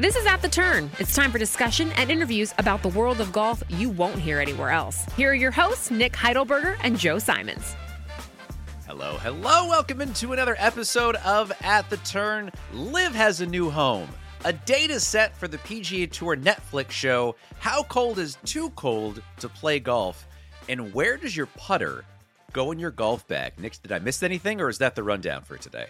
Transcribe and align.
This 0.00 0.16
is 0.16 0.24
At 0.24 0.40
the 0.40 0.48
Turn. 0.48 0.90
It's 0.98 1.14
time 1.14 1.30
for 1.30 1.36
discussion 1.36 1.92
and 1.92 2.10
interviews 2.10 2.54
about 2.56 2.80
the 2.80 2.88
world 2.88 3.20
of 3.20 3.32
golf 3.32 3.62
you 3.68 3.90
won't 3.90 4.18
hear 4.18 4.40
anywhere 4.40 4.70
else. 4.70 5.04
Here 5.14 5.30
are 5.30 5.34
your 5.34 5.50
hosts, 5.50 5.90
Nick 5.90 6.14
Heidelberger 6.14 6.78
and 6.82 6.98
Joe 6.98 7.18
Simons. 7.18 7.76
Hello, 8.86 9.18
hello. 9.18 9.68
Welcome 9.68 10.00
into 10.00 10.32
another 10.32 10.56
episode 10.58 11.16
of 11.16 11.52
At 11.60 11.90
the 11.90 11.98
Turn. 11.98 12.50
LIV 12.72 13.14
has 13.14 13.42
a 13.42 13.46
new 13.46 13.68
home. 13.68 14.08
A 14.46 14.54
date 14.54 14.88
is 14.88 15.06
set 15.06 15.36
for 15.36 15.48
the 15.48 15.58
PGA 15.58 16.10
Tour 16.10 16.34
Netflix 16.34 16.92
show, 16.92 17.36
How 17.58 17.82
Cold 17.82 18.18
is 18.18 18.38
Too 18.46 18.70
Cold 18.70 19.22
to 19.40 19.50
Play 19.50 19.80
Golf? 19.80 20.26
And 20.70 20.94
where 20.94 21.18
does 21.18 21.36
your 21.36 21.44
putter 21.44 22.06
go 22.54 22.72
in 22.72 22.78
your 22.78 22.90
golf 22.90 23.28
bag? 23.28 23.52
Nick, 23.58 23.74
did 23.82 23.92
I 23.92 23.98
miss 23.98 24.22
anything 24.22 24.62
or 24.62 24.70
is 24.70 24.78
that 24.78 24.94
the 24.94 25.02
rundown 25.02 25.42
for 25.42 25.58
today? 25.58 25.88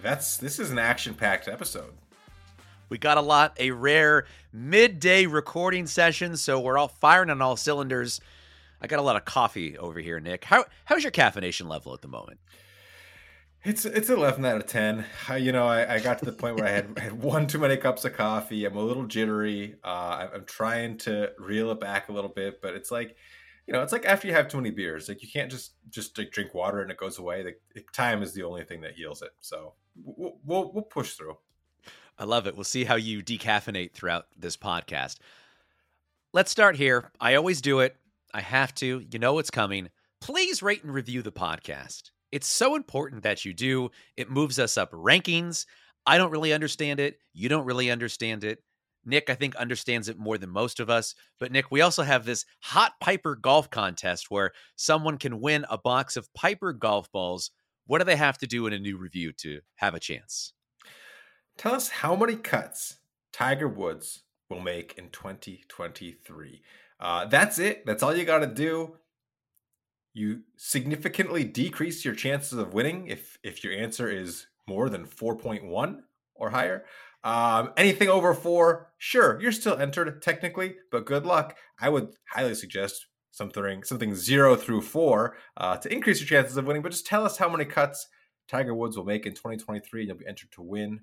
That's 0.00 0.36
this 0.36 0.60
is 0.60 0.70
an 0.70 0.78
action-packed 0.78 1.48
episode. 1.48 1.92
We 2.88 2.98
got 2.98 3.18
a 3.18 3.22
lot, 3.22 3.56
a 3.58 3.72
rare 3.72 4.26
midday 4.52 5.26
recording 5.26 5.86
session, 5.86 6.36
so 6.36 6.60
we're 6.60 6.78
all 6.78 6.88
firing 6.88 7.30
on 7.30 7.42
all 7.42 7.56
cylinders. 7.56 8.20
I 8.80 8.86
got 8.86 9.00
a 9.00 9.02
lot 9.02 9.16
of 9.16 9.24
coffee 9.24 9.76
over 9.76 9.98
here, 9.98 10.20
Nick. 10.20 10.44
How 10.44 10.66
how's 10.84 11.02
your 11.02 11.10
caffeination 11.10 11.68
level 11.68 11.94
at 11.94 12.00
the 12.00 12.08
moment? 12.08 12.38
It's 13.64 13.84
it's 13.84 14.08
eleven 14.08 14.44
out 14.44 14.58
of 14.58 14.66
ten. 14.66 15.04
I, 15.28 15.38
you 15.38 15.50
know, 15.50 15.66
I, 15.66 15.94
I, 15.94 15.98
got 15.98 16.20
to 16.20 16.24
the 16.24 16.32
point 16.32 16.56
where 16.56 16.66
I 16.66 16.70
had, 16.70 16.96
had 16.98 17.20
one 17.20 17.48
too 17.48 17.58
many 17.58 17.76
cups 17.76 18.04
of 18.04 18.12
coffee. 18.12 18.64
I'm 18.64 18.76
a 18.76 18.82
little 18.82 19.06
jittery. 19.06 19.74
Uh, 19.82 20.28
I'm 20.34 20.44
trying 20.44 20.98
to 20.98 21.32
reel 21.38 21.72
it 21.72 21.80
back 21.80 22.08
a 22.08 22.12
little 22.12 22.30
bit, 22.30 22.62
but 22.62 22.74
it's 22.74 22.92
like, 22.92 23.16
you 23.66 23.72
know, 23.72 23.82
it's 23.82 23.92
like 23.92 24.06
after 24.06 24.28
you 24.28 24.34
have 24.34 24.46
too 24.46 24.58
many 24.58 24.70
beers, 24.70 25.08
like 25.08 25.22
you 25.22 25.28
can't 25.28 25.50
just 25.50 25.72
just 25.90 26.16
like 26.16 26.30
drink 26.30 26.54
water 26.54 26.82
and 26.82 26.92
it 26.92 26.98
goes 26.98 27.18
away. 27.18 27.42
The, 27.74 27.82
time 27.92 28.22
is 28.22 28.32
the 28.32 28.44
only 28.44 28.62
thing 28.62 28.82
that 28.82 28.92
heals 28.92 29.22
it. 29.22 29.30
So 29.40 29.72
we'll, 30.04 30.38
we'll, 30.44 30.72
we'll 30.72 30.84
push 30.84 31.14
through. 31.14 31.36
I 32.18 32.24
love 32.24 32.46
it. 32.46 32.54
We'll 32.54 32.64
see 32.64 32.84
how 32.84 32.96
you 32.96 33.22
decaffeinate 33.22 33.92
throughout 33.92 34.26
this 34.36 34.56
podcast. 34.56 35.16
Let's 36.32 36.50
start 36.50 36.76
here. 36.76 37.10
I 37.20 37.34
always 37.34 37.60
do 37.60 37.80
it. 37.80 37.96
I 38.32 38.40
have 38.40 38.74
to. 38.76 39.04
You 39.10 39.18
know 39.18 39.34
what's 39.34 39.50
coming. 39.50 39.90
Please 40.20 40.62
rate 40.62 40.82
and 40.82 40.92
review 40.92 41.22
the 41.22 41.32
podcast. 41.32 42.10
It's 42.32 42.46
so 42.46 42.74
important 42.74 43.22
that 43.22 43.44
you 43.44 43.54
do. 43.54 43.90
It 44.16 44.30
moves 44.30 44.58
us 44.58 44.76
up 44.76 44.92
rankings. 44.92 45.66
I 46.06 46.18
don't 46.18 46.30
really 46.30 46.52
understand 46.52 47.00
it. 47.00 47.18
You 47.32 47.48
don't 47.48 47.66
really 47.66 47.90
understand 47.90 48.44
it. 48.44 48.62
Nick, 49.04 49.30
I 49.30 49.34
think, 49.34 49.54
understands 49.56 50.08
it 50.08 50.18
more 50.18 50.36
than 50.36 50.50
most 50.50 50.80
of 50.80 50.90
us. 50.90 51.14
But, 51.38 51.52
Nick, 51.52 51.70
we 51.70 51.80
also 51.80 52.02
have 52.02 52.24
this 52.24 52.44
hot 52.60 52.94
Piper 53.00 53.36
golf 53.36 53.70
contest 53.70 54.30
where 54.30 54.52
someone 54.74 55.16
can 55.16 55.40
win 55.40 55.64
a 55.70 55.78
box 55.78 56.16
of 56.16 56.32
Piper 56.34 56.72
golf 56.72 57.10
balls. 57.12 57.50
What 57.86 57.98
do 57.98 58.04
they 58.04 58.16
have 58.16 58.38
to 58.38 58.46
do 58.46 58.66
in 58.66 58.72
a 58.72 58.78
new 58.78 58.96
review 58.98 59.32
to 59.34 59.60
have 59.76 59.94
a 59.94 60.00
chance? 60.00 60.52
Tell 61.56 61.74
us 61.74 61.88
how 61.88 62.14
many 62.14 62.36
cuts 62.36 62.98
Tiger 63.32 63.68
Woods 63.68 64.22
will 64.50 64.60
make 64.60 64.94
in 64.98 65.08
2023. 65.10 66.62
Uh, 67.00 67.24
that's 67.26 67.58
it. 67.58 67.84
That's 67.86 68.02
all 68.02 68.14
you 68.14 68.24
got 68.24 68.40
to 68.40 68.46
do. 68.46 68.96
You 70.12 70.42
significantly 70.56 71.44
decrease 71.44 72.04
your 72.04 72.14
chances 72.14 72.58
of 72.58 72.72
winning 72.72 73.08
if 73.08 73.38
if 73.42 73.62
your 73.62 73.74
answer 73.74 74.08
is 74.08 74.46
more 74.66 74.88
than 74.88 75.06
4.1 75.06 75.98
or 76.34 76.50
higher. 76.50 76.84
Um, 77.24 77.72
anything 77.76 78.08
over 78.08 78.32
four, 78.34 78.92
sure, 78.98 79.40
you're 79.40 79.52
still 79.52 79.76
entered 79.76 80.22
technically, 80.22 80.76
but 80.90 81.06
good 81.06 81.26
luck. 81.26 81.56
I 81.80 81.88
would 81.88 82.14
highly 82.30 82.54
suggest 82.54 83.06
something 83.30 83.82
something 83.84 84.14
zero 84.14 84.56
through 84.56 84.82
four 84.82 85.36
uh, 85.56 85.76
to 85.78 85.92
increase 85.92 86.20
your 86.20 86.28
chances 86.28 86.56
of 86.56 86.66
winning. 86.66 86.82
But 86.82 86.92
just 86.92 87.06
tell 87.06 87.24
us 87.24 87.36
how 87.36 87.48
many 87.48 87.64
cuts 87.64 88.06
Tiger 88.48 88.74
Woods 88.74 88.96
will 88.96 89.04
make 89.04 89.26
in 89.26 89.34
2023, 89.34 90.02
and 90.02 90.08
you'll 90.08 90.18
be 90.18 90.26
entered 90.26 90.52
to 90.52 90.62
win 90.62 91.00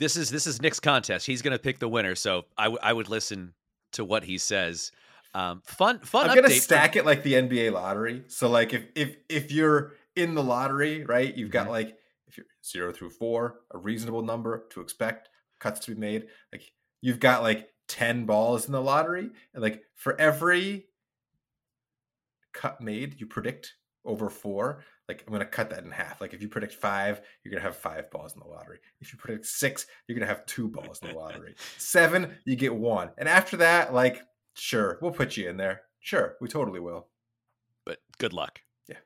this 0.00 0.16
is 0.16 0.30
this 0.30 0.46
is 0.46 0.60
Nick's 0.60 0.80
contest. 0.80 1.26
He's 1.26 1.42
going 1.42 1.52
to 1.52 1.62
pick 1.62 1.78
the 1.78 1.88
winner, 1.88 2.16
so 2.16 2.46
I, 2.58 2.64
w- 2.64 2.80
I 2.82 2.92
would 2.92 3.08
listen 3.08 3.54
to 3.92 4.04
what 4.04 4.24
he 4.24 4.38
says. 4.38 4.90
Um, 5.34 5.62
fun, 5.64 6.00
fun. 6.00 6.28
I'm 6.28 6.34
gonna 6.34 6.50
stack 6.50 6.96
it 6.96 7.06
like 7.06 7.22
the 7.22 7.34
NBA 7.34 7.72
lottery. 7.72 8.24
So 8.26 8.48
like 8.48 8.72
if 8.72 8.86
if 8.96 9.16
if 9.28 9.52
you're 9.52 9.92
in 10.16 10.34
the 10.34 10.42
lottery, 10.42 11.04
right, 11.04 11.32
you've 11.36 11.52
got 11.52 11.64
mm-hmm. 11.64 11.72
like 11.72 11.98
if 12.26 12.36
you're 12.36 12.46
zero 12.64 12.92
through 12.92 13.10
four, 13.10 13.60
a 13.70 13.78
reasonable 13.78 14.22
number 14.22 14.66
to 14.70 14.80
expect 14.80 15.28
cuts 15.60 15.80
to 15.80 15.94
be 15.94 16.00
made. 16.00 16.26
Like 16.50 16.72
you've 17.00 17.20
got 17.20 17.42
like 17.42 17.68
ten 17.86 18.24
balls 18.24 18.66
in 18.66 18.72
the 18.72 18.82
lottery, 18.82 19.30
and 19.54 19.62
like 19.62 19.82
for 19.94 20.18
every 20.18 20.86
cut 22.52 22.80
made, 22.80 23.20
you 23.20 23.26
predict 23.26 23.74
over 24.04 24.30
four 24.30 24.82
like 25.10 25.24
I'm 25.26 25.32
going 25.32 25.40
to 25.40 25.46
cut 25.46 25.70
that 25.70 25.82
in 25.82 25.90
half. 25.90 26.20
Like 26.20 26.34
if 26.34 26.40
you 26.40 26.48
predict 26.48 26.72
five, 26.72 27.20
you're 27.42 27.50
going 27.50 27.60
to 27.60 27.66
have 27.66 27.76
five 27.76 28.08
balls 28.12 28.32
in 28.32 28.38
the 28.38 28.46
lottery. 28.46 28.78
If 29.00 29.12
you 29.12 29.18
predict 29.18 29.44
six, 29.44 29.86
you're 30.06 30.16
going 30.16 30.26
to 30.26 30.32
have 30.32 30.46
two 30.46 30.68
balls 30.68 31.00
in 31.02 31.08
the 31.08 31.14
lottery. 31.18 31.56
Seven, 31.78 32.36
you 32.44 32.54
get 32.54 32.72
one. 32.72 33.10
And 33.18 33.28
after 33.28 33.56
that, 33.56 33.92
like, 33.92 34.22
sure, 34.54 34.98
we'll 35.02 35.10
put 35.10 35.36
you 35.36 35.48
in 35.48 35.56
there. 35.56 35.82
Sure, 35.98 36.36
we 36.40 36.46
totally 36.46 36.78
will. 36.78 37.08
But 37.84 37.98
good 38.18 38.32
luck. 38.32 38.60
Yeah. 38.88 38.98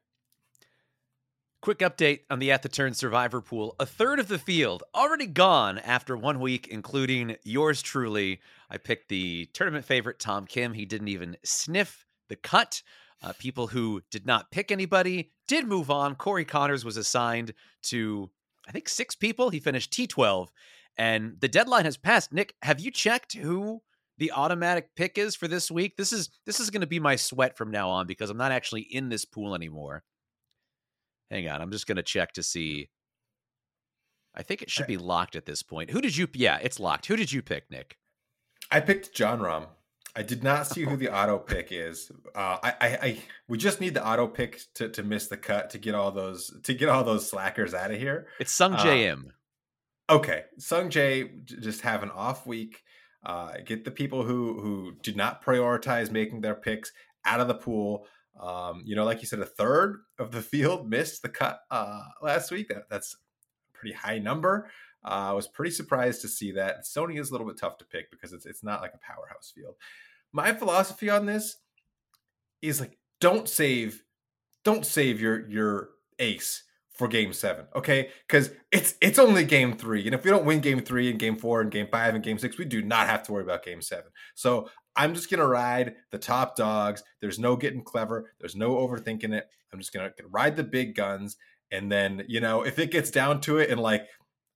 Quick 1.62 1.78
update 1.78 2.20
on 2.28 2.38
the 2.38 2.52
At 2.52 2.60
the 2.60 2.68
Turn 2.68 2.92
Survivor 2.92 3.40
Pool. 3.40 3.74
A 3.80 3.86
third 3.86 4.20
of 4.20 4.28
the 4.28 4.38
field 4.38 4.82
already 4.94 5.26
gone 5.26 5.78
after 5.78 6.18
one 6.18 6.38
week, 6.38 6.68
including 6.68 7.36
yours 7.44 7.80
truly. 7.80 8.42
I 8.68 8.76
picked 8.76 9.08
the 9.08 9.48
tournament 9.54 9.86
favorite, 9.86 10.18
Tom 10.18 10.44
Kim. 10.44 10.74
He 10.74 10.84
didn't 10.84 11.08
even 11.08 11.38
sniff 11.44 12.04
the 12.28 12.36
cut. 12.36 12.82
Uh, 13.22 13.32
people 13.38 13.68
who 13.68 14.02
did 14.10 14.26
not 14.26 14.50
pick 14.50 14.70
anybody 14.70 15.32
did 15.48 15.66
move 15.66 15.90
on. 15.90 16.14
Corey 16.14 16.44
Conners 16.44 16.84
was 16.84 16.96
assigned 16.96 17.54
to, 17.84 18.30
I 18.68 18.72
think, 18.72 18.88
six 18.88 19.14
people. 19.14 19.50
He 19.50 19.60
finished 19.60 19.92
T12, 19.92 20.48
and 20.96 21.36
the 21.40 21.48
deadline 21.48 21.84
has 21.84 21.96
passed. 21.96 22.32
Nick, 22.32 22.54
have 22.62 22.80
you 22.80 22.90
checked 22.90 23.34
who 23.34 23.82
the 24.18 24.32
automatic 24.32 24.90
pick 24.94 25.16
is 25.16 25.36
for 25.36 25.48
this 25.48 25.70
week? 25.70 25.96
This 25.96 26.12
is 26.12 26.30
this 26.44 26.60
is 26.60 26.70
going 26.70 26.82
to 26.82 26.86
be 26.86 27.00
my 27.00 27.16
sweat 27.16 27.56
from 27.56 27.70
now 27.70 27.88
on 27.88 28.06
because 28.06 28.30
I'm 28.30 28.36
not 28.36 28.52
actually 28.52 28.82
in 28.82 29.08
this 29.08 29.24
pool 29.24 29.54
anymore. 29.54 30.04
Hang 31.30 31.48
on, 31.48 31.62
I'm 31.62 31.70
just 31.70 31.86
going 31.86 31.96
to 31.96 32.02
check 32.02 32.32
to 32.34 32.42
see. 32.42 32.90
I 34.36 34.42
think 34.42 34.62
it 34.62 34.70
should 34.70 34.86
be 34.86 34.96
locked 34.96 35.36
at 35.36 35.46
this 35.46 35.62
point. 35.62 35.90
Who 35.90 36.00
did 36.00 36.16
you? 36.16 36.28
Yeah, 36.34 36.58
it's 36.60 36.80
locked. 36.80 37.06
Who 37.06 37.16
did 37.16 37.32
you 37.32 37.40
pick, 37.40 37.70
Nick? 37.70 37.96
I 38.70 38.80
picked 38.80 39.14
Jon 39.14 39.38
Rahm. 39.38 39.66
I 40.16 40.22
did 40.22 40.44
not 40.44 40.66
see 40.66 40.82
who 40.82 40.96
the 40.96 41.14
auto 41.14 41.38
pick 41.38 41.68
is. 41.72 42.12
Uh, 42.34 42.58
I, 42.62 42.74
I, 42.80 42.88
I, 43.02 43.18
we 43.48 43.58
just 43.58 43.80
need 43.80 43.94
the 43.94 44.06
auto 44.06 44.28
pick 44.28 44.60
to, 44.74 44.88
to 44.90 45.02
miss 45.02 45.26
the 45.26 45.36
cut 45.36 45.70
to 45.70 45.78
get 45.78 45.94
all 45.94 46.12
those 46.12 46.56
to 46.62 46.74
get 46.74 46.88
all 46.88 47.02
those 47.02 47.28
slackers 47.28 47.74
out 47.74 47.90
of 47.90 47.98
here. 47.98 48.28
It's 48.38 48.56
Sungjae 48.56 49.06
Im. 49.06 49.32
Uh, 50.08 50.14
okay, 50.14 50.44
Sungjae 50.58 51.44
just 51.44 51.80
have 51.80 52.02
an 52.02 52.10
off 52.10 52.46
week. 52.46 52.82
Uh, 53.26 53.54
get 53.64 53.84
the 53.84 53.90
people 53.90 54.22
who 54.22 54.60
who 54.60 54.92
did 55.02 55.16
not 55.16 55.44
prioritize 55.44 56.12
making 56.12 56.42
their 56.42 56.54
picks 56.54 56.92
out 57.24 57.40
of 57.40 57.48
the 57.48 57.54
pool. 57.54 58.06
Um, 58.40 58.82
you 58.84 58.94
know, 58.94 59.04
like 59.04 59.20
you 59.20 59.26
said, 59.26 59.40
a 59.40 59.46
third 59.46 60.02
of 60.18 60.30
the 60.30 60.42
field 60.42 60.88
missed 60.88 61.22
the 61.22 61.28
cut 61.28 61.60
uh, 61.70 62.02
last 62.22 62.52
week. 62.52 62.68
That, 62.68 62.88
that's 62.88 63.14
a 63.14 63.78
pretty 63.78 63.94
high 63.94 64.18
number. 64.18 64.70
Uh, 65.04 65.28
I 65.28 65.32
was 65.32 65.46
pretty 65.46 65.70
surprised 65.70 66.22
to 66.22 66.28
see 66.28 66.52
that. 66.52 66.84
Sony 66.84 67.20
is 67.20 67.28
a 67.28 67.32
little 67.32 67.46
bit 67.46 67.58
tough 67.58 67.78
to 67.78 67.84
pick 67.84 68.10
because 68.10 68.32
it's 68.32 68.46
it's 68.46 68.62
not 68.62 68.80
like 68.80 68.94
a 68.94 68.98
powerhouse 68.98 69.52
field. 69.54 69.74
My 70.32 70.52
philosophy 70.52 71.10
on 71.10 71.26
this 71.26 71.56
is 72.62 72.80
like 72.80 72.98
don't 73.20 73.48
save 73.48 74.02
don't 74.64 74.86
save 74.86 75.20
your 75.20 75.48
your 75.48 75.90
ace 76.18 76.64
for 76.94 77.08
game 77.08 77.32
seven, 77.32 77.66
okay? 77.74 78.10
Because 78.26 78.50
it's 78.72 78.94
it's 79.00 79.18
only 79.18 79.44
game 79.44 79.76
three. 79.76 80.06
And 80.06 80.14
if 80.14 80.24
we 80.24 80.30
don't 80.30 80.44
win 80.44 80.60
game 80.60 80.80
three 80.80 81.10
and 81.10 81.18
game 81.18 81.36
four 81.36 81.60
and 81.60 81.70
game 81.70 81.88
five 81.90 82.14
and 82.14 82.24
game 82.24 82.38
six, 82.38 82.56
we 82.56 82.64
do 82.64 82.82
not 82.82 83.08
have 83.08 83.22
to 83.24 83.32
worry 83.32 83.42
about 83.42 83.64
game 83.64 83.82
seven. 83.82 84.10
So 84.34 84.70
I'm 84.96 85.14
just 85.14 85.30
gonna 85.30 85.46
ride 85.46 85.96
the 86.10 86.18
top 86.18 86.56
dogs. 86.56 87.02
There's 87.20 87.38
no 87.38 87.56
getting 87.56 87.82
clever, 87.82 88.32
there's 88.40 88.56
no 88.56 88.76
overthinking 88.76 89.34
it. 89.34 89.48
I'm 89.72 89.78
just 89.80 89.92
gonna, 89.92 90.10
gonna 90.16 90.30
ride 90.30 90.56
the 90.56 90.64
big 90.64 90.94
guns. 90.94 91.36
And 91.72 91.90
then, 91.90 92.24
you 92.28 92.40
know, 92.40 92.62
if 92.62 92.78
it 92.78 92.92
gets 92.92 93.10
down 93.10 93.40
to 93.42 93.58
it 93.58 93.70
and 93.70 93.80
like 93.80 94.06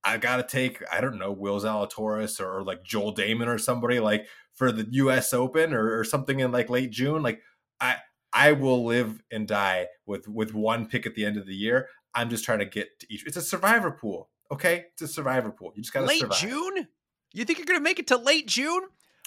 I 0.09 0.17
gotta 0.17 0.43
take, 0.43 0.83
I 0.91 1.01
don't 1.01 1.19
know, 1.19 1.31
Will 1.31 1.59
Zalatoris 1.59 2.39
or, 2.39 2.57
or 2.59 2.63
like 2.63 2.83
Joel 2.83 3.15
Dahmen 3.15 3.47
or 3.47 3.57
somebody 3.57 3.99
like 3.99 4.27
for 4.53 4.71
the 4.71 4.87
US 4.91 5.33
Open 5.33 5.73
or, 5.73 5.97
or 5.99 6.03
something 6.03 6.39
in 6.39 6.51
like 6.51 6.69
late 6.69 6.91
June, 6.91 7.23
like 7.23 7.41
I 7.79 7.97
I 8.33 8.51
will 8.51 8.85
live 8.85 9.21
and 9.31 9.47
die 9.47 9.87
with 10.05 10.27
with 10.27 10.53
one 10.53 10.87
pick 10.87 11.05
at 11.05 11.15
the 11.15 11.25
end 11.25 11.37
of 11.37 11.45
the 11.45 11.55
year. 11.55 11.87
I'm 12.13 12.29
just 12.29 12.43
trying 12.43 12.59
to 12.59 12.65
get 12.65 12.99
to 12.99 13.07
each. 13.09 13.25
It's 13.25 13.37
a 13.37 13.41
survivor 13.41 13.91
pool, 13.91 14.29
okay? 14.51 14.85
It's 14.93 15.01
a 15.01 15.07
survivor 15.07 15.51
pool. 15.51 15.71
You 15.75 15.83
just 15.83 15.93
got 15.93 16.01
to 16.01 16.07
late 16.07 16.21
survive. 16.21 16.39
June. 16.39 16.87
You 17.33 17.45
think 17.45 17.59
you're 17.59 17.65
going 17.65 17.79
to 17.79 17.83
make 17.83 17.99
it 17.99 18.07
to 18.07 18.17
late 18.17 18.47
June? 18.47 18.81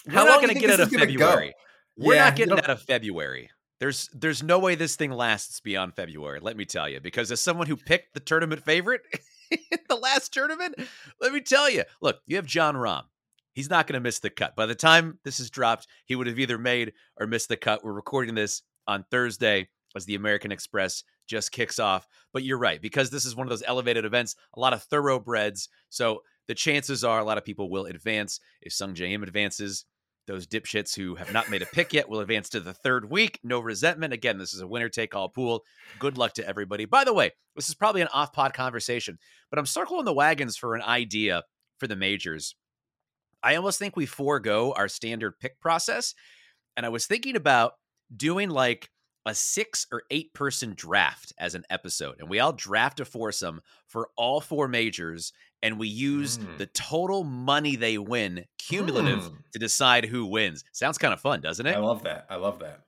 We're 0.05 0.13
How 0.13 0.25
not 0.25 0.41
going 0.41 0.53
to 0.53 0.59
get 0.59 0.69
out 0.69 0.81
of 0.81 0.89
February. 0.89 1.53
Go? 1.97 2.05
We're 2.05 2.15
yeah, 2.15 2.25
not 2.25 2.35
getting 2.35 2.53
out 2.53 2.69
of 2.69 2.81
February. 2.81 3.49
There's 3.79 4.09
there's 4.13 4.43
no 4.43 4.59
way 4.59 4.75
this 4.75 4.95
thing 4.95 5.11
lasts 5.11 5.59
beyond 5.59 5.95
February. 5.95 6.39
Let 6.41 6.57
me 6.57 6.65
tell 6.65 6.87
you, 6.89 6.99
because 6.99 7.31
as 7.31 7.39
someone 7.39 7.67
who 7.67 7.75
picked 7.75 8.13
the 8.13 8.19
tournament 8.19 8.63
favorite 8.63 9.01
in 9.71 9.79
the 9.89 9.95
last 9.95 10.33
tournament, 10.33 10.75
let 11.21 11.33
me 11.33 11.41
tell 11.41 11.69
you. 11.69 11.83
Look, 12.01 12.21
you 12.25 12.35
have 12.35 12.45
Jon 12.45 12.75
Rahm. 12.75 13.03
He's 13.53 13.69
not 13.69 13.85
going 13.85 13.93
to 13.93 13.99
miss 13.99 14.19
the 14.19 14.29
cut. 14.29 14.55
By 14.55 14.65
the 14.65 14.75
time 14.75 15.19
this 15.23 15.39
is 15.39 15.49
dropped, 15.49 15.87
he 16.05 16.15
would 16.15 16.27
have 16.27 16.39
either 16.39 16.57
made 16.57 16.93
or 17.19 17.27
missed 17.27 17.49
the 17.49 17.57
cut. 17.57 17.83
We're 17.83 17.93
recording 17.93 18.35
this 18.35 18.63
on 18.87 19.05
Thursday 19.11 19.69
as 19.95 20.05
the 20.05 20.15
American 20.15 20.51
Express 20.51 21.03
just 21.27 21.51
kicks 21.51 21.79
off. 21.79 22.07
But 22.33 22.43
you're 22.43 22.57
right, 22.57 22.81
because 22.81 23.11
this 23.11 23.25
is 23.25 23.35
one 23.35 23.45
of 23.45 23.51
those 23.51 23.63
elevated 23.65 24.05
events, 24.05 24.35
a 24.55 24.59
lot 24.59 24.73
of 24.73 24.83
thoroughbreds. 24.83 25.69
So 25.89 26.23
the 26.47 26.55
chances 26.55 27.03
are 27.03 27.19
a 27.19 27.23
lot 27.23 27.37
of 27.37 27.45
people 27.45 27.69
will 27.69 27.85
advance. 27.85 28.39
If 28.61 28.73
Sungjae 28.73 29.11
Im 29.11 29.23
advances, 29.23 29.85
those 30.27 30.47
dipshits 30.47 30.95
who 30.95 31.15
have 31.15 31.33
not 31.33 31.49
made 31.49 31.61
a 31.61 31.67
pick 31.67 31.93
yet 31.93 32.07
will 32.07 32.19
advance 32.19 32.49
to 32.49 32.59
the 32.59 32.73
third 32.73 33.09
week. 33.09 33.39
No 33.43 33.59
resentment. 33.59 34.13
Again, 34.13 34.37
this 34.37 34.53
is 34.53 34.61
a 34.61 34.67
winner 34.67 34.89
take 34.89 35.15
all 35.15 35.29
pool. 35.29 35.63
Good 35.99 36.17
luck 36.17 36.33
to 36.33 36.47
everybody. 36.47 36.85
By 36.85 37.03
the 37.03 37.13
way, 37.13 37.31
this 37.55 37.69
is 37.69 37.75
probably 37.75 38.01
an 38.01 38.07
off 38.13 38.33
pod 38.33 38.53
conversation, 38.53 39.17
but 39.49 39.59
I'm 39.59 39.65
circling 39.65 40.05
the 40.05 40.13
wagons 40.13 40.57
for 40.57 40.75
an 40.75 40.81
idea 40.81 41.43
for 41.77 41.87
the 41.87 41.95
majors. 41.95 42.55
I 43.43 43.55
almost 43.55 43.77
think 43.77 43.95
we 43.95 44.05
forego 44.05 44.73
our 44.73 44.87
standard 44.87 45.37
pick 45.39 45.59
process. 45.59 46.13
And 46.77 46.85
I 46.85 46.89
was 46.89 47.05
thinking 47.05 47.35
about 47.35 47.73
doing 48.15 48.49
like 48.49 48.89
a 49.25 49.35
six 49.35 49.85
or 49.91 50.03
eight 50.09 50.33
person 50.33 50.73
draft 50.75 51.33
as 51.37 51.55
an 51.55 51.63
episode. 51.69 52.15
And 52.19 52.29
we 52.29 52.39
all 52.39 52.53
draft 52.53 52.99
a 52.99 53.05
foursome 53.05 53.61
for 53.87 54.09
all 54.17 54.41
four 54.41 54.67
majors. 54.67 55.33
And 55.63 55.79
we 55.79 55.87
use 55.87 56.37
mm. 56.37 56.57
the 56.59 56.67
total 56.67 57.23
money 57.23 57.75
they 57.75 57.97
win 57.97 58.45
cumulative 58.59 59.23
mm. 59.23 59.33
to 59.53 59.59
decide 59.59 60.05
who 60.05 60.27
wins. 60.27 60.63
Sounds 60.73 60.99
kind 60.99 61.13
of 61.13 61.19
fun, 61.19 61.41
doesn't 61.41 61.65
it? 61.65 61.75
I 61.75 61.79
love 61.79 62.03
that. 62.03 62.27
I 62.29 62.35
love 62.35 62.59
that. 62.59 62.81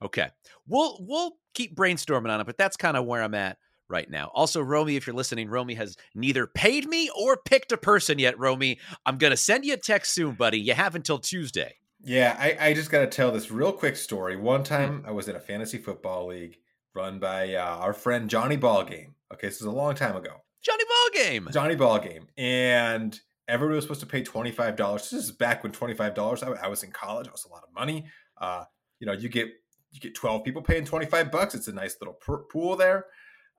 Okay. 0.00 0.28
We'll 0.66 0.96
we'll 1.00 1.32
keep 1.52 1.76
brainstorming 1.76 2.30
on 2.30 2.40
it, 2.40 2.46
but 2.46 2.56
that's 2.56 2.76
kind 2.76 2.96
of 2.96 3.04
where 3.04 3.22
I'm 3.22 3.34
at 3.34 3.58
right 3.88 4.08
now. 4.08 4.30
Also, 4.34 4.62
Romy, 4.62 4.96
if 4.96 5.06
you're 5.06 5.16
listening, 5.16 5.50
Romy 5.50 5.74
has 5.74 5.96
neither 6.14 6.46
paid 6.46 6.88
me 6.88 7.10
or 7.10 7.36
picked 7.36 7.72
a 7.72 7.76
person 7.76 8.18
yet, 8.18 8.38
Romy. 8.38 8.78
I'm 9.04 9.18
gonna 9.18 9.36
send 9.36 9.64
you 9.64 9.74
a 9.74 9.76
text 9.76 10.14
soon, 10.14 10.34
buddy. 10.34 10.58
You 10.58 10.74
have 10.74 10.94
until 10.94 11.18
Tuesday. 11.18 11.74
Yeah, 12.04 12.36
I, 12.38 12.56
I 12.68 12.74
just 12.74 12.90
got 12.90 13.00
to 13.00 13.06
tell 13.06 13.30
this 13.30 13.50
real 13.50 13.72
quick 13.72 13.96
story. 13.96 14.36
One 14.36 14.60
hmm. 14.60 14.64
time 14.64 15.04
I 15.06 15.12
was 15.12 15.28
in 15.28 15.36
a 15.36 15.40
fantasy 15.40 15.78
football 15.78 16.26
league 16.26 16.58
run 16.94 17.18
by 17.18 17.54
uh, 17.54 17.64
our 17.64 17.92
friend 17.92 18.28
Johnny 18.28 18.56
Ballgame. 18.56 19.12
Okay, 19.32 19.46
this 19.46 19.60
is 19.60 19.66
a 19.66 19.70
long 19.70 19.94
time 19.94 20.16
ago. 20.16 20.42
Johnny 20.62 20.84
Ballgame. 20.84 21.52
Johnny 21.52 21.76
Ballgame. 21.76 22.26
And 22.36 23.18
everybody 23.48 23.76
was 23.76 23.84
supposed 23.84 24.00
to 24.00 24.06
pay 24.06 24.22
$25. 24.22 25.10
This 25.10 25.12
is 25.12 25.32
back 25.32 25.62
when 25.62 25.72
$25, 25.72 26.42
I, 26.42 26.64
I 26.64 26.68
was 26.68 26.82
in 26.82 26.90
college. 26.90 27.26
It 27.26 27.32
was 27.32 27.44
a 27.44 27.48
lot 27.48 27.64
of 27.64 27.74
money. 27.74 28.06
Uh, 28.40 28.64
you 29.00 29.06
know, 29.06 29.12
you 29.12 29.28
get 29.28 29.48
you 29.90 30.00
get 30.00 30.14
12 30.14 30.44
people 30.44 30.62
paying 30.62 30.84
25 30.84 31.30
bucks. 31.30 31.54
It's 31.54 31.68
a 31.68 31.72
nice 31.72 31.96
little 32.00 32.14
pool 32.50 32.76
there. 32.76 33.06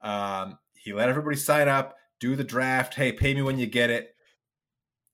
Um, 0.02 0.58
he 0.74 0.92
let 0.92 1.08
everybody 1.08 1.36
sign 1.36 1.68
up, 1.68 1.96
do 2.18 2.34
the 2.34 2.42
draft. 2.42 2.94
Hey, 2.94 3.12
pay 3.12 3.34
me 3.34 3.42
when 3.42 3.58
you 3.58 3.66
get 3.66 3.88
it. 3.88 4.16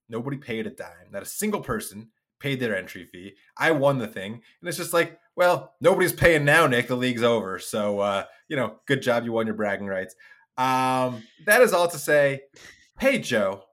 Nobody 0.09 0.37
paid 0.37 0.65
a 0.65 0.71
dime. 0.71 1.11
Not 1.11 1.21
a 1.21 1.27
single 1.27 1.61
person 1.61 2.09
paid 2.39 2.59
their 2.59 2.75
entry 2.75 3.05
fee. 3.05 3.35
I 3.55 3.71
won 3.71 3.99
the 3.99 4.07
thing. 4.07 4.33
And 4.33 4.67
it's 4.67 4.77
just 4.77 4.93
like, 4.93 5.19
well, 5.35 5.75
nobody's 5.79 6.11
paying 6.11 6.43
now, 6.43 6.65
Nick. 6.65 6.87
The 6.87 6.95
league's 6.95 7.23
over. 7.23 7.59
So, 7.59 7.99
uh, 7.99 8.25
you 8.49 8.55
know, 8.55 8.77
good 8.87 9.01
job. 9.03 9.23
You 9.23 9.31
won 9.31 9.45
your 9.45 9.55
bragging 9.55 9.87
rights. 9.87 10.15
Um, 10.61 11.23
that 11.47 11.61
is 11.61 11.73
all 11.73 11.87
to 11.87 11.97
say, 11.97 12.41
pay 12.99 13.17
Joe. 13.17 13.63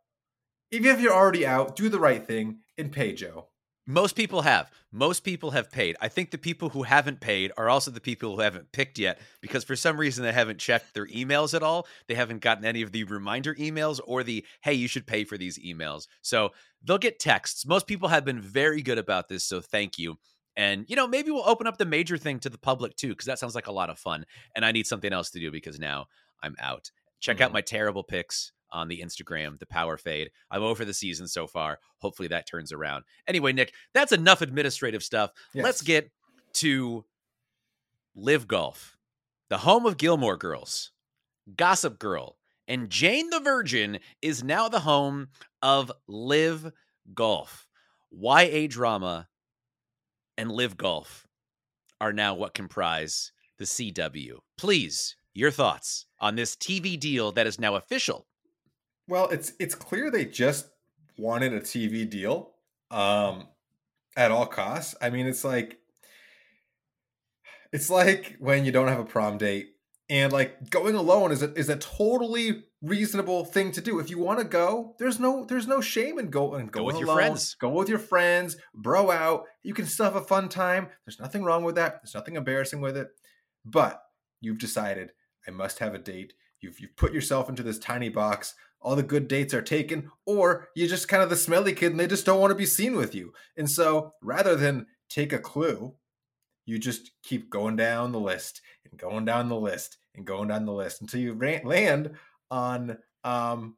Even 0.71 0.91
if 0.95 1.01
you're 1.03 1.13
already 1.13 1.47
out, 1.47 1.77
do 1.77 1.91
the 1.91 2.01
right 2.01 2.27
thing 2.27 2.61
and 2.79 2.91
pay 2.91 3.13
Joe. 3.13 3.49
Most 3.87 4.17
people 4.17 4.43
have. 4.43 4.71
Most 4.91 5.21
people 5.21 5.51
have 5.51 5.71
paid. 5.71 5.97
I 6.01 6.09
think 6.09 6.31
the 6.31 6.39
people 6.39 6.71
who 6.71 6.83
haven't 6.83 7.21
paid 7.21 7.53
are 7.59 7.69
also 7.69 7.91
the 7.91 8.01
people 8.01 8.35
who 8.35 8.41
haven't 8.41 8.73
picked 8.73 8.99
yet 8.99 9.19
because 9.43 9.65
for 9.65 9.77
some 9.77 9.99
reason 9.99 10.25
they 10.25 10.33
haven't 10.33 10.59
checked 10.59 10.95
their 10.95 11.07
emails 11.07 11.53
at 11.55 11.63
all. 11.63 11.87
They 12.07 12.15
haven't 12.15 12.41
gotten 12.41 12.65
any 12.65 12.81
of 12.81 12.93
the 12.93 13.05
reminder 13.05 13.55
emails 13.55 14.01
or 14.07 14.23
the, 14.23 14.45
hey, 14.63 14.75
you 14.75 14.89
should 14.89 15.07
pay 15.07 15.25
for 15.25 15.37
these 15.37 15.59
emails. 15.59 16.07
So 16.23 16.53
they'll 16.83 16.99
get 16.99 17.19
texts. 17.19 17.67
Most 17.67 17.87
people 17.87 18.09
have 18.09 18.25
been 18.25 18.41
very 18.41 18.81
good 18.83 18.99
about 18.99 19.29
this. 19.29 19.45
So 19.45 19.61
thank 19.61 19.99
you. 19.99 20.17
And, 20.59 20.85
you 20.89 20.97
know, 20.97 21.07
maybe 21.07 21.31
we'll 21.31 21.49
open 21.49 21.69
up 21.69 21.79
the 21.79 21.87
major 21.87 22.19
thing 22.19 22.41
to 22.41 22.51
the 22.51 22.59
public 22.59 22.97
too, 22.97 23.11
because 23.11 23.27
that 23.27 23.39
sounds 23.39 23.55
like 23.55 23.69
a 23.69 23.73
lot 23.73 23.91
of 23.91 23.99
fun. 23.99 24.27
And 24.57 24.65
I 24.65 24.73
need 24.73 24.89
something 24.89 25.13
else 25.13 25.31
to 25.31 25.39
do 25.39 25.53
because 25.53 25.79
now 25.79 26.07
I'm 26.43 26.57
out. 26.61 26.91
Check 27.21 27.37
mm-hmm. 27.37 27.45
out 27.45 27.53
my 27.53 27.61
terrible 27.61 28.03
picks 28.03 28.51
on 28.73 28.89
the 28.89 29.01
Instagram, 29.01 29.61
the 29.61 29.67
power 29.67 29.97
fade. 29.97 30.31
I'm 30.51 30.65
over 30.65 30.85
the 30.85 30.93
season 30.93 31.29
so 31.29 31.47
far. 31.47 31.79
Hopefully 31.99 32.27
that 32.29 32.49
turns 32.49 32.73
around. 32.73 33.05
Anyway, 33.29 33.53
Nick, 33.53 33.73
that's 33.95 34.11
enough 34.11 34.43
administrative 34.43 35.05
stuff. 35.05 35.31
Yes. 35.55 35.65
Let's 35.65 35.81
get 35.81 36.11
to 36.55 37.05
LIV 38.17 38.49
Golf, 38.49 38.99
the 39.49 39.59
home 39.59 39.87
of 39.87 39.97
Gilmore 39.97 40.37
Girls, 40.37 40.91
Gossip 41.57 42.01
Girl, 42.01 42.37
and 42.67 42.91
Jane 42.91 43.31
the 43.31 43.41
Virgin 43.41 44.01
is 44.21 44.43
now 44.43 44.69
the 44.69 44.81
home 44.81 45.29
of 45.63 45.93
LIV 46.09 46.73
Golf. 47.15 47.69
YA 48.11 48.67
drama 48.69 49.29
and 50.39 50.51
LIV 50.51 50.79
Golf 50.79 51.27
are 52.01 52.15
now 52.15 52.35
what 52.35 52.55
comprise 52.55 53.33
the 53.59 53.67
CW. 53.67 54.39
Please, 54.57 55.17
your 55.35 55.51
thoughts 55.51 56.07
on 56.19 56.37
this 56.37 56.57
TV 56.57 56.99
deal 56.99 57.33
that 57.33 57.47
is 57.47 57.61
now 57.61 57.75
official 57.75 58.27
well, 59.09 59.29
it's 59.31 59.55
it's 59.59 59.75
clear 59.75 60.11
they 60.11 60.27
just 60.27 60.69
wanted 61.17 61.55
a 61.55 61.61
TV 61.61 62.09
deal 62.09 62.53
um, 62.91 63.49
at 64.17 64.31
all 64.31 64.47
costs. 64.47 64.95
I 65.01 65.11
mean, 65.11 65.27
it's 65.27 65.45
like 65.45 65.79
it's 67.73 67.91
like 67.91 68.37
when 68.39 68.65
you 68.65 68.71
don't 68.73 68.89
have 68.89 69.01
a 69.01 69.05
prom 69.05 69.39
date 69.39 69.71
and 70.11 70.33
like 70.33 70.71
going 70.71 70.95
alone 70.95 71.33
is 71.33 71.43
a, 71.43 71.53
is 71.55 71.71
a 71.71 71.77
totally 71.77 72.65
reasonable 72.83 73.45
thing 73.45 73.73
to 73.73 73.81
do. 73.81 73.99
If 73.99 74.11
you 74.11 74.19
want 74.19 74.39
to 74.39 74.45
go, 74.45 74.95
there's 74.99 75.19
no 75.19 75.45
there's 75.45 75.67
no 75.67 75.81
shame 75.81 76.19
in 76.19 76.31
go 76.31 76.55
and 76.55 76.71
go 76.71 76.85
with 76.85 76.97
alone. 76.97 77.07
your 77.07 77.17
friends. 77.17 77.55
Go 77.55 77.71
with 77.71 77.89
your 77.89 77.99
friends, 77.99 78.57
bro 78.75 79.11
out. 79.11 79.45
You 79.63 79.75
can 79.75 79.87
still 79.87 80.07
have 80.07 80.17
a 80.17 80.21
fun 80.21 80.49
time. 80.49 80.89
There's 81.05 81.21
nothing 81.21 81.45
wrong 81.45 81.65
with 81.65 81.75
that. 81.77 82.01
There's 82.03 82.15
nothing 82.15 82.37
embarrassing 82.37 82.81
with 82.81 82.97
it. 82.97 83.09
But 83.65 84.03
you've 84.41 84.59
decided 84.59 85.13
I 85.47 85.51
must 85.51 85.79
have 85.81 85.95
a 85.95 85.99
date. 85.99 86.35
You've 86.61 86.81
you've 86.81 86.97
put 86.97 87.13
yourself 87.13 87.49
into 87.49 87.63
this 87.63 87.79
tiny 87.79 88.09
box 88.09 88.55
all 88.81 88.97
the 88.97 89.03
good 89.03 89.29
dates 89.29 89.55
are 89.55 89.63
taken, 89.63 90.11
or 90.25 90.69
you're 90.75 90.89
just 90.89 91.09
kind 91.09 91.23
of 91.23 91.31
the 91.31 91.37
smelly 91.37 91.73
kid 91.73 91.91
and 91.91 92.01
they 92.01 92.07
just 92.07 92.27
don't 92.27 92.41
want 92.41 92.51
to 92.51 92.57
be 92.57 92.67
seen 92.67 92.97
with 92.97 93.15
you. 93.15 93.33
And 93.57 93.71
so 93.71 94.15
rather 94.23 94.55
than 94.57 94.87
take 95.09 95.33
a 95.33 95.39
clue, 95.39 95.95
you 96.65 96.79
just 96.79 97.11
keep 97.23 97.51
going 97.51 97.77
down 97.77 98.13
the 98.13 98.21
list 98.21 98.61
and 98.89 98.99
going 98.99 99.25
down 99.25 99.49
the 99.49 99.57
list 99.57 99.99
and 100.15 100.27
going 100.27 100.49
down 100.49 100.67
the 100.67 100.73
list 100.73 101.01
until 101.01 101.21
you 101.21 101.35
land 101.65 102.11
on 102.51 102.99
um, 103.25 103.77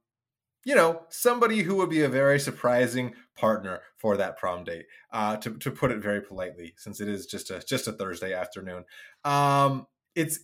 you 0.64 0.74
know, 0.74 1.02
somebody 1.08 1.62
who 1.62 1.76
would 1.76 1.90
be 1.90 2.02
a 2.02 2.08
very 2.08 2.38
surprising 2.38 3.14
partner 3.36 3.80
for 3.96 4.16
that 4.16 4.36
prom 4.36 4.64
date, 4.64 4.84
uh, 5.12 5.36
to, 5.36 5.56
to 5.58 5.70
put 5.70 5.90
it 5.90 6.02
very 6.02 6.20
politely, 6.20 6.74
since 6.76 7.00
it 7.00 7.08
is 7.08 7.26
just 7.26 7.50
a 7.50 7.60
just 7.66 7.88
a 7.88 7.92
Thursday 7.92 8.34
afternoon. 8.34 8.84
Um, 9.24 9.86
it's 10.14 10.40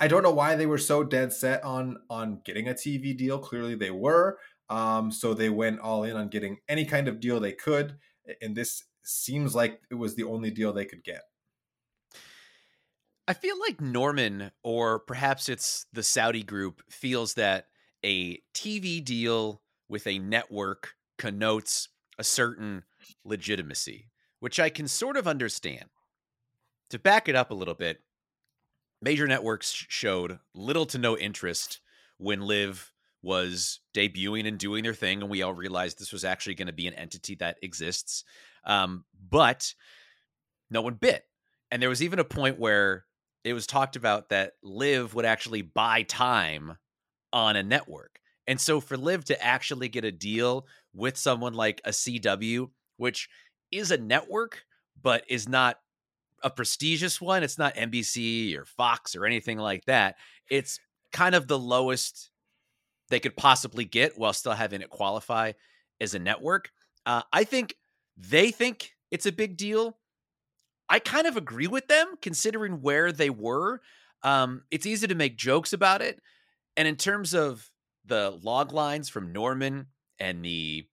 I 0.00 0.08
don't 0.08 0.22
know 0.22 0.32
why 0.32 0.54
they 0.54 0.66
were 0.66 0.78
so 0.78 1.04
dead 1.04 1.32
set 1.32 1.64
on 1.64 1.98
on 2.10 2.42
getting 2.44 2.68
a 2.68 2.74
TV 2.74 3.16
deal. 3.16 3.38
Clearly, 3.38 3.74
they 3.74 3.90
were. 3.90 4.38
Um, 4.70 5.10
so 5.10 5.32
they 5.32 5.48
went 5.48 5.80
all 5.80 6.04
in 6.04 6.14
on 6.14 6.28
getting 6.28 6.58
any 6.68 6.84
kind 6.84 7.08
of 7.08 7.20
deal 7.20 7.40
they 7.40 7.52
could, 7.52 7.96
and 8.42 8.54
this 8.54 8.84
seems 9.02 9.54
like 9.54 9.80
it 9.90 9.94
was 9.94 10.14
the 10.14 10.24
only 10.24 10.50
deal 10.50 10.74
they 10.74 10.84
could 10.84 11.02
get. 11.02 11.22
I 13.28 13.34
feel 13.34 13.60
like 13.60 13.78
Norman, 13.78 14.52
or 14.64 15.00
perhaps 15.00 15.50
it's 15.50 15.84
the 15.92 16.02
Saudi 16.02 16.42
group, 16.42 16.80
feels 16.88 17.34
that 17.34 17.66
a 18.02 18.40
TV 18.54 19.04
deal 19.04 19.60
with 19.86 20.06
a 20.06 20.18
network 20.18 20.94
connotes 21.18 21.90
a 22.18 22.24
certain 22.24 22.84
legitimacy, 23.26 24.10
which 24.40 24.58
I 24.58 24.70
can 24.70 24.88
sort 24.88 25.18
of 25.18 25.28
understand. 25.28 25.90
To 26.88 26.98
back 26.98 27.28
it 27.28 27.36
up 27.36 27.50
a 27.50 27.54
little 27.54 27.74
bit, 27.74 28.00
major 29.02 29.26
networks 29.26 29.72
showed 29.72 30.38
little 30.54 30.86
to 30.86 30.96
no 30.96 31.14
interest 31.14 31.82
when 32.16 32.40
LIV 32.40 32.90
was 33.20 33.80
debuting 33.94 34.48
and 34.48 34.58
doing 34.58 34.84
their 34.84 34.94
thing, 34.94 35.20
and 35.20 35.30
we 35.30 35.42
all 35.42 35.52
realized 35.52 35.98
this 35.98 36.14
was 36.14 36.24
actually 36.24 36.54
going 36.54 36.68
to 36.68 36.72
be 36.72 36.86
an 36.86 36.94
entity 36.94 37.34
that 37.34 37.58
exists. 37.62 38.24
Um, 38.64 39.04
but 39.28 39.74
no 40.70 40.80
one 40.80 40.94
bit. 40.94 41.24
And 41.70 41.82
there 41.82 41.90
was 41.90 42.02
even 42.02 42.20
a 42.20 42.24
point 42.24 42.58
where 42.58 43.04
it 43.44 43.52
was 43.52 43.66
talked 43.66 43.96
about 43.96 44.28
that 44.30 44.54
LIV 44.62 45.14
would 45.14 45.24
actually 45.24 45.62
buy 45.62 46.02
time 46.02 46.76
on 47.32 47.56
a 47.56 47.62
network. 47.62 48.18
And 48.46 48.60
so 48.60 48.80
for 48.80 48.96
LIV 48.96 49.26
to 49.26 49.44
actually 49.44 49.88
get 49.88 50.04
a 50.04 50.12
deal 50.12 50.66
with 50.94 51.16
someone 51.16 51.54
like 51.54 51.80
a 51.84 51.90
CW, 51.90 52.70
which 52.96 53.28
is 53.70 53.90
a 53.90 53.98
network, 53.98 54.64
but 55.00 55.24
is 55.28 55.48
not 55.48 55.78
a 56.42 56.50
prestigious 56.50 57.20
one, 57.20 57.42
it's 57.42 57.58
not 57.58 57.74
NBC 57.74 58.56
or 58.56 58.64
Fox 58.64 59.14
or 59.14 59.26
anything 59.26 59.58
like 59.58 59.84
that. 59.84 60.16
It's 60.50 60.80
kind 61.12 61.34
of 61.34 61.46
the 61.46 61.58
lowest 61.58 62.30
they 63.10 63.20
could 63.20 63.36
possibly 63.36 63.84
get 63.84 64.18
while 64.18 64.32
still 64.32 64.52
having 64.52 64.82
it 64.82 64.90
qualify 64.90 65.52
as 66.00 66.14
a 66.14 66.18
network. 66.18 66.70
Uh, 67.06 67.22
I 67.32 67.44
think 67.44 67.74
they 68.16 68.50
think 68.50 68.92
it's 69.10 69.26
a 69.26 69.32
big 69.32 69.56
deal. 69.56 69.96
I 70.88 70.98
kind 70.98 71.26
of 71.26 71.36
agree 71.36 71.66
with 71.66 71.88
them 71.88 72.14
considering 72.20 72.80
where 72.80 73.12
they 73.12 73.30
were. 73.30 73.80
Um, 74.22 74.62
it's 74.70 74.86
easy 74.86 75.06
to 75.06 75.14
make 75.14 75.36
jokes 75.36 75.72
about 75.72 76.02
it. 76.02 76.20
And 76.76 76.88
in 76.88 76.96
terms 76.96 77.34
of 77.34 77.70
the 78.04 78.38
log 78.42 78.72
lines 78.72 79.08
from 79.08 79.32
Norman 79.32 79.86
and 80.18 80.44
the 80.44 80.86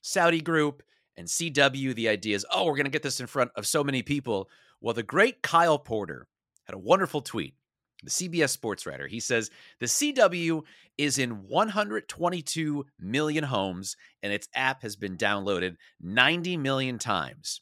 Saudi 0.00 0.40
group 0.40 0.82
and 1.16 1.26
CW, 1.26 1.94
the 1.94 2.08
idea 2.08 2.34
is, 2.34 2.46
oh, 2.50 2.64
we're 2.64 2.76
going 2.76 2.84
to 2.84 2.90
get 2.90 3.02
this 3.02 3.20
in 3.20 3.26
front 3.26 3.50
of 3.56 3.66
so 3.66 3.84
many 3.84 4.02
people. 4.02 4.48
Well, 4.80 4.94
the 4.94 5.02
great 5.02 5.42
Kyle 5.42 5.78
Porter 5.78 6.26
had 6.64 6.74
a 6.74 6.78
wonderful 6.78 7.20
tweet 7.20 7.54
the 8.02 8.10
CBS 8.10 8.50
sports 8.50 8.84
writer. 8.84 9.06
He 9.06 9.20
says 9.20 9.50
the 9.80 9.86
CW 9.86 10.62
is 10.98 11.18
in 11.18 11.46
122 11.46 12.86
million 12.98 13.44
homes 13.44 13.96
and 14.22 14.32
its 14.32 14.48
app 14.54 14.82
has 14.82 14.96
been 14.96 15.16
downloaded 15.16 15.76
90 16.00 16.56
million 16.56 16.98
times. 16.98 17.60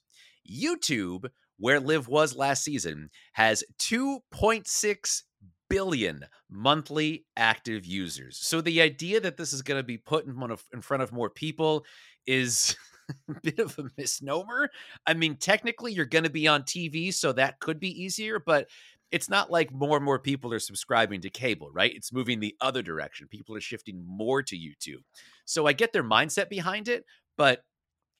YouTube, 0.50 1.26
where 1.60 1.78
LIV 1.78 2.08
was 2.08 2.34
last 2.34 2.64
season, 2.64 3.10
has 3.34 3.62
2.6 3.78 5.22
billion 5.68 6.24
monthly 6.50 7.24
active 7.36 7.86
users. 7.86 8.38
So 8.38 8.60
the 8.60 8.82
idea 8.82 9.20
that 9.20 9.36
this 9.36 9.52
is 9.52 9.62
going 9.62 9.78
to 9.78 9.86
be 9.86 9.98
put 9.98 10.26
in 10.26 10.36
of, 10.50 10.64
in 10.74 10.80
front 10.80 11.02
of 11.02 11.12
more 11.12 11.30
people 11.30 11.84
is 12.26 12.76
a 13.28 13.34
bit 13.40 13.58
of 13.58 13.78
a 13.78 13.84
misnomer. 13.96 14.68
I 15.06 15.14
mean, 15.14 15.36
technically, 15.36 15.92
you're 15.92 16.06
going 16.06 16.24
to 16.24 16.30
be 16.30 16.48
on 16.48 16.62
TV, 16.62 17.14
so 17.14 17.32
that 17.32 17.60
could 17.60 17.78
be 17.78 18.02
easier, 18.02 18.40
but 18.40 18.66
it's 19.10 19.28
not 19.28 19.50
like 19.50 19.72
more 19.72 19.96
and 19.96 20.04
more 20.04 20.18
people 20.18 20.52
are 20.52 20.60
subscribing 20.60 21.20
to 21.22 21.30
cable, 21.30 21.70
right? 21.72 21.92
It's 21.94 22.12
moving 22.12 22.40
the 22.40 22.56
other 22.60 22.82
direction. 22.82 23.28
People 23.28 23.56
are 23.56 23.60
shifting 23.60 24.04
more 24.06 24.42
to 24.42 24.56
YouTube. 24.56 25.02
So 25.44 25.66
I 25.66 25.72
get 25.72 25.92
their 25.92 26.04
mindset 26.04 26.48
behind 26.48 26.88
it, 26.88 27.04
but 27.36 27.64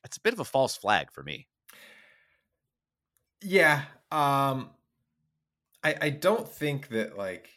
it's 0.04 0.16
a 0.16 0.20
bit 0.20 0.32
of 0.32 0.40
a 0.40 0.44
false 0.44 0.76
flag 0.76 1.12
for 1.12 1.23
me. 1.23 1.47
Yeah. 3.42 3.85
Um 4.11 4.70
I 5.82 5.94
I 6.00 6.11
don't 6.11 6.49
think 6.49 6.88
that 6.88 7.16
like 7.16 7.49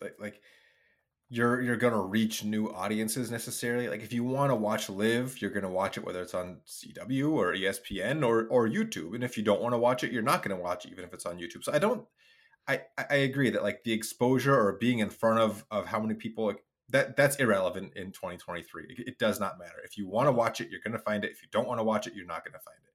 like 0.00 0.16
like 0.20 0.40
you're 1.28 1.60
you're 1.62 1.76
gonna 1.76 2.00
reach 2.00 2.44
new 2.44 2.68
audiences 2.68 3.30
necessarily. 3.30 3.88
Like 3.88 4.02
if 4.02 4.12
you 4.12 4.24
want 4.24 4.50
to 4.50 4.56
watch 4.56 4.88
LIV, 4.90 5.40
you're 5.40 5.50
gonna 5.50 5.70
watch 5.70 5.96
it 5.96 6.04
whether 6.04 6.22
it's 6.22 6.34
on 6.34 6.60
CW 6.66 7.32
or 7.32 7.54
ESPN 7.54 8.26
or 8.26 8.46
or 8.48 8.68
YouTube. 8.68 9.14
And 9.14 9.24
if 9.24 9.36
you 9.36 9.42
don't 9.44 9.62
want 9.62 9.74
to 9.74 9.78
watch 9.78 10.04
it, 10.04 10.12
you're 10.12 10.22
not 10.22 10.42
gonna 10.42 10.60
watch 10.60 10.84
it 10.86 10.92
even 10.92 11.04
if 11.04 11.14
it's 11.14 11.26
on 11.26 11.38
YouTube. 11.38 11.64
So 11.64 11.72
I 11.72 11.78
don't. 11.78 12.06
I 12.68 12.82
I 13.10 13.16
agree 13.16 13.50
that 13.50 13.62
like 13.64 13.84
the 13.84 13.92
exposure 13.92 14.54
or 14.56 14.74
being 14.74 15.00
in 15.00 15.10
front 15.10 15.40
of 15.40 15.64
of 15.70 15.86
how 15.86 16.00
many 16.00 16.14
people 16.14 16.46
like, 16.46 16.64
that 16.90 17.16
that's 17.16 17.36
irrelevant 17.36 17.94
in 17.96 18.12
2023. 18.12 18.84
It, 18.90 19.08
it 19.08 19.18
does 19.18 19.40
not 19.40 19.58
matter. 19.58 19.80
If 19.84 19.98
you 19.98 20.08
want 20.08 20.28
to 20.28 20.32
watch 20.32 20.60
it, 20.60 20.70
you're 20.70 20.80
gonna 20.84 20.98
find 20.98 21.24
it. 21.24 21.32
If 21.32 21.42
you 21.42 21.48
don't 21.52 21.68
want 21.68 21.80
to 21.80 21.84
watch 21.84 22.06
it, 22.06 22.14
you're 22.14 22.26
not 22.26 22.44
gonna 22.44 22.60
find 22.60 22.78
it 22.84 22.89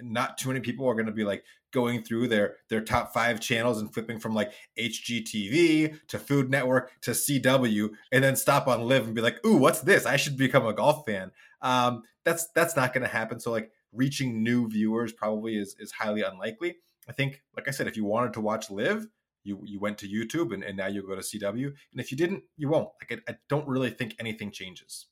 not 0.00 0.38
too 0.38 0.48
many 0.48 0.60
people 0.60 0.86
are 0.88 0.94
going 0.94 1.06
to 1.06 1.12
be 1.12 1.24
like 1.24 1.44
going 1.72 2.02
through 2.02 2.28
their 2.28 2.56
their 2.68 2.80
top 2.80 3.12
five 3.12 3.40
channels 3.40 3.80
and 3.80 3.92
flipping 3.92 4.18
from 4.18 4.34
like 4.34 4.52
HGTV 4.78 6.06
to 6.08 6.18
Food 6.18 6.50
Network 6.50 6.92
to 7.02 7.12
CW 7.12 7.90
and 8.12 8.24
then 8.24 8.36
stop 8.36 8.68
on 8.68 8.82
LIV 8.82 9.06
and 9.06 9.14
be 9.14 9.20
like, 9.20 9.44
"Ooh, 9.44 9.56
what's 9.56 9.80
this? 9.80 10.06
I 10.06 10.16
should 10.16 10.36
become 10.36 10.66
a 10.66 10.72
golf 10.72 11.04
fan." 11.06 11.30
Um, 11.62 12.02
that's 12.24 12.48
that's 12.54 12.76
not 12.76 12.92
going 12.92 13.02
to 13.02 13.08
happen. 13.08 13.40
So 13.40 13.50
like 13.50 13.70
reaching 13.92 14.42
new 14.42 14.68
viewers 14.68 15.12
probably 15.12 15.56
is 15.56 15.76
is 15.78 15.92
highly 15.92 16.22
unlikely. 16.22 16.76
I 17.08 17.12
think, 17.12 17.42
like 17.56 17.68
I 17.68 17.70
said, 17.70 17.86
if 17.86 17.96
you 17.96 18.04
wanted 18.04 18.34
to 18.34 18.40
watch 18.40 18.70
LIV, 18.70 19.08
you 19.44 19.60
you 19.64 19.80
went 19.80 19.98
to 19.98 20.08
YouTube 20.08 20.52
and, 20.52 20.62
and 20.62 20.76
now 20.76 20.86
you 20.86 21.02
go 21.02 21.14
to 21.14 21.22
CW. 21.22 21.66
And 21.66 22.00
if 22.00 22.10
you 22.10 22.16
didn't, 22.16 22.44
you 22.56 22.68
won't. 22.68 22.88
Like 23.00 23.20
I, 23.26 23.32
I 23.32 23.36
don't 23.48 23.66
really 23.66 23.90
think 23.90 24.14
anything 24.18 24.50
changes. 24.50 25.06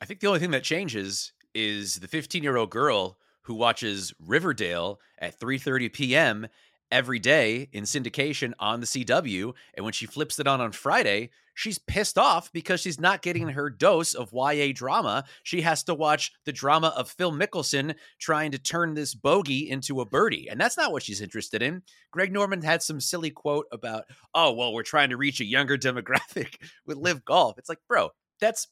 I 0.00 0.04
think 0.04 0.20
the 0.20 0.26
only 0.26 0.40
thing 0.40 0.50
that 0.50 0.64
changes 0.64 1.32
is 1.54 1.96
the 1.96 2.08
15 2.08 2.42
year 2.42 2.56
old 2.56 2.70
girl 2.70 3.18
who 3.42 3.54
watches 3.54 4.12
Riverdale 4.18 5.00
at 5.18 5.38
3:30 5.38 5.92
p.m. 5.92 6.48
every 6.90 7.18
day 7.18 7.68
in 7.72 7.84
syndication 7.84 8.52
on 8.58 8.80
the 8.80 8.86
CW 8.86 9.52
and 9.74 9.84
when 9.84 9.92
she 9.92 10.06
flips 10.06 10.38
it 10.38 10.46
on 10.46 10.60
on 10.60 10.72
Friday, 10.72 11.30
she's 11.54 11.78
pissed 11.78 12.18
off 12.18 12.52
because 12.52 12.80
she's 12.80 13.00
not 13.00 13.22
getting 13.22 13.48
her 13.48 13.70
dose 13.70 14.14
of 14.14 14.32
YA 14.32 14.72
drama. 14.74 15.24
She 15.42 15.62
has 15.62 15.82
to 15.84 15.94
watch 15.94 16.32
the 16.44 16.52
drama 16.52 16.88
of 16.96 17.10
Phil 17.10 17.32
Mickelson 17.32 17.94
trying 18.18 18.52
to 18.52 18.58
turn 18.58 18.94
this 18.94 19.14
bogey 19.14 19.70
into 19.70 20.00
a 20.00 20.06
birdie. 20.06 20.48
And 20.48 20.60
that's 20.60 20.76
not 20.76 20.92
what 20.92 21.02
she's 21.02 21.20
interested 21.20 21.62
in. 21.62 21.82
Greg 22.10 22.32
Norman 22.32 22.62
had 22.62 22.82
some 22.82 23.00
silly 23.00 23.30
quote 23.30 23.66
about, 23.72 24.04
oh, 24.34 24.52
well, 24.52 24.72
we're 24.72 24.82
trying 24.82 25.10
to 25.10 25.16
reach 25.16 25.40
a 25.40 25.44
younger 25.44 25.78
demographic 25.82 26.56
with 26.86 26.98
LIV 26.98 27.24
golf. 27.24 27.58
It's 27.58 27.68
like, 27.68 27.80
bro, 27.88 28.10
that's 28.40 28.68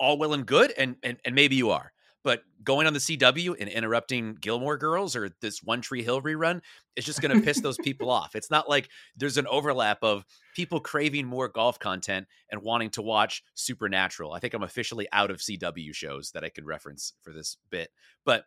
all 0.00 0.18
well 0.18 0.34
and 0.34 0.46
good. 0.46 0.72
And, 0.76 0.96
and, 1.02 1.18
and 1.24 1.34
maybe 1.34 1.56
you 1.56 1.70
are. 1.70 1.92
But 2.28 2.42
going 2.62 2.86
on 2.86 2.92
the 2.92 2.98
CW 2.98 3.56
and 3.58 3.70
interrupting 3.70 4.36
Gilmore 4.38 4.76
Girls 4.76 5.16
or 5.16 5.30
this 5.40 5.62
One 5.62 5.80
Tree 5.80 6.02
Hill 6.02 6.20
rerun 6.20 6.60
is 6.94 7.06
just 7.06 7.22
going 7.22 7.34
to 7.34 7.42
piss 7.42 7.62
those 7.62 7.78
people 7.78 8.10
off. 8.10 8.36
It's 8.36 8.50
not 8.50 8.68
like 8.68 8.90
there's 9.16 9.38
an 9.38 9.46
overlap 9.46 10.00
of 10.02 10.26
people 10.54 10.78
craving 10.78 11.24
more 11.24 11.48
golf 11.48 11.78
content 11.78 12.26
and 12.52 12.60
wanting 12.60 12.90
to 12.90 13.00
watch 13.00 13.42
Supernatural. 13.54 14.34
I 14.34 14.40
think 14.40 14.52
I'm 14.52 14.62
officially 14.62 15.08
out 15.10 15.30
of 15.30 15.38
CW 15.38 15.94
shows 15.94 16.32
that 16.32 16.44
I 16.44 16.50
could 16.50 16.66
reference 16.66 17.14
for 17.22 17.32
this 17.32 17.56
bit. 17.70 17.88
But 18.26 18.44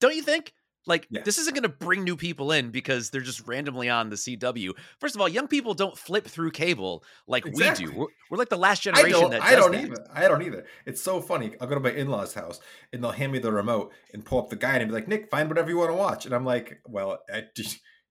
don't 0.00 0.16
you 0.16 0.22
think 0.22 0.54
like 0.88 1.06
this 1.10 1.38
isn't 1.38 1.54
going 1.54 1.62
to 1.62 1.68
bring 1.68 2.02
new 2.02 2.16
people 2.16 2.50
in 2.50 2.70
because 2.70 3.10
they're 3.10 3.20
just 3.20 3.46
randomly 3.46 3.88
on 3.88 4.10
the 4.10 4.16
CW. 4.16 4.72
First 4.98 5.14
of 5.14 5.20
all, 5.20 5.28
young 5.28 5.46
people 5.46 5.74
don't 5.74 5.96
flip 5.96 6.26
through 6.26 6.50
cable 6.50 7.04
like 7.26 7.46
exactly. 7.46 7.86
we 7.86 7.92
do. 7.92 7.98
We're, 7.98 8.06
we're, 8.30 8.38
like 8.38 8.48
the 8.48 8.56
last 8.56 8.82
generation 8.82 9.14
I 9.14 9.20
don't, 9.20 9.30
that 9.30 9.42
I 9.42 9.54
don't 9.54 9.72
that. 9.72 9.80
either. 9.82 10.06
I 10.12 10.28
don't 10.28 10.42
either. 10.42 10.64
It's 10.86 11.02
so 11.02 11.20
funny. 11.20 11.52
I'll 11.60 11.68
go 11.68 11.74
to 11.74 11.80
my 11.80 11.92
in-laws' 11.92 12.34
house 12.34 12.58
and 12.92 13.04
they'll 13.04 13.12
hand 13.12 13.32
me 13.32 13.38
the 13.38 13.52
remote 13.52 13.92
and 14.12 14.24
pull 14.24 14.38
up 14.38 14.48
the 14.48 14.56
guide 14.56 14.80
and 14.80 14.90
be 14.90 14.94
like, 14.94 15.06
"Nick, 15.06 15.30
find 15.30 15.48
whatever 15.48 15.70
you 15.70 15.78
want 15.78 15.90
to 15.90 15.96
watch." 15.96 16.26
And 16.26 16.34
I'm 16.34 16.44
like, 16.44 16.80
"Well, 16.86 17.18
I, 17.32 17.44
do, 17.54 17.62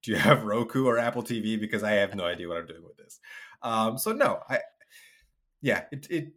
do 0.03 0.11
you 0.11 0.17
have 0.17 0.43
Roku 0.43 0.85
or 0.85 0.97
Apple 0.97 1.23
TV? 1.23 1.59
Because 1.59 1.83
I 1.83 1.91
have 1.93 2.15
no 2.15 2.25
idea 2.25 2.47
what 2.47 2.57
I'm 2.57 2.67
doing 2.67 2.83
with 2.83 2.97
this." 2.97 3.19
Um, 3.61 3.97
so 3.97 4.13
no, 4.13 4.39
I 4.49 4.59
yeah, 5.61 5.83
it 5.91 6.07
it 6.09 6.33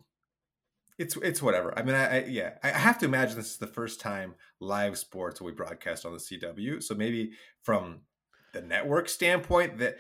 it's 1.01 1.17
it's 1.17 1.41
whatever. 1.41 1.77
I 1.79 1.83
mean, 1.83 1.95
I, 1.95 2.19
I, 2.19 2.25
yeah, 2.27 2.51
I 2.63 2.69
have 2.69 2.99
to 2.99 3.07
imagine 3.07 3.37
this 3.37 3.53
is 3.53 3.57
the 3.57 3.67
first 3.67 4.01
time 4.01 4.35
live 4.61 4.99
sports 4.99 5.41
will 5.41 5.51
be 5.51 5.57
broadcast 5.57 6.05
on 6.05 6.13
the 6.13 6.19
CW. 6.19 6.83
So 6.83 6.95
maybe 6.95 7.33
from 7.63 8.01
the 8.53 8.61
network 8.61 9.09
standpoint, 9.09 9.79
that 9.79 9.97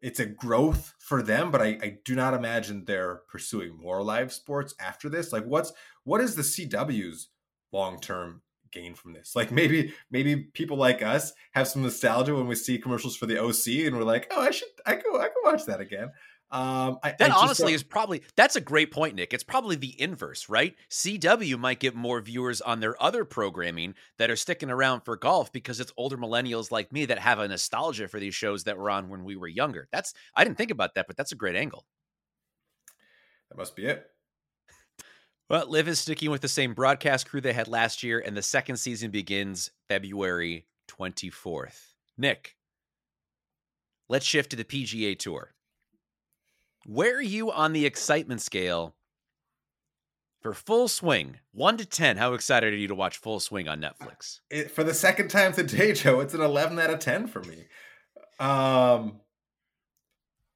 it's 0.00 0.18
a 0.18 0.24
growth 0.24 0.94
for 0.98 1.22
them. 1.22 1.50
But 1.50 1.60
I, 1.60 1.78
I 1.82 1.98
do 2.06 2.14
not 2.14 2.32
imagine 2.32 2.86
they're 2.86 3.20
pursuing 3.28 3.76
more 3.76 4.02
live 4.02 4.32
sports 4.32 4.74
after 4.80 5.10
this. 5.10 5.30
Like, 5.30 5.44
what's 5.44 5.74
what 6.04 6.22
is 6.22 6.36
the 6.36 6.42
CW's 6.42 7.28
long 7.70 8.00
term 8.00 8.40
gain 8.72 8.94
from 8.94 9.12
this? 9.12 9.36
Like 9.36 9.52
maybe 9.52 9.92
maybe 10.10 10.36
people 10.36 10.78
like 10.78 11.02
us 11.02 11.34
have 11.52 11.68
some 11.68 11.82
nostalgia 11.82 12.34
when 12.34 12.46
we 12.46 12.54
see 12.54 12.78
commercials 12.78 13.14
for 13.14 13.26
the 13.26 13.38
OC, 13.38 13.86
and 13.86 13.94
we're 13.94 14.04
like, 14.04 14.26
oh, 14.30 14.40
I 14.40 14.52
should 14.52 14.68
I 14.86 14.94
go 14.94 15.20
I 15.20 15.28
can 15.28 15.42
watch 15.44 15.66
that 15.66 15.80
again. 15.80 16.12
Um, 16.52 16.98
I, 17.04 17.14
that 17.16 17.30
I 17.30 17.34
honestly 17.34 17.74
is 17.74 17.84
probably 17.84 18.22
that's 18.34 18.56
a 18.56 18.60
great 18.60 18.90
point, 18.90 19.14
Nick. 19.14 19.32
It's 19.32 19.44
probably 19.44 19.76
the 19.76 20.00
inverse, 20.00 20.48
right? 20.48 20.74
CW 20.90 21.56
might 21.60 21.78
get 21.78 21.94
more 21.94 22.20
viewers 22.20 22.60
on 22.60 22.80
their 22.80 23.00
other 23.00 23.24
programming 23.24 23.94
that 24.18 24.30
are 24.30 24.36
sticking 24.36 24.68
around 24.68 25.02
for 25.02 25.16
golf 25.16 25.52
because 25.52 25.78
it's 25.78 25.92
older 25.96 26.16
millennials 26.16 26.72
like 26.72 26.92
me 26.92 27.04
that 27.04 27.20
have 27.20 27.38
a 27.38 27.46
nostalgia 27.46 28.08
for 28.08 28.18
these 28.18 28.34
shows 28.34 28.64
that 28.64 28.76
were 28.76 28.90
on 28.90 29.08
when 29.08 29.22
we 29.22 29.36
were 29.36 29.46
younger. 29.46 29.86
That's 29.92 30.12
I 30.34 30.42
didn't 30.42 30.58
think 30.58 30.72
about 30.72 30.96
that, 30.96 31.06
but 31.06 31.16
that's 31.16 31.30
a 31.30 31.36
great 31.36 31.54
angle. 31.54 31.86
that 33.50 33.56
must 33.56 33.76
be 33.76 33.86
it. 33.86 34.10
Well, 35.48 35.68
Liv 35.68 35.86
is 35.86 36.00
sticking 36.00 36.30
with 36.30 36.42
the 36.42 36.48
same 36.48 36.74
broadcast 36.74 37.28
crew 37.28 37.40
they 37.40 37.52
had 37.52 37.68
last 37.68 38.02
year, 38.02 38.20
and 38.24 38.36
the 38.36 38.42
second 38.42 38.76
season 38.76 39.10
begins 39.10 39.70
February 39.88 40.66
24th. 40.88 41.92
Nick, 42.18 42.56
let's 44.08 44.26
shift 44.26 44.50
to 44.50 44.56
the 44.56 44.64
PGA 44.64 45.18
Tour. 45.18 45.52
Where 46.86 47.16
are 47.16 47.22
you 47.22 47.50
on 47.50 47.72
the 47.72 47.86
excitement 47.86 48.40
scale 48.40 48.94
for 50.40 50.54
Full 50.54 50.88
Swing? 50.88 51.38
One 51.52 51.76
to 51.76 51.84
10, 51.84 52.16
how 52.16 52.34
excited 52.34 52.72
are 52.72 52.76
you 52.76 52.88
to 52.88 52.94
watch 52.94 53.18
Full 53.18 53.40
Swing 53.40 53.68
on 53.68 53.80
Netflix? 53.80 54.40
it. 54.50 54.70
For 54.70 54.84
the 54.84 54.94
second 54.94 55.28
time 55.28 55.52
today, 55.52 55.92
Joe, 55.92 56.20
it's 56.20 56.34
an 56.34 56.40
11 56.40 56.78
out 56.78 56.90
of 56.90 56.98
10 56.98 57.26
for 57.26 57.42
me. 57.42 57.66
Um, 58.38 59.20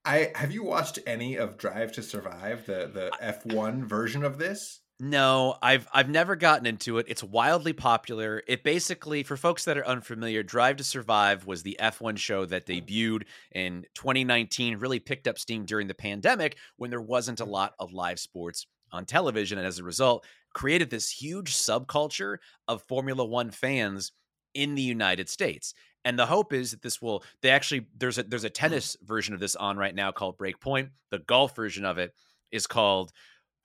I 0.05 0.33
have 0.35 0.53
you 0.53 0.65
watched 0.65 0.99
any 1.07 1.37
of 1.37 1.57
Drive 1.59 1.93
to 1.93 2.03
Survive, 2.03 2.67
the 2.67 2.91
the 2.93 3.11
F1 3.23 3.85
version 3.85 4.25
of 4.25 4.39
this? 4.39 4.81
No, 5.01 5.57
I've 5.61 5.89
I've 5.93 6.09
never 6.09 6.37
gotten 6.37 6.67
into 6.67 6.99
it. 6.99 7.07
It's 7.09 7.25
wildly 7.25 7.73
popular. 7.73 8.45
It 8.47 8.63
basically, 8.63 9.25
for 9.25 9.37
folks 9.37 9.65
that 9.65 9.77
are 9.77 9.87
unfamiliar, 9.87 10.45
Drive 10.45 10.77
to 10.77 10.85
Survive 10.85 11.47
was 11.47 11.65
the 11.65 11.77
F1 11.81 12.17
show 12.17 12.45
that 12.45 12.67
debuted 12.67 13.25
in 13.53 13.87
2019, 13.95 14.79
really 14.79 15.01
picked 15.01 15.27
up 15.27 15.37
steam 15.37 15.65
during 15.65 15.89
the 15.89 15.95
pandemic 15.95 16.59
when 16.77 16.91
there 16.91 17.01
wasn't 17.01 17.41
a 17.41 17.45
lot 17.45 17.75
of 17.81 17.93
live 17.93 18.21
sports 18.21 18.67
on 18.93 19.05
television 19.05 19.59
and 19.59 19.67
as 19.67 19.81
a 19.81 19.85
result, 19.85 20.25
created 20.53 20.91
this 20.91 21.11
huge 21.11 21.53
subculture 21.53 22.37
of 22.69 22.81
Formula 22.83 23.25
1 23.25 23.51
fans 23.51 24.13
in 24.55 24.77
the 24.77 24.83
United 24.83 25.29
States. 25.29 25.75
And 26.05 26.17
the 26.17 26.27
hope 26.27 26.53
is 26.53 26.71
that 26.71 26.83
this 26.83 27.03
will 27.03 27.25
they 27.43 27.51
actually 27.51 27.87
there's 27.97 28.19
a 28.19 28.23
there's 28.23 28.45
a 28.45 28.49
hmm. 28.49 28.53
tennis 28.53 28.97
version 29.03 29.35
of 29.35 29.41
this 29.41 29.57
on 29.57 29.77
right 29.77 29.95
now 29.95 30.13
called 30.13 30.39
Breakpoint. 30.39 30.91
The 31.11 31.19
golf 31.19 31.57
version 31.57 31.85
of 31.85 31.99
it 31.99 32.15
is 32.53 32.69
called 32.69 33.11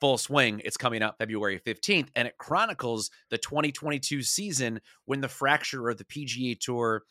Full 0.01 0.17
Swing. 0.17 0.61
It's 0.63 0.77
coming 0.77 1.01
out 1.03 1.17
February 1.17 1.59
15th, 1.59 2.07
and 2.15 2.27
it 2.27 2.37
chronicles 2.37 3.09
the 3.29 3.37
2022 3.37 4.21
season 4.23 4.79
when 5.05 5.21
the 5.21 5.27
fracture 5.27 5.89
of 5.89 5.97
the 5.97 6.05
PGA 6.05 6.57
Tour 6.59 7.03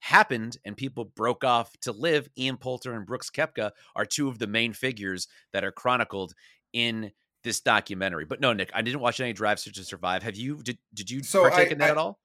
happened 0.00 0.56
and 0.64 0.76
people 0.76 1.04
broke 1.04 1.44
off 1.44 1.72
to 1.82 1.92
LIV. 1.92 2.28
Ian 2.38 2.56
Poulter 2.56 2.94
and 2.94 3.06
Brooks 3.06 3.30
Koepka 3.30 3.72
are 3.94 4.06
two 4.06 4.28
of 4.28 4.38
the 4.38 4.46
main 4.46 4.72
figures 4.72 5.28
that 5.52 5.64
are 5.64 5.72
chronicled 5.72 6.32
in 6.72 7.12
this 7.44 7.60
documentary. 7.60 8.24
But 8.24 8.40
no, 8.40 8.52
Nick, 8.52 8.70
I 8.74 8.82
didn't 8.82 9.00
watch 9.00 9.20
any 9.20 9.32
Drive 9.32 9.60
to 9.62 9.84
Survive. 9.84 10.22
Have 10.22 10.36
you? 10.36 10.62
Did 10.62 10.78
Did 10.94 11.10
you 11.10 11.22
So 11.22 11.42
partake 11.42 11.68
I- 11.68 11.72
in 11.72 11.78
that 11.78 11.88
I- 11.88 11.90
at 11.90 11.96
all? 11.98 12.18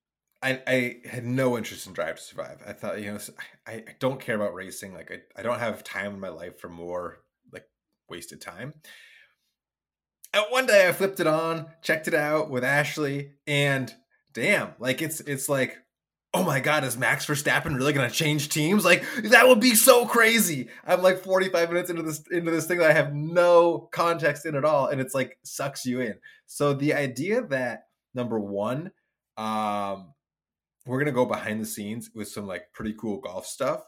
I, 0.43 0.61
I 0.67 0.97
had 1.09 1.25
no 1.25 1.57
interest 1.57 1.87
in 1.87 1.93
Drive 1.93 2.17
to 2.17 2.21
Survive. 2.21 2.61
I 2.67 2.73
thought, 2.73 3.01
you 3.01 3.11
know, 3.11 3.17
I, 3.65 3.71
I 3.73 3.95
don't 3.99 4.19
care 4.19 4.35
about 4.35 4.53
racing. 4.53 4.93
Like, 4.93 5.09
I, 5.11 5.39
I 5.39 5.41
don't 5.41 5.57
have 5.59 5.83
time 5.83 6.13
in 6.13 6.19
my 6.19 6.29
life 6.29 6.59
for 6.59 6.69
more 6.69 7.23
like 7.51 7.65
wasted 8.09 8.41
time. 8.41 8.73
And 10.35 10.43
one 10.49 10.65
day 10.65 10.85
I 10.85 10.91
flipped 10.91 11.21
it 11.21 11.27
on, 11.27 11.67
checked 11.81 12.09
it 12.09 12.13
out 12.13 12.49
with 12.49 12.65
Ashley, 12.65 13.31
and 13.47 13.91
damn, 14.33 14.73
like 14.79 15.01
it's 15.01 15.21
it's 15.21 15.47
like, 15.47 15.77
oh 16.33 16.43
my 16.43 16.59
god, 16.59 16.83
is 16.83 16.97
Max 16.97 17.25
Verstappen 17.25 17.77
really 17.77 17.93
gonna 17.93 18.09
change 18.09 18.49
teams? 18.49 18.83
Like 18.83 19.05
that 19.23 19.47
would 19.47 19.61
be 19.61 19.75
so 19.75 20.05
crazy. 20.05 20.67
I'm 20.85 21.01
like 21.01 21.19
45 21.19 21.69
minutes 21.69 21.89
into 21.89 22.03
this 22.03 22.21
into 22.29 22.51
this 22.51 22.67
thing 22.67 22.79
that 22.79 22.91
I 22.91 22.93
have 22.93 23.15
no 23.15 23.87
context 23.93 24.45
in 24.45 24.55
at 24.55 24.65
all, 24.65 24.87
and 24.87 24.99
it's 24.99 25.15
like 25.15 25.37
sucks 25.43 25.85
you 25.85 26.01
in. 26.01 26.15
So 26.47 26.73
the 26.73 26.95
idea 26.95 27.41
that 27.43 27.85
number 28.13 28.37
one, 28.37 28.91
um, 29.37 30.13
we're 30.85 30.99
gonna 30.99 31.13
go 31.13 31.25
behind 31.25 31.61
the 31.61 31.65
scenes 31.65 32.11
with 32.13 32.27
some 32.27 32.45
like 32.45 32.73
pretty 32.73 32.93
cool 32.99 33.21
golf 33.21 33.45
stuff 33.45 33.85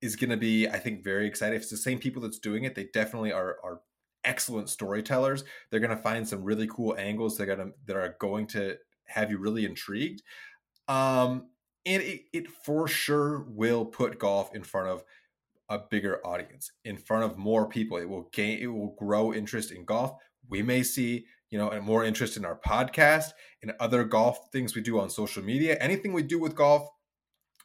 is 0.00 0.14
gonna 0.14 0.36
be, 0.36 0.68
I 0.68 0.78
think, 0.78 1.02
very 1.02 1.26
exciting. 1.26 1.56
If 1.56 1.62
it's 1.62 1.70
the 1.72 1.76
same 1.76 1.98
people 1.98 2.22
that's 2.22 2.38
doing 2.38 2.62
it, 2.62 2.76
they 2.76 2.84
definitely 2.94 3.32
are 3.32 3.56
are 3.64 3.80
excellent 4.24 4.68
storytellers. 4.68 5.44
They're 5.70 5.80
gonna 5.80 5.96
find 5.96 6.28
some 6.28 6.42
really 6.42 6.66
cool 6.66 6.96
angles. 6.96 7.36
They're 7.36 7.46
gonna 7.46 7.70
that 7.86 7.96
are 7.96 8.16
going 8.20 8.46
to 8.48 8.76
have 9.06 9.30
you 9.30 9.38
really 9.38 9.64
intrigued. 9.64 10.22
Um, 10.88 11.48
and 11.86 12.02
it, 12.02 12.22
it 12.32 12.50
for 12.50 12.88
sure 12.88 13.46
will 13.48 13.84
put 13.84 14.18
golf 14.18 14.54
in 14.54 14.62
front 14.62 14.88
of 14.88 15.02
a 15.68 15.78
bigger 15.78 16.24
audience, 16.26 16.72
in 16.84 16.96
front 16.96 17.24
of 17.24 17.38
more 17.38 17.68
people. 17.68 17.96
It 17.96 18.08
will 18.08 18.28
gain, 18.32 18.58
it 18.60 18.66
will 18.66 18.94
grow 18.98 19.32
interest 19.32 19.70
in 19.70 19.84
golf. 19.84 20.12
We 20.48 20.62
may 20.62 20.82
see, 20.82 21.26
you 21.50 21.58
know, 21.58 21.80
more 21.80 22.04
interest 22.04 22.36
in 22.36 22.44
our 22.44 22.58
podcast 22.58 23.30
and 23.62 23.72
other 23.78 24.04
golf 24.04 24.50
things 24.52 24.74
we 24.74 24.82
do 24.82 24.98
on 24.98 25.08
social 25.08 25.42
media. 25.42 25.76
Anything 25.80 26.12
we 26.12 26.22
do 26.22 26.40
with 26.40 26.56
golf, 26.56 26.88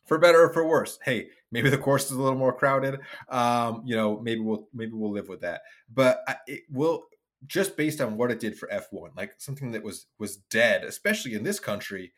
for 0.06 0.18
better 0.18 0.44
or 0.44 0.54
for 0.54 0.66
worse. 0.66 1.00
Hey, 1.04 1.30
maybe 1.52 1.70
the 1.70 1.78
course 1.78 2.06
is 2.06 2.12
a 2.12 2.22
little 2.22 2.38
more 2.38 2.54
crowded. 2.54 3.00
Um, 3.30 3.82
you 3.86 3.96
know, 3.96 4.20
maybe 4.20 4.42
we'll 4.42 4.68
maybe 4.74 4.94
we'll 4.94 5.12
live 5.12 5.28
with 5.28 5.42
that. 5.42 5.62
But 5.94 6.22
I, 6.28 6.36
it 6.48 6.62
will 6.70 7.06
just 7.48 7.78
based 7.78 8.02
on 8.02 8.18
what 8.18 8.32
it 8.32 8.40
did 8.40 8.58
for 8.58 8.68
F1, 8.70 9.16
like 9.16 9.34
something 9.38 9.72
that 9.72 9.84
was 9.84 10.08
was 10.20 10.38
dead, 10.38 10.84
especially 10.84 11.34
in 11.34 11.44
this 11.44 11.60
country, 11.60 12.14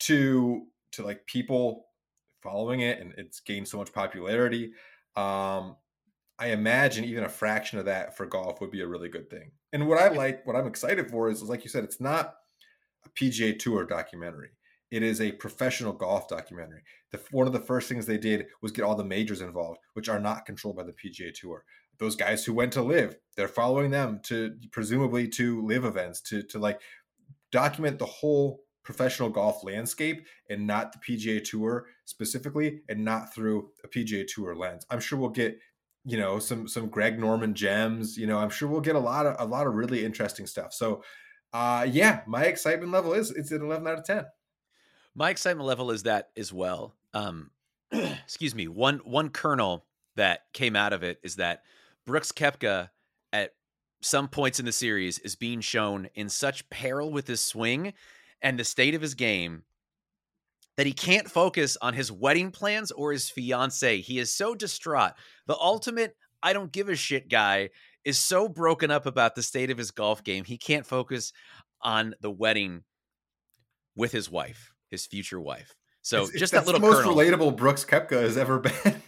to 0.00 0.66
to 0.92 1.04
like 1.04 1.26
people 1.26 1.86
following 2.42 2.80
it 2.80 3.00
and 3.00 3.12
it's 3.16 3.40
gained 3.40 3.68
so 3.68 3.78
much 3.78 3.92
popularity. 3.92 4.72
Um, 5.16 5.76
I 6.38 6.48
imagine 6.48 7.04
even 7.04 7.24
a 7.24 7.28
fraction 7.28 7.78
of 7.78 7.84
that 7.84 8.16
for 8.16 8.24
golf 8.24 8.60
would 8.60 8.70
be 8.70 8.80
a 8.80 8.86
really 8.86 9.10
good 9.10 9.28
thing. 9.28 9.50
And 9.72 9.86
what 9.86 10.00
I 10.00 10.08
like, 10.08 10.46
what 10.46 10.56
I'm 10.56 10.66
excited 10.66 11.10
for 11.10 11.28
is, 11.28 11.42
is 11.42 11.48
like 11.48 11.64
you 11.64 11.70
said, 11.70 11.84
it's 11.84 12.00
not 12.00 12.34
a 13.04 13.10
PGA 13.10 13.58
Tour 13.58 13.84
documentary. 13.84 14.50
It 14.90 15.02
is 15.02 15.20
a 15.20 15.32
professional 15.32 15.92
golf 15.92 16.28
documentary. 16.28 16.82
The, 17.12 17.20
one 17.30 17.46
of 17.46 17.52
the 17.52 17.60
first 17.60 17.88
things 17.88 18.06
they 18.06 18.18
did 18.18 18.46
was 18.60 18.72
get 18.72 18.84
all 18.84 18.94
the 18.96 19.04
majors 19.04 19.40
involved, 19.40 19.78
which 19.94 20.08
are 20.08 20.20
not 20.20 20.46
controlled 20.46 20.76
by 20.76 20.84
the 20.84 20.92
PGA 20.92 21.32
Tour. 21.32 21.64
Those 21.98 22.16
guys 22.16 22.44
who 22.44 22.54
went 22.54 22.72
to 22.72 22.82
LIV, 22.82 23.16
they're 23.36 23.48
following 23.48 23.90
them 23.90 24.20
to 24.24 24.56
presumably 24.72 25.28
to 25.28 25.64
live 25.66 25.84
events 25.84 26.20
to 26.22 26.42
to 26.44 26.58
like 26.58 26.80
document 27.52 27.98
the 27.98 28.06
whole 28.06 28.60
professional 28.82 29.28
golf 29.28 29.62
landscape 29.62 30.26
and 30.48 30.66
not 30.66 30.92
the 30.92 30.98
PGA 30.98 31.44
Tour 31.44 31.86
specifically, 32.06 32.80
and 32.88 33.04
not 33.04 33.34
through 33.34 33.70
a 33.84 33.88
PGA 33.88 34.26
Tour 34.26 34.56
lens. 34.56 34.86
I'm 34.90 35.00
sure 35.00 35.18
we'll 35.18 35.30
get 35.30 35.58
you 36.04 36.16
know 36.16 36.38
some 36.38 36.66
some 36.66 36.88
Greg 36.88 37.18
Norman 37.18 37.54
gems. 37.54 38.16
You 38.16 38.26
know, 38.26 38.38
I'm 38.38 38.50
sure 38.50 38.68
we'll 38.68 38.80
get 38.80 38.96
a 38.96 39.00
lot 39.00 39.26
of 39.26 39.36
a 39.38 39.48
lot 39.48 39.66
of 39.66 39.74
really 39.74 40.04
interesting 40.04 40.46
stuff. 40.46 40.72
So, 40.72 41.02
uh, 41.52 41.86
yeah, 41.90 42.22
my 42.26 42.44
excitement 42.44 42.92
level 42.92 43.12
is 43.12 43.30
it's 43.30 43.52
an 43.52 43.62
11 43.62 43.86
out 43.86 43.98
of 43.98 44.04
10. 44.04 44.24
My 45.14 45.30
excitement 45.30 45.66
level 45.66 45.90
is 45.90 46.04
that 46.04 46.30
as 46.36 46.52
well. 46.52 46.94
Um, 47.12 47.50
excuse 47.92 48.54
me. 48.54 48.68
One 48.68 48.98
one 49.04 49.30
kernel 49.30 49.84
that 50.16 50.42
came 50.52 50.76
out 50.76 50.92
of 50.92 51.02
it 51.02 51.18
is 51.22 51.36
that 51.36 51.62
Brooks 52.06 52.32
Koepka 52.32 52.90
at 53.32 53.54
some 54.02 54.28
points 54.28 54.58
in 54.58 54.66
the 54.66 54.72
series 54.72 55.18
is 55.18 55.36
being 55.36 55.60
shown 55.60 56.08
in 56.14 56.28
such 56.28 56.68
peril 56.70 57.12
with 57.12 57.26
his 57.26 57.40
swing 57.40 57.92
and 58.42 58.58
the 58.58 58.64
state 58.64 58.94
of 58.94 59.02
his 59.02 59.14
game 59.14 59.64
that 60.76 60.86
he 60.86 60.92
can't 60.92 61.30
focus 61.30 61.76
on 61.82 61.92
his 61.92 62.10
wedding 62.10 62.50
plans 62.50 62.90
or 62.90 63.12
his 63.12 63.28
fiance. 63.28 64.00
He 64.00 64.18
is 64.18 64.32
so 64.32 64.54
distraught. 64.54 65.12
The 65.46 65.58
ultimate 65.58 66.16
I 66.42 66.52
don't 66.52 66.72
give 66.72 66.88
a 66.88 66.96
shit 66.96 67.28
guy 67.28 67.70
is 68.04 68.18
so 68.18 68.48
broken 68.48 68.90
up 68.90 69.04
about 69.04 69.34
the 69.34 69.42
state 69.42 69.70
of 69.70 69.78
his 69.78 69.90
golf 69.90 70.24
game. 70.24 70.44
He 70.44 70.56
can't 70.56 70.86
focus 70.86 71.32
on 71.82 72.14
the 72.20 72.30
wedding 72.30 72.84
with 73.94 74.12
his 74.12 74.30
wife, 74.30 74.72
his 74.90 75.06
future 75.06 75.40
wife. 75.40 75.74
So 76.02 76.18
It's- 76.18 76.28
it's- 76.30 76.40
just 76.40 76.52
that 76.52 76.66
little 76.66 76.80
the 76.80 76.86
most 76.86 77.02
kernel. 77.02 77.14
relatable 77.16 77.56
Brooks 77.56 77.84
Koepka 77.84 78.20
has 78.22 78.36
ever 78.36 78.58
been. 78.58 78.72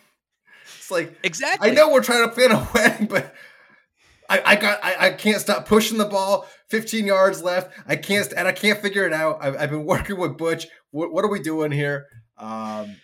it's 0.76 0.90
like 0.90 1.18
Exactly. 1.22 1.70
I 1.70 1.74
know 1.74 1.90
we're 1.90 2.02
trying 2.02 2.28
to 2.28 2.34
plan 2.34 2.52
a 2.52 2.68
wedding, 2.74 3.06
but 3.06 3.34
I, 4.28 4.42
I 4.44 4.56
got 4.56 4.82
I, 4.84 5.06
I 5.06 5.10
can't 5.10 5.40
stop 5.40 5.66
pushing 5.66 5.98
the 5.98 6.04
ball. 6.06 6.46
15 6.70 7.04
yards 7.06 7.42
left. 7.42 7.76
I 7.86 7.96
can't 7.96 8.32
and 8.36 8.48
I 8.48 8.52
can't 8.52 8.78
figure 8.80 9.06
it 9.06 9.12
out. 9.12 9.38
I've, 9.42 9.56
I've 9.56 9.70
been 9.70 9.84
working 9.84 10.18
with 10.18 10.38
Butch. 10.38 10.66
What, 10.90 11.12
what 11.12 11.24
are 11.24 11.30
we 11.30 11.40
doing 11.40 11.70
here? 11.72 12.06
Um, 12.38 12.96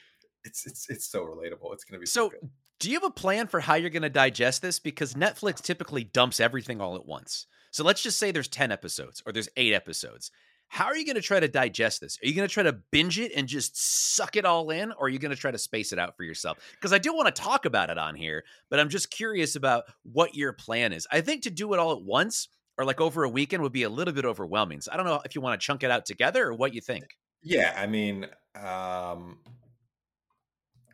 it's 0.45 0.67
it's 0.67 0.88
it's 0.88 1.11
so 1.11 1.25
relatable. 1.25 1.73
It's 1.75 1.85
gonna 1.85 1.99
be 2.01 2.07
so. 2.07 2.27
So, 2.27 2.31
good. 2.31 2.51
do 2.79 2.88
you 2.91 2.95
have 2.95 3.05
a 3.05 3.11
plan 3.11 3.47
for 3.47 3.61
how 3.61 3.75
you're 3.75 3.91
going 3.91 4.03
to 4.03 4.09
digest 4.09 4.62
this? 4.62 4.79
Because 4.79 5.14
Netflix 5.14 5.61
typically 5.61 6.05
dumps 6.05 6.41
everything 6.41 6.81
all 6.81 6.95
at 6.97 7.05
once. 7.05 7.47
So 7.73 7.85
let's 7.85 8.03
just 8.03 8.19
say 8.19 8.31
there's 8.31 8.49
10 8.49 8.73
episodes 8.73 9.23
or 9.27 9.33
there's 9.33 9.49
eight 9.57 9.75
episodes. 9.75 10.31
How 10.68 10.85
are 10.85 10.96
you 10.96 11.04
going 11.04 11.16
to 11.16 11.22
try 11.22 11.40
to 11.40 11.48
digest 11.48 12.00
this? 12.00 12.18
Are 12.22 12.26
you 12.26 12.35
going 12.35 12.46
to 12.46 12.52
try 12.52 12.62
to 12.62 12.74
binge 12.92 13.18
it 13.18 13.33
and 13.35 13.48
just 13.48 14.14
suck 14.14 14.37
it 14.37 14.44
all 14.44 14.70
in? 14.70 14.92
Or 14.92 15.07
are 15.07 15.09
you 15.09 15.18
going 15.18 15.35
to 15.35 15.37
try 15.37 15.50
to 15.50 15.59
space 15.59 15.92
it 15.92 15.98
out 15.98 16.16
for 16.16 16.24
yourself? 16.24 16.59
Because 16.72 16.92
I 16.92 16.98
do 16.98 17.14
want 17.14 17.35
to 17.35 17.42
talk 17.42 17.64
about 17.64 17.90
it 17.90 17.98
on 17.98 18.14
here, 18.14 18.44
but 18.70 18.78
I'm 18.78 18.88
just 18.88 19.11
curious 19.11 19.57
about 19.57 19.85
what 20.02 20.35
your 20.35 20.52
plan 20.52 20.92
is. 20.92 21.07
I 21.11 21.22
think 21.22 21.42
to 21.42 21.50
do 21.50 21.72
it 21.72 21.78
all 21.78 21.92
at 21.92 22.02
once 22.02 22.48
or 22.76 22.85
like 22.85 23.00
over 23.00 23.24
a 23.24 23.28
weekend 23.28 23.62
would 23.62 23.72
be 23.72 23.83
a 23.83 23.88
little 23.88 24.14
bit 24.14 24.24
overwhelming. 24.24 24.81
So 24.81 24.92
I 24.92 24.96
don't 24.96 25.07
know 25.07 25.20
if 25.24 25.35
you 25.35 25.40
want 25.40 25.61
to 25.61 25.64
chunk 25.64 25.83
it 25.83 25.90
out 25.90 26.07
together 26.07 26.46
or 26.46 26.54
what 26.54 26.74
you 26.74 26.81
think. 26.81 27.04
Yeah, 27.42 27.74
I 27.76 27.87
mean, 27.87 28.26
um, 28.54 29.38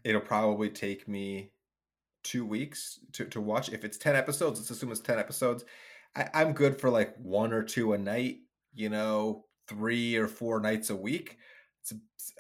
it'll 0.05 0.21
probably 0.21 0.71
take 0.71 1.09
me 1.09 1.51
two 2.23 2.47
weeks 2.47 3.01
to, 3.13 3.27
to 3.27 3.41
watch. 3.41 3.71
If 3.71 3.85
it's 3.85 3.99
10 3.99 4.17
episodes, 4.17 4.59
let's 4.59 4.71
assume 4.71 4.91
it's 4.91 5.01
10 5.01 5.19
episodes. 5.19 5.65
I, 6.17 6.29
I'm 6.33 6.53
good 6.53 6.81
for 6.81 6.91
like 6.91 7.15
one 7.17 7.53
or 7.53 7.63
two 7.63 7.93
a 7.93 7.99
night, 7.99 8.39
you 8.75 8.89
know, 8.89 9.44
three 9.69 10.17
or 10.17 10.29
four 10.29 10.61
nights 10.61 10.91
a 10.91 10.97
week. 10.97 11.39
It's, 11.81 11.93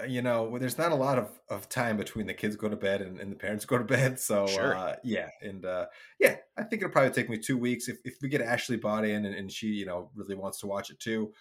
you 0.09 0.23
know, 0.23 0.59
there's 0.59 0.79
not 0.79 0.93
a 0.93 0.97
lot 0.97 1.19
of, 1.19 1.29
of 1.51 1.69
time 1.69 1.97
between 1.97 2.27
the 2.27 2.35
kids 2.35 2.57
go 2.57 2.69
to 2.69 2.77
bed 2.77 3.03
and, 3.03 3.21
and 3.21 3.31
the 3.33 3.37
parents 3.37 3.65
go 3.65 3.77
to 3.79 3.85
bed. 3.85 4.19
So, 4.21 4.47
Sure. 4.47 4.75
uh, 4.77 4.97
yeah. 5.05 5.29
And 5.43 5.65
uh, 5.65 5.87
yeah, 6.19 6.37
I 6.57 6.63
think 6.63 6.83
it'll 6.83 6.93
probably 6.93 7.11
take 7.11 7.29
me 7.29 7.39
two 7.39 7.59
weeks. 7.59 7.89
If, 7.89 7.99
if 8.05 8.17
we 8.23 8.29
get 8.29 8.41
Ashley 8.41 8.77
bought 8.77 9.05
in 9.05 9.27
and, 9.27 9.35
and 9.35 9.53
she, 9.53 9.69
you 9.69 9.87
know, 9.87 10.11
really 10.15 10.35
wants 10.35 10.61
to 10.61 10.67
watch 10.67 10.91
it 10.91 10.99
too, 11.01 11.33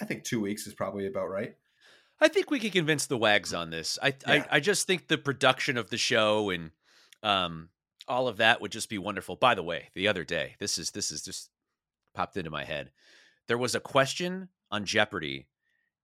I, 0.00 0.04
think 0.04 0.24
two 0.24 0.40
weeks 0.40 0.66
is 0.66 0.74
probably 0.74 1.06
about 1.06 1.28
right. 1.28 1.54
I 2.20 2.28
think 2.28 2.50
we 2.50 2.60
can 2.60 2.70
convince 2.70 3.06
the 3.06 3.18
wags 3.18 3.52
on 3.52 3.70
this. 3.70 3.98
I, 4.02 4.14
Yeah. 4.26 4.44
I 4.50 4.56
I 4.56 4.60
just 4.60 4.86
think 4.86 5.08
the 5.08 5.18
production 5.18 5.76
of 5.76 5.90
the 5.90 5.98
show 5.98 6.50
and 6.50 6.70
um 7.22 7.68
all 8.06 8.28
of 8.28 8.36
that 8.36 8.60
would 8.60 8.70
just 8.72 8.88
be 8.88 8.98
wonderful. 8.98 9.34
By 9.36 9.54
the 9.54 9.62
way, 9.62 9.88
the 9.94 10.08
other 10.08 10.24
day, 10.24 10.54
this 10.58 10.78
is 10.78 10.92
this 10.92 11.10
is 11.10 11.22
just 11.22 11.50
popped 12.14 12.36
into 12.36 12.50
my 12.50 12.64
head. 12.64 12.92
There 13.48 13.58
was 13.58 13.74
a 13.74 13.80
question 13.80 14.48
on 14.70 14.84
Jeopardy, 14.84 15.46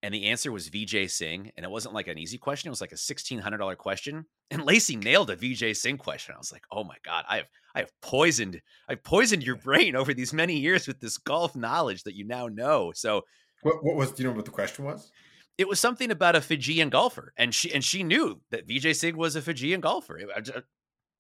and 0.03 0.15
the 0.15 0.27
answer 0.27 0.51
was 0.53 0.71
Vijay 0.71 1.11
Singh, 1.11 1.53
and 1.57 1.65
it 1.65 1.71
wasn't 1.71 1.95
like 1.95 2.09
an 2.09 2.19
easy 2.19 2.39
question. 2.39 2.69
It 2.69 2.71
was 2.71 2.81
like 2.81 2.93
a 2.93 2.97
sixteen 2.97 3.39
hundred 3.39 3.59
dollar 3.59 3.77
question, 3.77 4.25
and 4.51 4.65
Lacey 4.65 4.97
nailed 4.97 5.31
a 5.31 5.37
Vijay 5.37 5.77
Singh 5.77 5.99
question. 5.99 6.35
I 6.35 6.39
was 6.39 6.53
like, 6.53 6.65
oh 6.71 6.85
my 6.85 6.97
god, 7.05 7.25
I 7.29 7.37
have 7.37 7.49
I 7.75 7.79
have 7.81 7.93
poisoned 8.01 8.61
I've 8.89 9.03
poisoned 9.05 9.43
your 9.45 9.57
brain 9.57 9.95
over 9.97 10.13
these 10.15 10.33
many 10.33 10.57
years 10.59 10.87
with 10.89 11.01
this 11.01 11.19
golf 11.19 11.55
knowledge 11.57 12.05
that 12.05 12.15
you 12.17 12.25
now 12.25 12.49
know. 12.49 12.93
So 12.95 13.23
What, 13.63 13.85
what 13.85 13.97
was, 13.97 14.13
do 14.13 14.23
you 14.23 14.29
know 14.31 14.35
what 14.35 14.45
the 14.47 14.51
question 14.51 14.85
was? 14.85 15.11
it 15.59 15.69
was 15.69 15.79
something 15.79 16.11
about 16.11 16.35
a 16.37 16.41
Fijian 16.41 16.89
golfer, 16.89 17.35
and 17.37 17.55
she 17.55 17.73
and 17.75 17.85
she 17.85 18.03
knew 18.03 18.41
that 18.51 18.67
Vijay 18.67 18.97
Singh 18.97 19.17
was 19.17 19.37
a 19.37 19.43
Fijian 19.43 19.81
golfer. 19.81 20.17
It 20.19 20.29
uh, 20.57 20.61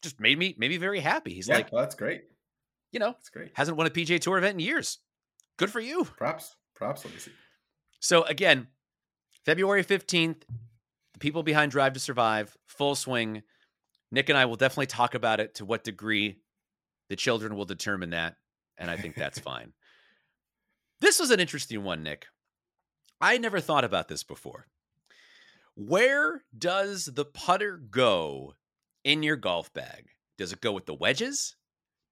just 0.03 0.19
made 0.19 0.39
me 0.39 0.55
made 0.57 0.71
me 0.71 0.79
very 0.79 1.01
happy. 1.01 1.35
He's 1.35 1.47
yeah, 1.49 1.57
like, 1.57 1.71
well, 1.71 1.83
that's 1.83 1.95
great. 1.95 2.23
you 2.93 2.99
know, 3.01 3.11
That's 3.13 3.29
great. 3.29 3.51
hasn't 3.53 3.77
won 3.77 3.87
a 3.87 3.91
PGA 3.91 4.19
Tour 4.19 4.39
event 4.39 4.55
in 4.55 4.61
years. 4.61 4.99
Good 5.59 5.71
for 5.71 5.81
you. 5.81 6.05
Props. 6.17 6.57
Props. 6.81 7.05
So 8.01 8.23
again, 8.23 8.69
February 9.45 9.83
fifteenth, 9.83 10.47
the 11.13 11.19
people 11.19 11.43
behind 11.43 11.71
Drive 11.71 11.93
to 11.93 12.01
Survive, 12.01 12.57
full 12.67 12.95
swing. 12.95 13.43
Nick 14.11 14.31
and 14.31 14.39
I 14.39 14.47
will 14.47 14.57
definitely 14.57 14.87
talk 14.87 15.15
about 15.15 15.41
it. 15.41 15.57
To 15.57 15.67
what 15.67 15.85
degree, 15.85 16.39
the 17.11 17.17
children 17.17 17.55
will 17.55 17.67
determine 17.67 18.11
that, 18.11 18.37
and 18.79 18.91
I 18.91 18.97
think 18.97 19.15
that's 19.15 19.39
fine. 19.51 19.75
This 21.01 21.21
was 21.21 21.31
an 21.31 21.39
interesting 21.39 21.85
one, 21.85 22.03
Nick. 22.03 22.27
I 23.21 23.37
never 23.37 23.61
thought 23.61 23.85
about 23.85 24.09
this 24.09 24.23
before. 24.23 24.67
Where 25.75 26.43
does 26.57 27.05
the 27.07 27.27
putter 27.27 27.77
go 27.77 28.55
in 29.05 29.23
your 29.23 29.37
golf 29.37 29.71
bag? 29.75 30.07
Does 30.39 30.53
it 30.53 30.63
go 30.63 30.73
with 30.73 30.87
the 30.87 30.95
wedges? 30.95 31.57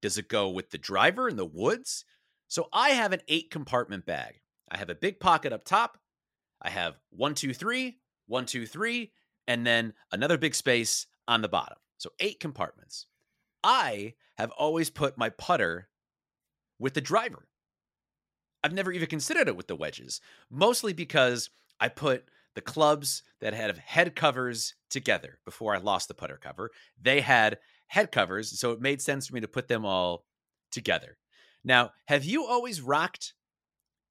Does 0.03 0.19
it 0.19 0.29
go 0.29 0.51
with 0.51 0.71
the 0.71 0.79
driver 0.79 1.27
in 1.27 1.37
the 1.37 1.47
woods? 1.47 2.05
So 2.49 2.69
I 2.73 2.91
have 2.91 3.13
an 3.13 3.23
eight 3.29 3.51
compartment 3.51 4.05
bag. 4.05 4.41
I 4.71 4.79
have 4.79 4.91
a 4.91 4.95
big 4.95 5.21
pocket 5.21 5.53
up 5.53 5.65
top. 5.65 5.99
I 6.61 6.71
have 6.71 6.99
one, 7.11 7.35
two, 7.35 7.55
three, 7.55 7.99
one, 8.27 8.47
two, 8.47 8.67
three, 8.67 9.13
and 9.47 9.67
then 9.67 9.95
another 10.13 10.39
big 10.39 10.55
space 10.55 11.07
on 11.27 11.43
the 11.43 11.49
bottom. 11.49 11.79
So 11.99 12.11
eight 12.21 12.41
compartments. 12.41 13.07
I 13.65 14.15
have 14.37 14.51
always 14.53 14.91
put 14.91 15.19
my 15.19 15.31
putter 15.31 15.89
with 16.79 16.95
the 16.95 17.01
driver. 17.01 17.49
I've 18.63 18.73
never 18.73 18.93
even 18.93 19.09
considered 19.09 19.49
it 19.49 19.57
with 19.57 19.69
the 19.69 19.77
wedges, 19.77 20.21
mostly 20.51 20.93
because 20.93 21.51
I 21.81 21.89
put 21.89 22.25
the 22.55 22.61
clubs 22.61 23.23
that 23.41 23.55
had 23.55 23.79
head 23.79 24.17
covers 24.17 24.75
together 24.91 25.39
before 25.45 25.75
I 25.75 25.79
lost 25.79 26.09
the 26.09 26.15
putter 26.15 26.39
cover. 26.41 26.71
They 27.01 27.21
had 27.21 27.59
head 27.87 28.11
covers, 28.11 28.59
so 28.59 28.73
it 28.73 28.81
made 28.81 29.01
sense 29.01 29.27
for 29.27 29.35
me 29.35 29.41
to 29.41 29.49
put 29.49 29.69
them 29.69 29.85
all 29.85 30.25
together. 30.71 31.19
Now, 31.65 31.93
have 32.07 32.25
you 32.25 32.47
always 32.47 32.81
rocked 32.81 33.35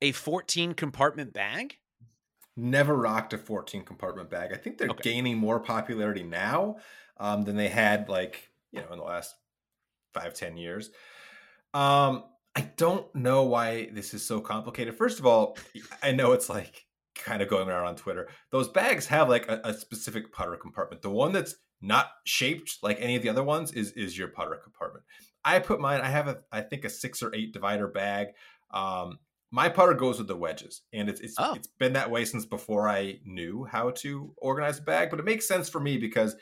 a 0.02 0.12
14 0.12 0.74
compartment 0.74 1.34
bag? 1.34 1.80
Never 2.56 2.96
rocked 2.96 3.34
a 3.34 3.38
14 3.38 3.84
compartment 3.84 4.30
bag. 4.32 4.52
I 4.52 4.58
think 4.58 4.78
they're 4.78 4.90
Okay. 4.90 5.12
gaining 5.12 5.38
more 5.38 5.60
popularity 5.60 6.24
now 6.24 6.78
um, 7.18 7.44
than 7.44 7.56
they 7.56 7.70
had, 7.70 8.10
like, 8.10 8.50
you 8.72 8.82
know, 8.82 8.92
in 8.92 8.98
the 8.98 9.04
last 9.04 9.36
five, 10.14 10.34
10 10.34 10.58
years. 10.58 10.90
Um, 11.74 12.26
I 12.56 12.62
don't 12.78 13.14
know 13.16 13.44
why 13.44 13.90
this 13.92 14.14
is 14.14 14.26
so 14.26 14.42
complicated. 14.42 14.96
First 14.98 15.20
of 15.20 15.26
all, 15.28 15.58
I 16.02 16.12
know 16.12 16.32
it's 16.34 16.50
like 16.50 16.88
kind 17.16 17.42
of 17.42 17.50
going 17.50 17.70
around 17.70 17.86
on 17.86 17.96
Twitter. 17.96 18.30
Those 18.52 18.70
bags 18.70 19.06
have 19.08 19.30
like 19.30 19.48
a, 19.48 19.62
a 19.64 19.74
specific 19.74 20.32
putter 20.32 20.56
compartment. 20.58 21.04
The 21.04 21.12
one 21.12 21.32
that's 21.34 21.56
not 21.82 22.10
shaped 22.26 22.80
like 22.82 22.98
any 23.00 23.16
of 23.16 23.22
the 23.22 23.30
other 23.30 23.44
ones 23.44 23.72
is 23.74 23.92
is 23.92 24.18
your 24.18 24.30
putter 24.30 24.56
compartment. 24.56 25.06
I 25.46 25.60
put 25.60 25.80
mine. 25.80 26.02
I 26.02 26.10
have 26.10 26.28
a 26.28 26.44
I 26.52 26.62
think 26.62 26.86
a 26.86 26.90
six 26.90 27.22
or 27.22 27.34
eight 27.36 27.54
divider 27.54 27.88
bag. 27.88 28.30
Um, 28.72 29.20
my 29.52 29.70
putter 29.70 29.94
goes 29.94 30.18
with 30.18 30.28
the 30.28 30.36
wedges, 30.36 30.82
and 30.94 31.10
it's 31.10 31.22
it's, 31.22 31.36
Oh. 31.38 31.54
it's 31.56 31.68
been 31.68 31.94
that 31.94 32.12
way 32.12 32.26
since 32.26 32.46
before 32.46 32.90
I 32.90 33.20
knew 33.26 33.64
how 33.66 33.92
to 33.92 34.34
organize 34.38 34.80
a 34.80 34.82
bag. 34.84 35.10
But 35.10 35.20
it 35.20 35.26
makes 35.26 35.48
sense 35.48 35.70
for 35.70 35.80
me 35.80 35.98
because 35.98 36.36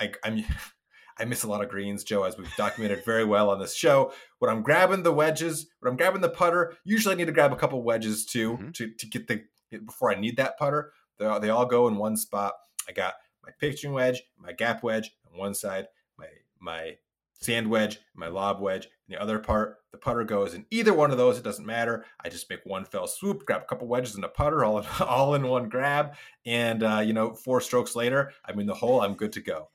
I, 0.00 0.12
I'm 0.24 0.44
I 1.18 1.26
miss 1.26 1.42
a 1.42 1.48
lot 1.48 1.62
of 1.62 1.68
greens, 1.68 2.02
Joe, 2.02 2.22
as 2.22 2.38
we've 2.38 2.54
documented 2.56 3.04
very 3.04 3.26
well 3.26 3.50
on 3.50 3.60
this 3.60 3.74
show. 3.74 4.12
When 4.38 4.50
I'm 4.50 4.62
grabbing 4.62 5.02
the 5.02 5.12
wedges, 5.12 5.66
when 5.80 5.90
I'm 5.90 5.96
grabbing 5.98 6.22
the 6.22 6.30
putter, 6.30 6.74
usually 6.84 7.14
I 7.14 7.18
need 7.18 7.26
to 7.26 7.32
grab 7.32 7.52
a 7.52 7.56
couple 7.56 7.82
wedges 7.82 8.24
too 8.24 8.56
Mhm. 8.56 8.74
to, 8.74 8.90
to 8.94 9.06
get 9.06 9.26
the 9.28 9.44
before 9.84 10.10
I 10.10 10.18
need 10.18 10.38
that 10.38 10.58
putter. 10.58 10.92
They 11.18 11.26
all, 11.26 11.38
they 11.40 11.50
all 11.50 11.66
go 11.66 11.86
in 11.88 11.96
one 11.96 12.16
spot. 12.16 12.54
I 12.88 12.92
got 12.92 13.14
my 13.44 13.50
pitching 13.60 13.92
wedge, 13.92 14.22
my 14.38 14.52
gap 14.52 14.82
wedge 14.82 15.10
on 15.30 15.38
one 15.38 15.52
side, 15.54 15.88
my 16.16 16.26
my 16.58 16.96
sand 17.40 17.68
wedge, 17.68 17.98
my 18.14 18.28
lob 18.28 18.60
wedge, 18.60 18.84
and 18.84 19.16
the 19.16 19.20
other 19.20 19.38
part, 19.38 19.78
the 19.92 19.98
putter 19.98 20.24
goes 20.24 20.54
in 20.54 20.66
either 20.70 20.92
one 20.92 21.10
of 21.10 21.18
those. 21.18 21.38
It 21.38 21.44
doesn't 21.44 21.66
matter. 21.66 22.04
I 22.22 22.28
just 22.28 22.48
make 22.50 22.60
one 22.64 22.84
fell 22.84 23.06
swoop, 23.06 23.46
grab 23.46 23.62
a 23.62 23.64
couple 23.64 23.88
wedges 23.88 24.14
and 24.14 24.24
a 24.24 24.28
putter, 24.28 24.64
all 24.64 24.78
in, 24.78 24.84
all 25.00 25.34
in 25.34 25.46
one 25.46 25.68
grab, 25.68 26.14
and 26.46 26.82
uh, 26.82 27.02
you 27.04 27.12
know, 27.12 27.34
four 27.34 27.60
strokes 27.60 27.96
later, 27.96 28.32
I'm 28.44 28.60
in 28.60 28.66
the 28.66 28.74
hole. 28.74 29.00
I'm 29.00 29.14
good 29.14 29.32
to 29.32 29.40
go. 29.40 29.68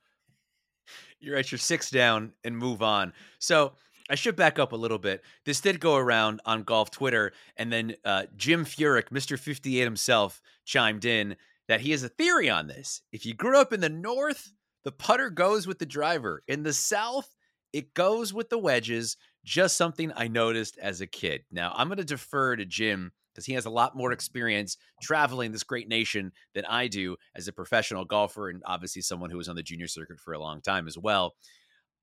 You're 1.20 1.38
at 1.38 1.52
your 1.52 1.60
six 1.60 1.90
down 1.90 2.34
and 2.44 2.58
move 2.58 2.84
on. 2.84 3.14
So 3.40 3.74
I 4.10 4.16
should 4.16 4.36
back 4.36 4.60
up 4.60 4.72
a 4.72 4.76
little 4.76 5.00
bit. 5.00 5.24
This 5.46 5.62
did 5.62 5.80
go 5.80 5.96
around 5.96 6.42
on 6.46 6.64
golf 6.64 6.92
Twitter, 6.92 7.34
and 7.58 7.72
then 7.72 7.96
uh, 8.06 8.24
Jim 8.36 8.64
Furyk, 8.64 9.10
Mr. 9.10 9.40
58 9.40 9.84
himself, 9.84 10.42
chimed 10.66 11.06
in 11.06 11.36
that 11.68 11.82
he 11.82 11.92
has 11.92 12.04
a 12.04 12.10
theory 12.10 12.50
on 12.50 12.68
this. 12.68 13.02
If 13.12 13.26
you 13.26 13.34
grew 13.34 13.60
up 13.60 13.74
in 13.74 13.80
the 13.80 13.90
North, 13.90 14.52
the 14.84 14.92
putter 14.92 15.32
goes 15.32 15.66
with 15.66 15.80
the 15.80 15.86
driver. 15.86 16.44
In 16.48 16.62
the 16.62 16.74
South, 16.74 17.35
it 17.76 17.94
goes 17.94 18.34
with 18.34 18.50
the 18.50 18.58
wedges. 18.58 19.18
Just 19.44 19.76
something 19.76 20.12
I 20.16 20.30
noticed 20.30 20.78
as 20.82 21.02
a 21.02 21.08
kid. 21.08 21.44
Now, 21.52 21.74
I'm 21.76 21.90
going 21.90 21.98
to 21.98 22.06
defer 22.06 22.56
to 22.56 22.66
Jim 22.66 23.12
because 23.34 23.46
he 23.46 23.52
has 23.54 23.66
a 23.66 23.70
lot 23.70 23.98
more 23.98 24.14
experience 24.14 24.78
traveling 25.02 25.52
this 25.52 25.64
great 25.64 25.90
nation 25.90 26.32
than 26.54 26.64
I 26.64 26.88
do 26.88 27.18
as 27.36 27.50
a 27.50 27.54
professional 27.54 28.06
golfer 28.06 28.50
and 28.50 28.64
obviously 28.66 29.02
someone 29.02 29.30
who 29.30 29.36
was 29.36 29.50
on 29.50 29.58
the 29.58 29.62
junior 29.62 29.88
circuit 29.88 30.22
for 30.22 30.34
a 30.34 30.40
long 30.40 30.62
time 30.62 30.88
as 30.88 30.98
well. 30.98 31.36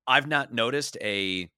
I've 0.05 0.27
not 0.27 0.53
noticed 0.53 0.95
a 1.01 1.49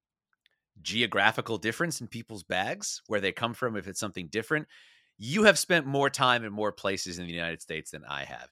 geographical 0.82 1.58
difference 1.58 1.99
in 1.99 2.08
people's 2.08 2.43
bags 2.43 3.01
where 3.08 3.19
they 3.19 3.34
come 3.34 3.54
from 3.54 3.75
if 3.75 3.86
it's 3.86 3.99
something 3.99 4.28
different. 4.28 4.65
You 5.17 5.43
have 5.43 5.60
spent 5.60 5.86
more 5.86 6.10
time 6.10 6.45
in 6.45 6.54
more 6.54 6.71
places 6.71 7.19
in 7.19 7.28
the 7.28 7.34
United 7.34 7.62
States 7.62 7.91
than 7.91 8.06
I 8.08 8.23
have. 8.23 8.47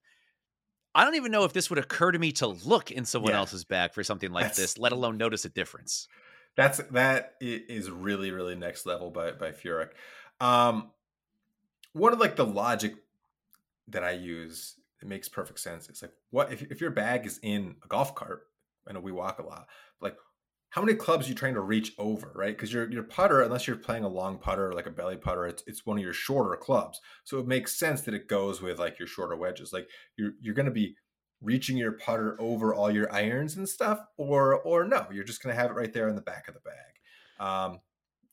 I 0.95 1.03
don't 1.05 1.15
even 1.15 1.31
know 1.31 1.43
if 1.43 1.53
this 1.53 1.69
would 1.69 1.79
occur 1.79 2.11
to 2.11 2.19
me 2.19 2.31
to 2.33 2.47
look 2.47 2.91
in 2.91 3.05
someone 3.05 3.31
Yeah. 3.31 3.39
else's 3.39 3.63
bag 3.63 3.93
for 3.93 4.03
something 4.03 4.31
like 4.31 4.43
That's- 4.43 4.57
this, 4.57 4.77
let 4.77 4.91
alone 4.91 5.17
notice 5.17 5.43
a 5.45 5.49
difference. 5.49 6.07
That's 6.55 6.77
that 6.91 7.35
is 7.41 7.89
really 7.89 8.29
really 8.31 8.55
next 8.55 8.85
level 8.85 9.09
by 9.09 9.31
by 9.31 9.51
Furyk. 9.51 9.89
Um, 10.39 10.91
one 11.93 12.13
of 12.13 12.19
like 12.19 12.35
the 12.35 12.45
logic 12.45 12.95
that 13.87 14.03
I 14.03 14.11
use 14.11 14.75
it 15.01 15.07
makes 15.07 15.27
perfect 15.27 15.59
sense. 15.59 15.89
It's 15.89 16.01
like 16.03 16.13
what 16.29 16.53
if 16.53 16.61
if 16.71 16.79
your 16.79 16.91
bag 16.91 17.25
is 17.25 17.39
in 17.41 17.75
a 17.83 17.87
golf 17.87 18.13
cart? 18.13 18.47
I 18.87 18.93
know 18.93 18.99
we 18.99 19.11
walk 19.11 19.39
a 19.39 19.43
lot. 19.43 19.67
Like 19.99 20.15
how 20.73 20.81
many 20.81 20.95
clubs 20.95 21.27
are 21.27 21.29
you 21.29 21.35
trying 21.35 21.53
to 21.53 21.61
reach 21.61 21.93
over, 21.99 22.31
right? 22.33 22.55
Because 22.55 22.73
your 22.73 22.91
your 22.91 23.03
putter, 23.03 23.41
unless 23.41 23.67
you're 23.67 23.77
playing 23.77 24.03
a 24.03 24.09
long 24.09 24.39
putter 24.39 24.73
like 24.73 24.87
a 24.87 24.91
belly 24.91 25.17
putter, 25.17 25.45
it's 25.45 25.63
it's 25.67 25.85
one 25.85 25.97
of 25.97 26.03
your 26.03 26.13
shorter 26.13 26.55
clubs. 26.55 26.99
So 27.23 27.37
it 27.37 27.47
makes 27.47 27.77
sense 27.77 28.01
that 28.01 28.15
it 28.15 28.27
goes 28.27 28.59
with 28.61 28.79
like 28.79 28.97
your 28.97 29.07
shorter 29.07 29.35
wedges. 29.35 29.71
Like 29.71 29.87
you're 30.17 30.31
you're 30.41 30.55
going 30.55 30.65
to 30.65 30.71
be 30.71 30.95
reaching 31.43 31.77
your 31.77 31.91
putter 31.91 32.35
over 32.39 32.73
all 32.73 32.89
your 32.89 33.13
irons 33.13 33.55
and 33.55 33.67
stuff 33.67 33.99
or 34.17 34.61
or 34.61 34.85
no 34.85 35.05
you're 35.11 35.23
just 35.23 35.43
going 35.43 35.53
to 35.53 35.61
have 35.61 35.69
it 35.69 35.75
right 35.75 35.93
there 35.93 36.07
in 36.07 36.15
the 36.15 36.21
back 36.21 36.47
of 36.47 36.53
the 36.53 36.61
bag 36.61 37.45
um 37.45 37.79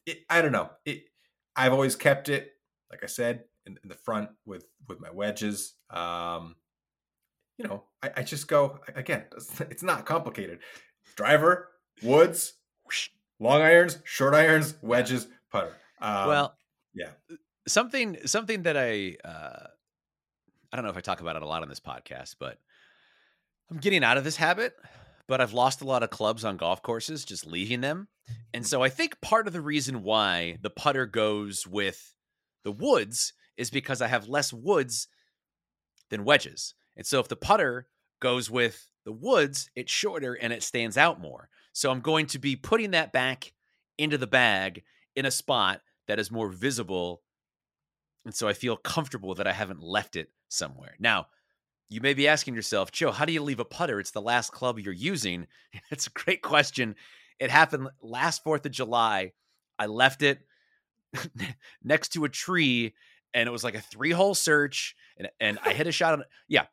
it, 0.07 0.19
i 0.31 0.41
don't 0.41 0.53
know 0.53 0.71
it 0.85 1.03
i've 1.57 1.73
always 1.73 1.97
kept 1.97 2.29
it 2.29 2.53
like 2.91 3.03
i 3.03 3.07
said 3.07 3.43
in, 3.67 3.77
in 3.83 3.89
the 3.89 3.97
front 3.97 4.31
with 4.47 4.65
with 4.89 5.01
my 5.01 5.11
wedges 5.11 5.75
um 5.91 6.55
you 7.59 7.67
know 7.67 7.83
i, 8.03 8.11
I 8.19 8.23
just 8.23 8.47
go 8.47 8.79
again 8.95 9.25
it's, 9.37 9.61
it's 9.61 9.83
not 9.83 10.07
complicated 10.07 10.61
driver 11.17 11.69
woods 12.03 12.55
long 13.39 13.61
irons 13.63 13.99
short 14.05 14.35
irons 14.35 14.75
wedges 14.83 15.27
putter 15.51 15.75
um, 16.01 16.29
well, 16.29 16.55
yeah. 16.95 17.11
something 17.69 18.17
something 18.25 18.63
that 18.63 18.77
I 18.77 19.17
uh, 19.23 19.67
I 20.73 20.77
don't 20.77 20.85
know 20.85 20.91
if 20.91 20.97
I 20.97 21.01
talk 21.01 21.21
about 21.21 21.37
it 21.37 21.43
a 21.43 21.47
lot 21.47 21.63
on 21.63 21.69
this 21.69 21.81
podcast, 21.81 22.37
but 22.39 22.59
I'm 23.71 23.79
getting 23.79 24.03
out 24.03 24.17
of 24.17 24.25
this 24.25 24.37
habit. 24.37 24.75
but 25.29 25.41
I've 25.41 25.53
lost 25.53 25.81
a 25.81 25.85
lot 25.85 26.03
of 26.03 26.11
clubs 26.11 26.45
on 26.45 26.57
golf 26.57 26.83
courses 26.83 27.25
just 27.25 27.47
leaving 27.47 27.83
them. 27.83 28.09
And 28.53 28.67
so 28.67 28.83
I 28.83 28.89
think 28.89 29.21
part 29.21 29.47
of 29.47 29.53
the 29.53 29.61
reason 29.61 30.03
why 30.03 30.57
the 30.61 30.71
putter 30.71 31.07
goes 31.07 31.67
with 31.69 32.17
the 32.65 32.73
woods 32.73 33.33
is 33.57 33.71
because 33.71 34.03
I 34.03 34.09
have 34.09 34.27
less 34.27 34.53
woods 34.53 35.07
than 36.11 36.25
wedges. 36.25 36.75
And 36.97 37.07
so 37.07 37.21
if 37.21 37.29
the 37.29 37.37
putter 37.37 37.87
goes 38.21 38.51
with 38.51 38.91
the 39.05 39.13
woods, 39.13 39.71
it's 39.77 39.93
shorter 39.93 40.35
and 40.35 40.53
it 40.53 40.65
stands 40.65 40.97
out 40.97 41.21
more. 41.21 41.49
So 41.73 41.91
I'm 41.91 42.01
going 42.01 42.27
to 42.27 42.39
be 42.39 42.57
putting 42.57 42.93
that 42.93 43.13
back 43.13 43.53
into 43.99 44.19
the 44.19 44.27
bag 44.27 44.83
in 45.15 45.27
a 45.27 45.31
spot 45.31 45.81
that 46.09 46.19
is 46.19 46.31
more 46.31 46.49
visible. 46.49 47.23
And 48.25 48.35
so 48.35 48.49
I 48.49 48.53
feel 48.53 48.77
comfortable 48.77 49.35
that 49.37 49.47
I 49.47 49.53
haven't 49.53 49.83
left 49.83 50.17
it 50.17 50.31
somewhere. 50.49 50.95
Now, 50.99 51.27
you 51.89 52.01
may 52.01 52.15
be 52.15 52.29
asking 52.29 52.55
yourself, 52.55 52.93
Joe, 52.93 53.11
how 53.11 53.25
do 53.25 53.33
you 53.33 53.43
leave 53.43 53.61
a 53.61 53.65
putter? 53.65 53.99
It's 53.99 54.13
the 54.13 54.23
last 54.23 54.53
club 54.53 54.79
you're 54.79 54.93
using. 54.93 55.47
It's 55.91 56.07
a 56.07 56.11
great 56.11 56.43
question. 56.43 56.95
It 57.39 57.51
happened 57.51 57.89
last 58.01 58.45
4th 58.45 58.67
of 58.67 58.73
July. 58.73 59.33
I 59.79 59.87
left 59.87 60.23
it 60.23 60.41
next 61.83 62.11
to 62.11 62.25
a 62.25 62.29
tree 62.29 62.95
and 63.35 63.49
it 63.49 63.53
was 63.53 63.65
like 63.65 63.75
a 63.75 63.81
three 63.81 64.11
hole 64.11 64.35
search 64.35 64.95
and, 65.17 65.29
and 65.41 65.59
I 65.65 65.73
hit 65.73 65.87
a 65.87 65.93
shot 65.93 66.15
on 66.15 66.25
yeah 66.49 66.67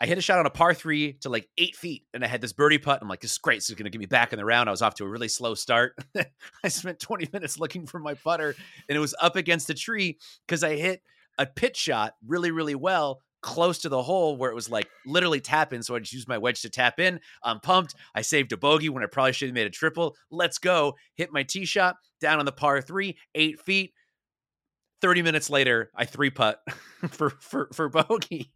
I 0.00 0.06
hit 0.06 0.18
a 0.18 0.20
shot 0.20 0.38
on 0.38 0.46
a 0.46 0.50
par 0.50 0.74
three 0.74 1.14
to 1.20 1.30
like 1.30 1.48
eight 1.56 1.74
feet, 1.74 2.04
and 2.12 2.22
I 2.22 2.28
had 2.28 2.40
this 2.40 2.52
birdie 2.52 2.78
putt. 2.78 2.98
I'm 3.00 3.08
like, 3.08 3.20
this 3.20 3.32
is 3.32 3.38
great. 3.38 3.56
This 3.56 3.70
is 3.70 3.76
going 3.76 3.84
to 3.84 3.90
get 3.90 3.98
me 3.98 4.06
back 4.06 4.32
in 4.32 4.38
the 4.38 4.44
round. 4.44 4.68
I 4.68 4.72
was 4.72 4.82
off 4.82 4.94
to 4.96 5.04
a 5.04 5.08
really 5.08 5.28
slow 5.28 5.54
start. 5.54 5.94
I 6.64 6.68
spent 6.68 6.98
20 6.98 7.28
minutes 7.32 7.58
looking 7.58 7.86
for 7.86 7.98
my 7.98 8.14
putter, 8.14 8.54
and 8.88 8.96
it 8.96 9.00
was 9.00 9.14
up 9.20 9.36
against 9.36 9.70
a 9.70 9.74
tree 9.74 10.18
because 10.46 10.62
I 10.62 10.76
hit 10.76 11.02
a 11.38 11.46
pitch 11.46 11.76
shot 11.76 12.14
really, 12.26 12.50
really 12.50 12.74
well 12.74 13.20
close 13.42 13.78
to 13.78 13.88
the 13.88 14.02
hole 14.02 14.36
where 14.36 14.50
it 14.50 14.54
was 14.54 14.68
like 14.68 14.88
literally 15.06 15.40
tap 15.40 15.72
in. 15.72 15.82
So 15.82 15.94
I 15.94 16.00
just 16.00 16.12
used 16.12 16.28
my 16.28 16.38
wedge 16.38 16.62
to 16.62 16.70
tap 16.70 16.98
in. 16.98 17.20
I'm 17.42 17.60
pumped. 17.60 17.94
I 18.14 18.22
saved 18.22 18.52
a 18.52 18.56
bogey 18.56 18.88
when 18.88 19.02
I 19.04 19.06
probably 19.06 19.32
should 19.32 19.48
have 19.48 19.54
made 19.54 19.66
a 19.66 19.70
triple. 19.70 20.16
Let's 20.30 20.58
go. 20.58 20.96
Hit 21.14 21.32
my 21.32 21.42
tee 21.42 21.64
shot 21.64 21.96
down 22.20 22.38
on 22.38 22.44
the 22.44 22.52
par 22.52 22.80
three, 22.82 23.16
eight 23.34 23.60
feet. 23.60 23.92
30 25.00 25.22
minutes 25.22 25.48
later, 25.48 25.90
I 25.94 26.06
three 26.06 26.30
putt 26.30 26.60
for 27.10 27.30
for 27.30 27.68
for 27.72 27.88
bogey 27.88 28.50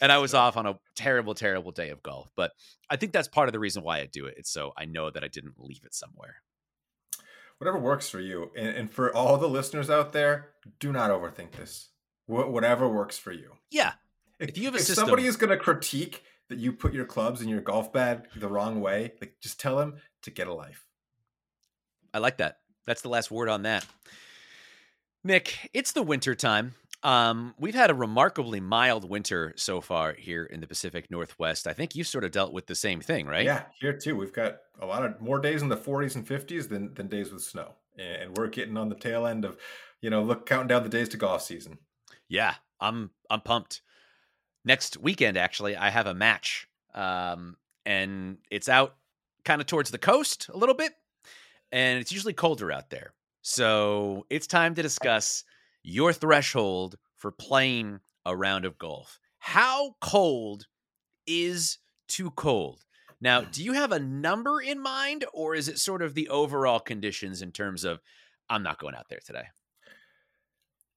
and 0.00 0.10
I 0.12 0.18
was 0.18 0.34
off 0.34 0.56
on 0.56 0.66
a 0.66 0.78
terrible, 0.96 1.34
terrible 1.34 1.72
day 1.72 1.90
of 1.90 2.02
golf. 2.02 2.30
But 2.36 2.52
I 2.90 2.96
think 2.96 3.12
that's 3.12 3.28
part 3.28 3.48
of 3.48 3.52
the 3.52 3.58
reason 3.58 3.82
why 3.82 3.98
I 3.98 4.06
do 4.06 4.26
it. 4.26 4.34
It's 4.38 4.50
so 4.50 4.72
I 4.76 4.84
know 4.84 5.10
that 5.10 5.24
I 5.24 5.28
didn't 5.28 5.54
leave 5.58 5.84
it 5.84 5.94
somewhere. 5.94 6.36
Whatever 7.58 7.78
works 7.78 8.08
for 8.08 8.20
you. 8.20 8.50
And, 8.56 8.68
and 8.68 8.90
for 8.90 9.14
all 9.14 9.36
the 9.36 9.48
listeners 9.48 9.90
out 9.90 10.12
there, 10.12 10.50
do 10.78 10.92
not 10.92 11.10
overthink 11.10 11.52
this. 11.52 11.88
Wh- 12.26 12.50
whatever 12.50 12.88
works 12.88 13.18
for 13.18 13.32
you. 13.32 13.52
Yeah. 13.70 13.92
If, 14.38 14.50
if 14.50 14.58
you 14.58 14.66
have 14.66 14.74
a 14.74 14.78
if 14.78 14.84
system, 14.84 15.06
somebody 15.06 15.26
is 15.26 15.36
going 15.36 15.50
to 15.50 15.56
critique 15.56 16.22
that 16.48 16.58
you 16.58 16.72
put 16.72 16.94
your 16.94 17.04
clubs 17.04 17.42
in 17.42 17.48
your 17.48 17.60
golf 17.60 17.92
bag 17.92 18.26
the 18.36 18.48
wrong 18.48 18.80
way, 18.80 19.12
like 19.20 19.34
just 19.42 19.60
tell 19.60 19.76
them 19.76 19.96
to 20.22 20.30
get 20.30 20.46
a 20.46 20.54
life. 20.54 20.86
I 22.14 22.18
like 22.18 22.38
that. 22.38 22.58
That's 22.86 23.02
the 23.02 23.08
last 23.08 23.30
word 23.30 23.48
on 23.48 23.62
that. 23.62 23.84
Nick, 25.24 25.68
it's 25.74 25.92
the 25.92 26.02
winter 26.02 26.34
time. 26.34 26.74
Um, 27.02 27.54
we've 27.58 27.74
had 27.74 27.90
a 27.90 27.94
remarkably 27.94 28.60
mild 28.60 29.08
winter 29.08 29.52
so 29.56 29.80
far 29.80 30.14
here 30.14 30.44
in 30.44 30.60
the 30.60 30.66
Pacific 30.66 31.10
Northwest. 31.10 31.66
I 31.66 31.72
think 31.72 31.94
you 31.94 32.02
sort 32.02 32.24
of 32.24 32.32
dealt 32.32 32.52
with 32.52 32.66
the 32.66 32.74
same 32.74 33.00
thing, 33.00 33.26
right? 33.26 33.44
Yeah, 33.44 33.64
here 33.78 33.92
too. 33.92 34.16
We've 34.16 34.32
got 34.32 34.58
a 34.80 34.86
lot 34.86 35.04
of 35.04 35.20
more 35.20 35.38
days 35.38 35.62
in 35.62 35.68
the 35.68 35.76
40s 35.76 36.16
and 36.16 36.26
50s 36.26 36.68
than 36.68 36.94
than 36.94 37.06
days 37.06 37.32
with 37.32 37.42
snow, 37.42 37.74
and 37.96 38.36
we're 38.36 38.48
getting 38.48 38.76
on 38.76 38.88
the 38.88 38.96
tail 38.96 39.26
end 39.26 39.44
of, 39.44 39.58
you 40.00 40.10
know, 40.10 40.22
look 40.22 40.46
counting 40.46 40.68
down 40.68 40.82
the 40.82 40.88
days 40.88 41.08
to 41.10 41.16
golf 41.16 41.42
season. 41.42 41.78
Yeah, 42.28 42.54
I'm 42.80 43.10
I'm 43.30 43.42
pumped. 43.42 43.82
Next 44.64 44.96
weekend, 44.96 45.36
actually, 45.36 45.76
I 45.76 45.90
have 45.90 46.08
a 46.08 46.14
match, 46.14 46.68
um, 46.94 47.56
and 47.86 48.38
it's 48.50 48.68
out 48.68 48.96
kind 49.44 49.60
of 49.60 49.68
towards 49.68 49.92
the 49.92 49.98
coast 49.98 50.48
a 50.48 50.56
little 50.56 50.74
bit, 50.74 50.92
and 51.70 52.00
it's 52.00 52.10
usually 52.10 52.34
colder 52.34 52.72
out 52.72 52.90
there. 52.90 53.12
So 53.42 54.26
it's 54.30 54.48
time 54.48 54.74
to 54.74 54.82
discuss 54.82 55.44
your 55.88 56.12
threshold 56.12 56.96
for 57.16 57.30
playing 57.30 58.00
a 58.26 58.36
round 58.36 58.64
of 58.64 58.78
golf. 58.78 59.18
How 59.38 59.94
cold 60.00 60.66
is 61.26 61.78
too 62.06 62.30
cold? 62.32 62.84
Now, 63.20 63.40
do 63.40 63.64
you 63.64 63.72
have 63.72 63.90
a 63.90 63.98
number 63.98 64.60
in 64.60 64.80
mind, 64.80 65.24
or 65.32 65.54
is 65.54 65.66
it 65.66 65.78
sort 65.78 66.02
of 66.02 66.14
the 66.14 66.28
overall 66.28 66.78
conditions 66.78 67.42
in 67.42 67.52
terms 67.52 67.84
of 67.84 68.00
I'm 68.48 68.62
not 68.62 68.78
going 68.78 68.94
out 68.94 69.06
there 69.08 69.20
today? 69.24 69.44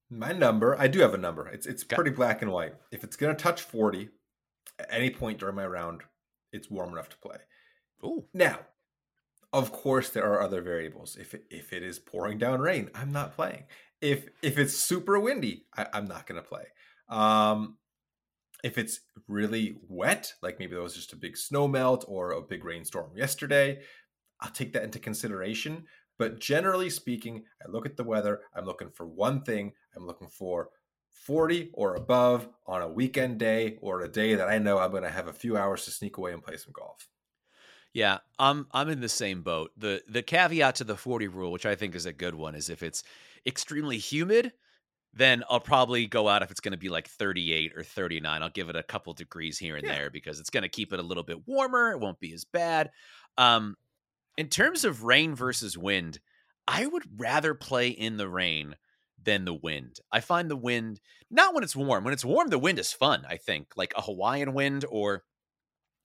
My 0.08 0.32
number, 0.32 0.78
I 0.78 0.88
do 0.88 1.00
have 1.00 1.14
a 1.14 1.18
number. 1.18 1.48
It's 1.48 1.66
it's 1.66 1.82
okay. 1.82 1.96
pretty 1.96 2.10
black 2.10 2.42
and 2.42 2.52
white. 2.52 2.74
If 2.92 3.02
it's 3.02 3.16
going 3.16 3.34
to 3.34 3.42
touch 3.42 3.62
40 3.62 4.10
at 4.78 4.88
any 4.90 5.10
point 5.10 5.38
during 5.38 5.56
my 5.56 5.66
round, 5.66 6.02
it's 6.52 6.70
warm 6.70 6.92
enough 6.92 7.08
to 7.08 7.18
play. 7.18 7.38
Ooh. 8.04 8.26
Now, 8.34 8.58
of 9.54 9.72
course, 9.72 10.10
there 10.10 10.30
are 10.30 10.42
other 10.42 10.60
variables. 10.60 11.16
If 11.16 11.32
it, 11.34 11.44
if 11.50 11.72
it 11.72 11.82
is 11.82 11.98
pouring 11.98 12.36
down 12.36 12.60
rain, 12.60 12.90
I'm 12.94 13.10
not 13.10 13.34
playing 13.34 13.64
if 14.02 14.28
if 14.42 14.58
it's 14.58 14.74
super 14.74 15.18
windy, 15.18 15.64
I, 15.74 15.86
am 15.94 16.06
not 16.06 16.26
to 16.26 16.42
play. 16.42 16.64
Um, 17.08 17.78
if 18.62 18.76
it's 18.76 19.00
really 19.28 19.76
wet, 19.88 20.34
like 20.42 20.58
maybe 20.58 20.72
there 20.72 20.82
was 20.82 20.94
just 20.94 21.12
a 21.12 21.16
big 21.16 21.36
snow 21.36 21.66
melt 21.66 22.04
or 22.06 22.32
a 22.32 22.42
big 22.42 22.64
rainstorm 22.64 23.16
yesterday, 23.16 23.80
I'll 24.40 24.50
take 24.50 24.72
that 24.74 24.84
into 24.84 24.98
consideration. 24.98 25.84
But 26.18 26.40
generally 26.40 26.90
speaking, 26.90 27.44
I 27.64 27.70
look 27.70 27.86
at 27.86 27.96
the 27.96 28.04
weather. 28.04 28.40
I'm 28.54 28.66
looking 28.66 28.90
for 28.90 29.06
one 29.06 29.42
thing. 29.42 29.72
I'm 29.96 30.06
looking 30.06 30.28
for 30.28 30.68
40 31.10 31.70
or 31.72 31.94
above 31.94 32.48
on 32.66 32.82
a 32.82 32.88
weekend 32.88 33.38
day 33.38 33.78
or 33.80 34.02
a 34.02 34.08
day 34.08 34.34
that 34.34 34.48
I 34.48 34.58
know 34.58 34.78
I'm 34.78 34.90
going 34.90 35.02
to 35.04 35.10
have 35.10 35.28
a 35.28 35.32
few 35.32 35.56
hours 35.56 35.84
to 35.84 35.90
sneak 35.90 36.16
away 36.16 36.32
and 36.32 36.42
play 36.42 36.56
some 36.56 36.72
golf. 36.72 37.08
Yeah, 37.94 38.18
I'm 38.38 38.66
I'm 38.72 38.88
in 38.88 39.00
the 39.00 39.08
same 39.08 39.42
boat. 39.42 39.70
The 39.76 40.02
the 40.08 40.22
caveat 40.22 40.76
to 40.76 40.84
the 40.84 40.96
40 40.96 41.28
rule, 41.28 41.52
which 41.52 41.66
I 41.66 41.74
think 41.74 41.94
is 41.94 42.06
a 42.06 42.12
good 42.12 42.34
one, 42.34 42.54
is 42.54 42.70
if 42.70 42.82
it's 42.82 43.02
extremely 43.46 43.98
humid, 43.98 44.52
then 45.12 45.44
I'll 45.50 45.60
probably 45.60 46.06
go 46.06 46.28
out 46.28 46.42
if 46.42 46.50
it's 46.50 46.60
going 46.60 46.72
to 46.72 46.78
be 46.78 46.88
like 46.88 47.08
38 47.08 47.72
or 47.76 47.82
39. 47.82 48.42
I'll 48.42 48.48
give 48.48 48.70
it 48.70 48.76
a 48.76 48.82
couple 48.82 49.12
degrees 49.12 49.58
here 49.58 49.76
and 49.76 49.86
yeah. 49.86 49.94
there 49.94 50.10
because 50.10 50.40
it's 50.40 50.50
going 50.50 50.62
to 50.62 50.70
keep 50.70 50.92
it 50.92 51.00
a 51.00 51.02
little 51.02 51.22
bit 51.22 51.46
warmer. 51.46 51.90
It 51.90 52.00
won't 52.00 52.20
be 52.20 52.32
as 52.32 52.44
bad. 52.44 52.90
Um, 53.36 53.76
in 54.38 54.48
terms 54.48 54.84
of 54.84 55.04
rain 55.04 55.34
versus 55.34 55.76
wind, 55.76 56.18
I 56.66 56.86
would 56.86 57.04
rather 57.18 57.54
play 57.54 57.88
in 57.88 58.16
the 58.16 58.28
rain 58.28 58.76
than 59.22 59.44
the 59.44 59.54
wind. 59.54 59.98
I 60.10 60.20
find 60.20 60.50
the 60.50 60.56
wind 60.56 61.00
not 61.30 61.54
when 61.54 61.62
it's 61.62 61.76
warm. 61.76 62.04
When 62.04 62.14
it's 62.14 62.24
warm, 62.24 62.48
the 62.48 62.58
wind 62.58 62.78
is 62.78 62.92
fun. 62.92 63.24
I 63.28 63.36
think 63.36 63.68
like 63.76 63.92
a 63.96 64.02
Hawaiian 64.02 64.54
wind 64.54 64.86
or 64.88 65.24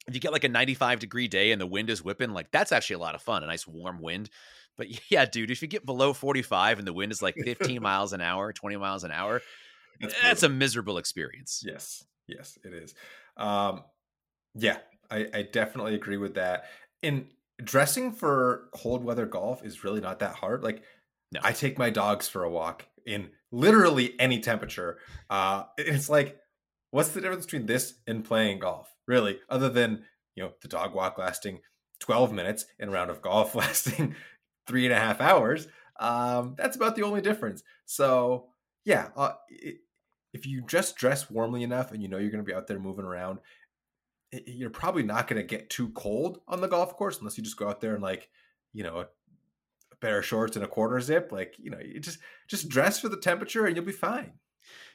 if 0.07 0.15
you 0.15 0.19
get 0.19 0.31
like 0.31 0.43
a 0.43 0.49
95 0.49 0.99
degree 0.99 1.27
day 1.27 1.51
and 1.51 1.59
the 1.59 1.67
wind 1.67 1.89
is 1.89 2.03
whipping, 2.03 2.31
like 2.31 2.51
that's 2.51 2.71
actually 2.71 2.95
a 2.95 2.99
lot 2.99 3.15
of 3.15 3.21
fun. 3.21 3.43
A 3.43 3.47
nice 3.47 3.67
warm 3.67 4.01
wind. 4.01 4.29
But 4.77 4.87
yeah, 5.11 5.25
dude, 5.25 5.51
if 5.51 5.61
you 5.61 5.67
get 5.67 5.85
below 5.85 6.13
45 6.13 6.79
and 6.79 6.87
the 6.87 6.93
wind 6.93 7.11
is 7.11 7.21
like 7.21 7.35
15 7.35 7.81
miles 7.81 8.13
an 8.13 8.21
hour, 8.21 8.53
20 8.53 8.77
miles 8.77 9.03
an 9.03 9.11
hour, 9.11 9.41
that's, 9.99 10.21
that's 10.21 10.43
a 10.43 10.49
miserable 10.49 10.97
experience. 10.97 11.63
Yes. 11.65 12.03
Yes, 12.27 12.57
it 12.63 12.73
is. 12.73 12.93
Um, 13.37 13.83
yeah, 14.55 14.77
I, 15.09 15.27
I 15.33 15.41
definitely 15.43 15.95
agree 15.95 16.17
with 16.17 16.35
that. 16.35 16.65
And 17.01 17.27
dressing 17.63 18.11
for 18.11 18.69
cold 18.73 19.03
weather 19.03 19.25
golf 19.25 19.63
is 19.63 19.83
really 19.83 20.01
not 20.01 20.19
that 20.19 20.35
hard. 20.35 20.63
Like, 20.63 20.83
no. 21.31 21.39
I 21.43 21.51
take 21.51 21.77
my 21.77 21.89
dogs 21.89 22.27
for 22.27 22.43
a 22.43 22.49
walk 22.49 22.85
in 23.05 23.29
literally 23.51 24.19
any 24.19 24.39
temperature. 24.39 24.97
Uh, 25.29 25.63
it's 25.77 26.09
like, 26.09 26.37
what's 26.91 27.09
the 27.09 27.21
difference 27.21 27.45
between 27.45 27.65
this 27.65 27.95
and 28.07 28.23
playing 28.23 28.59
golf, 28.59 28.93
really? 29.07 29.39
Other 29.49 29.69
than, 29.69 30.03
you 30.35 30.43
know, 30.43 30.51
the 30.61 30.67
dog 30.67 30.93
walk 30.93 31.17
lasting 31.17 31.59
12 31.99 32.31
minutes 32.31 32.65
and 32.79 32.89
a 32.89 32.93
round 32.93 33.09
of 33.09 33.21
golf 33.21 33.55
lasting 33.55 34.15
three 34.67 34.85
and 34.85 34.93
a 34.93 34.99
half 34.99 35.21
hours. 35.21 35.67
Um, 35.99 36.55
that's 36.57 36.75
about 36.75 36.95
the 36.95 37.03
only 37.03 37.21
difference. 37.21 37.63
So 37.85 38.47
yeah, 38.85 39.09
uh, 39.15 39.33
it, 39.49 39.77
if 40.33 40.45
you 40.45 40.61
just 40.61 40.95
dress 40.97 41.29
warmly 41.29 41.63
enough 41.63 41.91
and 41.91 42.01
you 42.01 42.07
know 42.07 42.17
you're 42.17 42.29
going 42.29 42.43
to 42.43 42.47
be 42.47 42.53
out 42.53 42.67
there 42.67 42.79
moving 42.79 43.05
around, 43.05 43.39
it, 44.31 44.43
you're 44.47 44.69
probably 44.69 45.03
not 45.03 45.27
going 45.27 45.41
to 45.41 45.47
get 45.47 45.69
too 45.69 45.89
cold 45.89 46.39
on 46.47 46.61
the 46.61 46.67
golf 46.67 46.95
course 46.95 47.17
unless 47.19 47.37
you 47.37 47.43
just 47.43 47.57
go 47.57 47.67
out 47.67 47.81
there 47.81 47.93
and 47.93 48.03
like, 48.03 48.29
you 48.73 48.83
know, 48.83 48.99
a, 48.99 49.07
pair 49.99 50.19
of 50.19 50.25
shorts 50.25 50.55
and 50.55 50.63
a 50.63 50.67
quarter 50.67 51.01
zip. 51.01 51.31
Like, 51.31 51.55
you 51.57 51.71
know, 51.71 51.79
you 51.79 51.99
just 51.99 52.19
just 52.47 52.69
dress 52.69 52.99
for 52.99 53.09
the 53.09 53.17
temperature 53.17 53.65
and 53.65 53.75
you'll 53.75 53.83
be 53.83 53.91
fine. 53.91 54.33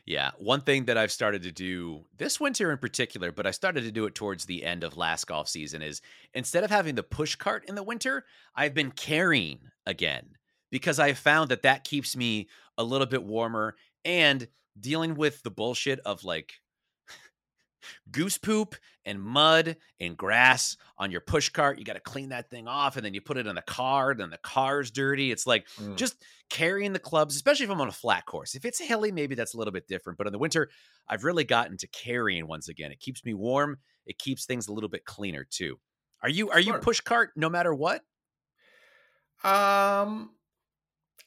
Yeah. 0.05 0.33
One 0.39 0.63
thing 0.63 0.87
that 0.87 0.99
I've 0.99 1.13
started 1.13 1.43
to 1.45 1.53
do 1.53 2.05
this 2.17 2.41
winter 2.41 2.73
in 2.73 2.79
particular, 2.79 3.31
but 3.31 3.47
I 3.47 3.53
started 3.53 3.85
to 3.85 3.93
do 3.93 4.05
it 4.07 4.15
towards 4.15 4.45
the 4.45 4.65
end 4.65 4.83
of 4.83 4.97
last 4.97 5.27
golf 5.27 5.49
season, 5.49 5.81
is 5.81 6.01
instead 6.35 6.65
of 6.65 6.71
having 6.71 6.97
the 6.97 7.05
push 7.05 7.37
cart 7.37 7.65
in 7.69 7.77
the 7.77 7.83
winter, 7.85 8.25
I've 8.57 8.75
been 8.75 8.91
carrying 8.91 9.61
again 9.87 10.31
because 10.71 10.99
I've 10.99 11.19
found 11.19 11.51
that 11.51 11.63
that 11.63 11.85
keeps 11.85 12.17
me 12.17 12.49
a 12.77 12.83
little 12.83 13.07
bit 13.07 13.23
warmer 13.23 13.77
and 14.05 14.49
dealing 14.81 15.15
with 15.15 15.43
the 15.43 15.51
bullshit 15.51 16.01
of 16.01 16.25
like 16.25 16.55
goose 18.11 18.39
poop 18.39 18.75
and 19.05 19.21
mud 19.21 19.77
and 20.01 20.17
grass 20.17 20.77
on 20.99 21.11
your 21.11 21.21
push 21.21 21.49
cart. 21.49 21.79
You 21.79 21.85
got 21.85 21.95
to 21.95 22.01
clean 22.01 22.31
that 22.31 22.51
thing 22.51 22.69
off 22.69 22.97
and 22.97 23.05
then 23.05 23.15
you 23.15 23.21
put 23.21 23.37
it 23.37 23.47
in 23.47 23.55
the 23.55 23.63
car, 23.63 24.15
then 24.15 24.31
the 24.31 24.39
car's 24.39 24.91
dirty. 24.91 25.31
It's 25.31 25.47
like 25.47 25.67
mm. 25.81 25.97
just 25.97 26.23
carrying 26.51 26.93
the 26.93 26.99
clubs, 26.99 27.35
especially 27.35 27.65
if 27.65 27.71
I'm 27.71 27.81
on 27.81 27.89
a 27.89 27.93
flat 27.93 28.27
course. 28.27 28.55
If 28.55 28.65
it's 28.65 28.79
hilly, 28.79 29.13
maybe 29.13 29.35
that's 29.35 29.55
a 29.55 29.59
little 29.59 29.73
bit 29.73 29.89
different. 29.89 30.19
But 30.19 30.27
in 30.27 30.33
the 30.33 30.39
winter, 30.39 30.69
I've 31.09 31.25
really 31.25 31.45
gotten 31.45 31.77
to 31.79 31.87
carrying 31.89 32.47
once 32.47 32.69
again. 32.69 32.93
It 32.93 33.01
keeps 33.01 33.25
me 33.25 33.35
warm, 33.35 33.79
it 34.07 34.19
keeps 34.19 34.47
things 34.47 34.69
a 34.69 34.73
little 34.73 34.91
bit 34.91 35.05
cleaner 35.05 35.47
too. 35.49 35.79
Are 36.23 36.29
you 36.29 36.51
are 36.51 36.61
you 36.61 36.75
push 36.75 37.01
cart 37.01 37.31
no 37.35 37.49
matter 37.49 37.75
what? 37.75 38.03
Um, 39.45 40.31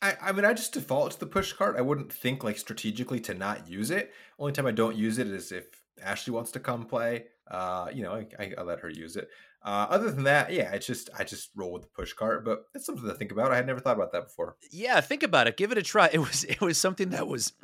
I, 0.02 0.16
I 0.22 0.32
mean, 0.32 0.46
I 0.46 0.54
just 0.54 0.74
default 0.74 1.12
to 1.12 1.20
the 1.20 1.26
push 1.26 1.52
cart. 1.54 1.76
I 1.78 1.82
wouldn't 1.82 2.14
think 2.14 2.44
like 2.44 2.58
strategically 2.58 3.20
to 3.22 3.34
not 3.34 3.68
use 3.68 3.92
it. 3.92 4.14
Only 4.40 4.54
time 4.54 4.68
I 4.68 4.72
don't 4.72 4.96
use 4.96 5.18
it 5.18 5.28
is 5.28 5.52
if 5.52 5.66
Ashley 6.02 6.34
wants 6.34 6.52
to 6.52 6.60
come 6.60 6.86
play. 6.86 7.26
Uh, 7.50 7.88
you 7.94 8.04
know, 8.04 8.26
I, 8.40 8.54
I, 8.58 8.64
let 8.64 8.80
her 8.80 8.90
use 8.90 9.16
it. 9.16 9.30
Uh, 9.64 9.88
other 9.90 10.12
than 10.12 10.24
that, 10.24 10.52
yeah, 10.52 10.72
it's 10.72 10.86
just 10.86 11.10
I 11.18 11.24
just 11.24 11.50
roll 11.56 11.72
with 11.72 11.84
the 11.84 11.88
push 11.90 12.14
cart. 12.14 12.44
But 12.46 12.66
it's 12.74 12.86
something 12.86 13.08
to 13.08 13.14
think 13.14 13.32
about. 13.32 13.52
I 13.52 13.56
had 13.56 13.68
never 13.68 13.80
thought 13.80 13.96
about 13.96 14.12
that 14.14 14.28
before. 14.28 14.58
Yeah, 14.72 15.00
think 15.02 15.24
about 15.24 15.48
it. 15.48 15.58
Give 15.58 15.72
it 15.72 15.78
a 15.78 15.84
try. 15.84 16.10
It 16.12 16.20
was 16.20 16.44
it 16.50 16.62
was 16.62 16.78
something 16.78 17.10
that 17.10 17.28
was 17.28 17.54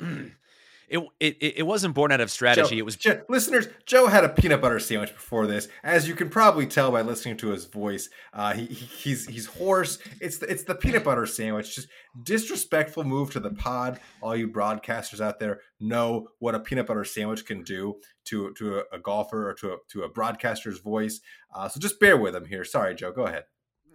it 0.92 1.08
it 1.20 1.36
it 1.58 1.62
wasn't 1.66 1.94
born 1.94 2.12
out 2.12 2.20
of 2.20 2.30
strategy. 2.30 2.70
Joe, 2.70 2.78
it 2.78 2.84
was 2.84 2.96
Joe- 2.96 3.22
listeners. 3.28 3.66
Joe 3.86 4.06
had 4.06 4.24
a 4.24 4.28
peanut 4.28 4.60
butter 4.60 4.78
sandwich 4.78 5.12
before 5.12 5.46
this, 5.46 5.68
as 5.82 6.06
you 6.08 6.14
can 6.14 6.28
probably 6.28 6.66
tell 6.66 6.90
by 6.92 7.02
listening 7.02 7.36
to 7.38 7.48
his 7.48 7.64
voice. 7.64 8.08
Uh, 8.32 8.52
he, 8.54 8.66
he- 8.66 8.74
he's 8.86 9.26
he's 9.26 9.46
hoarse. 9.46 9.98
It's 10.20 10.38
the, 10.38 10.46
it's 10.50 10.64
the 10.64 10.74
peanut 10.74 11.04
butter 11.04 11.26
sandwich. 11.26 11.74
Just 11.74 11.88
disrespectful 12.22 13.04
move 13.04 13.30
to 13.32 13.40
the 13.40 13.50
pod. 13.50 14.00
All 14.20 14.36
you 14.36 14.48
broadcasters 14.48 15.20
out 15.20 15.38
there 15.38 15.60
know 15.80 16.28
what 16.38 16.54
a 16.54 16.60
peanut 16.60 16.86
butter 16.86 17.04
sandwich 17.04 17.44
can 17.46 17.62
do 17.62 17.96
to 18.26 18.52
to 18.58 18.78
a, 18.78 18.82
a 18.96 18.98
golfer 18.98 19.48
or 19.50 19.54
to 19.54 19.72
a 19.72 19.76
to 19.90 20.02
a 20.02 20.08
broadcaster's 20.08 20.80
voice. 20.80 21.20
Uh, 21.54 21.68
so 21.68 21.78
just 21.80 22.00
bear 22.00 22.16
with 22.16 22.34
him 22.34 22.46
here. 22.46 22.64
Sorry, 22.64 22.94
Joe. 22.94 23.12
Go 23.12 23.26
ahead. 23.26 23.44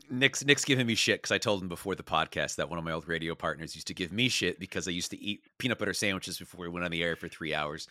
Nick's 0.10 0.44
Nick's 0.46 0.66
giving 0.66 0.88
me 0.88 0.96
shit 0.96 1.22
because 1.22 1.32
I 1.32 1.38
told 1.38 1.62
him 1.62 1.68
before 1.68 1.96
the 1.96 2.04
podcast 2.04 2.56
that 2.56 2.70
one 2.70 2.80
of 2.80 2.86
my 2.86 2.92
old 2.92 3.08
radio 3.08 3.36
partners 3.36 3.76
used 3.76 3.88
to 3.88 3.94
give 3.94 4.12
me 4.12 4.30
shit 4.30 4.60
because 4.60 4.88
I 4.88 4.92
used 4.92 5.12
to 5.12 5.22
eat 5.22 5.42
peanut 5.58 5.80
butter 5.80 5.94
sandwiches 5.94 6.38
before 6.38 6.62
we 6.62 6.70
went 6.70 6.86
on 6.86 6.92
the 6.92 7.04
air 7.04 7.16
for 7.16 7.28
three 7.28 7.54
hours. 7.54 7.88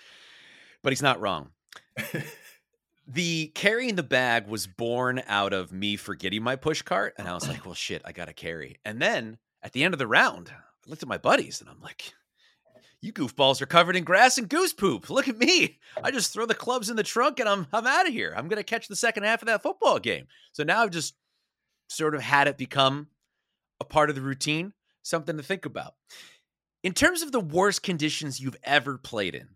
But 0.83 0.93
he's 0.93 1.03
not 1.03 1.21
wrong. 1.21 1.51
the 3.07 3.49
carrying 3.55 3.95
the 3.97 4.03
bag 4.03 4.47
was 4.47 4.67
born 4.67 5.23
out 5.27 5.53
of 5.53 5.73
me 5.73 5.97
forgetting 5.97 6.43
my 6.43 6.57
push 6.57 6.83
cart, 6.83 7.15
and 7.19 7.29
I 7.29 7.35
was 7.35 7.49
like, 7.49 7.65
"Well, 7.65 7.75
shit, 7.75 8.03
I 8.05 8.13
gotta 8.13 8.33
carry." 8.33 8.79
And 8.85 9.01
then 9.01 9.39
at 9.63 9.73
the 9.73 9.85
end 9.85 9.95
of 9.95 9.99
the 9.99 10.07
round, 10.07 10.51
I 10.51 10.91
looked 10.91 11.03
at 11.03 11.09
my 11.09 11.19
buddies 11.19 11.61
and 11.61 11.69
I'm 11.71 11.81
like, 11.81 12.13
"You 13.01 13.13
goofballs 13.13 13.61
are 13.61 13.67
covered 13.67 13.97
in 13.97 14.05
grass 14.05 14.39
and 14.39 14.49
goose 14.49 14.73
poop. 14.73 15.11
Look 15.11 15.29
at 15.29 15.39
me! 15.39 15.79
I 16.03 16.11
just 16.11 16.33
throw 16.33 16.47
the 16.47 16.55
clubs 16.55 16.91
in 16.91 16.97
the 16.97 17.03
trunk 17.03 17.41
and 17.41 17.49
I'm 17.49 17.67
I'm 17.73 17.87
out 17.87 18.07
of 18.07 18.13
here. 18.13 18.35
I'm 18.37 18.49
gonna 18.49 18.63
catch 18.63 18.89
the 18.89 18.97
second 18.97 19.25
half 19.25 19.43
of 19.43 19.47
that 19.47 19.63
football 19.63 19.99
game." 19.99 20.27
So 20.53 20.65
now 20.65 20.83
I've 20.83 20.91
just 20.91 21.15
sort 21.89 22.15
of 22.15 22.23
had 22.23 22.49
it 22.49 22.59
become 22.59 23.09
a 23.81 23.85
part 23.85 24.11
of 24.11 24.17
the 24.17 24.23
routine, 24.23 24.73
something 25.03 25.37
to 25.37 25.43
think 25.43 25.67
about. 25.67 25.95
In 26.83 26.93
terms 26.93 27.23
of 27.23 27.33
the 27.33 27.41
worst 27.41 27.83
conditions 27.83 28.41
you've 28.41 28.57
ever 28.63 28.99
played 28.99 29.35
in, 29.35 29.49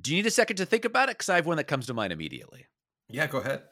do 0.00 0.12
you 0.12 0.18
need 0.18 0.26
a 0.26 0.30
second 0.30 0.56
to 0.56 0.66
think 0.66 0.84
about 0.84 1.08
it? 1.08 1.18
Because 1.18 1.28
I 1.28 1.36
have 1.36 1.46
one 1.46 1.56
that 1.58 1.64
comes 1.64 1.86
to 1.86 1.94
mind 1.94 2.12
immediately. 2.12 2.66
yeah, 3.08 3.26
go 3.26 3.38
ahead. 3.38 3.62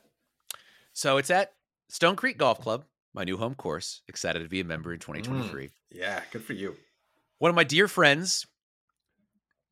So 0.93 1.17
it's 1.17 1.31
at 1.31 1.53
Stone 1.89 2.17
Creek 2.17 2.39
Golf 2.39 2.61
Club, 2.61 2.85
my 3.15 3.25
new 3.25 3.37
home 3.37 3.55
course. 3.55 4.03
Excited 4.09 4.41
to 4.41 4.49
be 4.49 4.61
a 4.61 4.65
member 4.65 4.93
in 4.93 4.99
mm. 4.99 5.03
2023. 5.03 5.71
Yeah, 5.91 6.21
good 6.33 6.45
for 6.45 6.53
you. 6.53 6.77
One 7.39 7.51
of 7.51 7.55
my 7.55 7.65
dear 7.65 7.89
friends 7.89 8.47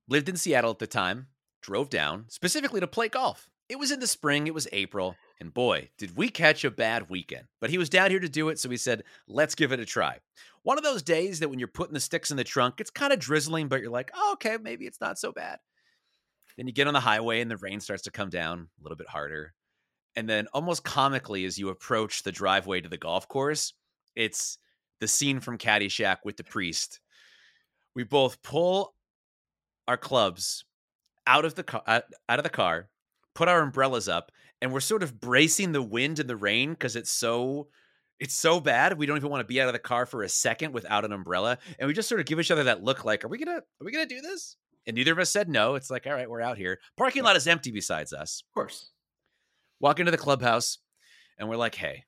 lived 0.09 0.29
in 0.29 0.37
Seattle 0.37 0.71
at 0.71 0.79
the 0.79 0.87
time, 0.87 1.27
drove 1.61 1.91
down 1.91 2.27
specifically 2.29 2.81
to 2.81 2.87
play 2.87 3.09
golf. 3.09 3.51
It 3.69 3.79
was 3.79 3.91
in 3.91 3.99
the 3.99 4.07
spring, 4.07 4.47
it 4.47 4.55
was 4.55 4.69
April, 4.73 5.17
and 5.41 5.53
boy, 5.53 5.91
did 5.99 6.17
we 6.17 6.29
catch 6.29 6.65
a 6.65 6.71
bad 6.71 7.11
weekend. 7.11 7.47
But 7.61 7.71
he 7.71 7.79
was 7.79 7.89
down 7.89 8.11
here 8.11 8.21
to 8.21 8.29
do 8.29 8.49
it, 8.49 8.61
so 8.61 8.69
we 8.69 8.77
said, 8.77 9.03
let's 9.27 9.57
give 9.57 9.73
it 9.73 9.81
a 9.81 9.85
try. 9.85 10.19
One 10.63 10.79
of 10.79 10.85
those 10.85 11.03
days 11.03 11.41
that 11.41 11.49
when 11.49 11.59
you're 11.59 11.69
putting 11.69 11.95
the 11.95 12.01
sticks 12.01 12.31
in 12.31 12.37
the 12.37 12.45
trunk, 12.45 12.81
it's 12.81 12.91
kind 12.91 13.13
of 13.13 13.19
drizzling, 13.19 13.67
but 13.69 13.81
you're 13.81 13.91
like, 13.91 14.11
oh, 14.15 14.33
okay, 14.35 14.57
maybe 14.61 14.87
it's 14.87 15.01
not 15.01 15.19
so 15.19 15.33
bad. 15.33 15.59
Then 16.57 16.67
you 16.67 16.73
get 16.73 16.87
on 16.87 16.95
the 16.95 17.01
highway 17.01 17.41
and 17.41 17.51
the 17.51 17.57
rain 17.57 17.81
starts 17.81 18.05
to 18.05 18.11
come 18.11 18.31
down 18.31 18.69
a 18.79 18.83
little 18.83 18.97
bit 18.97 19.09
harder. 19.09 19.53
And 20.15 20.29
then, 20.29 20.47
almost 20.55 20.83
comically, 20.83 21.45
as 21.45 21.59
you 21.59 21.69
approach 21.69 22.23
the 22.23 22.33
driveway 22.33 22.81
to 22.81 22.89
the 22.89 22.97
golf 22.97 23.29
course, 23.29 23.75
it's 24.15 24.59
the 25.01 25.09
scene 25.09 25.41
from 25.41 25.59
Caddyshack 25.59 26.19
with 26.25 26.39
the 26.39 26.45
priest. 26.45 27.01
We 27.95 28.05
both 28.05 28.43
pull 28.43 28.95
our 29.87 29.99
clubs 29.99 30.65
out 31.27 31.45
of 31.45 31.55
the 31.55 31.63
car, 31.65 31.83
out 31.87 32.05
of 32.29 32.43
the 32.45 32.49
car, 32.49 32.89
put 33.37 33.49
our 33.49 33.61
umbrellas 33.61 34.09
up, 34.09 34.33
and 34.61 34.73
we're 34.73 34.81
sort 34.81 35.03
of 35.03 35.21
bracing 35.21 35.73
the 35.73 35.83
wind 35.83 36.19
and 36.19 36.29
the 36.29 36.37
rain 36.37 36.71
because 36.71 36.97
it's 36.97 37.13
so 37.13 37.69
it's 38.19 38.35
so 38.35 38.59
bad 38.61 38.97
we 38.97 39.05
don't 39.05 39.19
even 39.19 39.29
want 39.31 39.43
to 39.43 39.47
be 39.47 39.61
out 39.61 39.69
of 39.69 39.75
the 39.75 39.79
car 39.79 40.07
for 40.07 40.23
a 40.23 40.29
second 40.29 40.73
without 40.73 41.05
an 41.05 41.13
umbrella 41.13 41.59
and 41.79 41.87
we 41.87 41.93
just 41.93 42.09
sort 42.09 42.19
of 42.19 42.25
give 42.25 42.41
each 42.41 42.51
other 42.51 42.65
that 42.65 42.83
look 42.83 43.05
like 43.05 43.23
are 43.23 43.29
we 43.29 43.37
gonna 43.37 43.59
are 43.59 43.85
we 43.85 43.93
gonna 43.93 44.07
do 44.07 44.23
this? 44.23 44.57
And 44.87 44.97
neither 44.97 45.13
of 45.13 45.19
us 45.19 45.31
said 45.31 45.51
no 45.51 45.75
it's 45.75 45.91
like 45.91 46.07
all 46.07 46.15
right 46.15 46.29
we're 46.29 46.41
out 46.41 46.57
here. 46.57 46.79
Parking 46.97 47.23
lot 47.25 47.37
is 47.37 47.47
empty 47.47 47.71
besides 47.71 48.15
us. 48.15 48.43
Of 48.49 48.55
course. 48.55 48.91
walk 49.81 50.01
into 50.01 50.11
the 50.11 50.17
clubhouse 50.19 50.79
and 51.39 51.47
we're 51.49 51.57
like 51.57 51.75
hey 51.75 52.05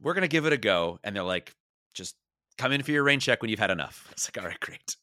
we're 0.00 0.14
gonna 0.14 0.28
give 0.28 0.46
it 0.46 0.54
a 0.54 0.56
go 0.56 0.98
and 1.04 1.14
they're 1.14 1.22
like 1.22 1.54
just 1.92 2.16
come 2.56 2.72
in 2.72 2.82
for 2.82 2.92
your 2.92 3.04
rain 3.04 3.20
check 3.20 3.42
when 3.42 3.50
you've 3.50 3.60
had 3.60 3.70
enough. 3.70 4.08
It's 4.12 4.26
like 4.28 4.42
all 4.42 4.48
right 4.48 4.60
great. 4.60 4.96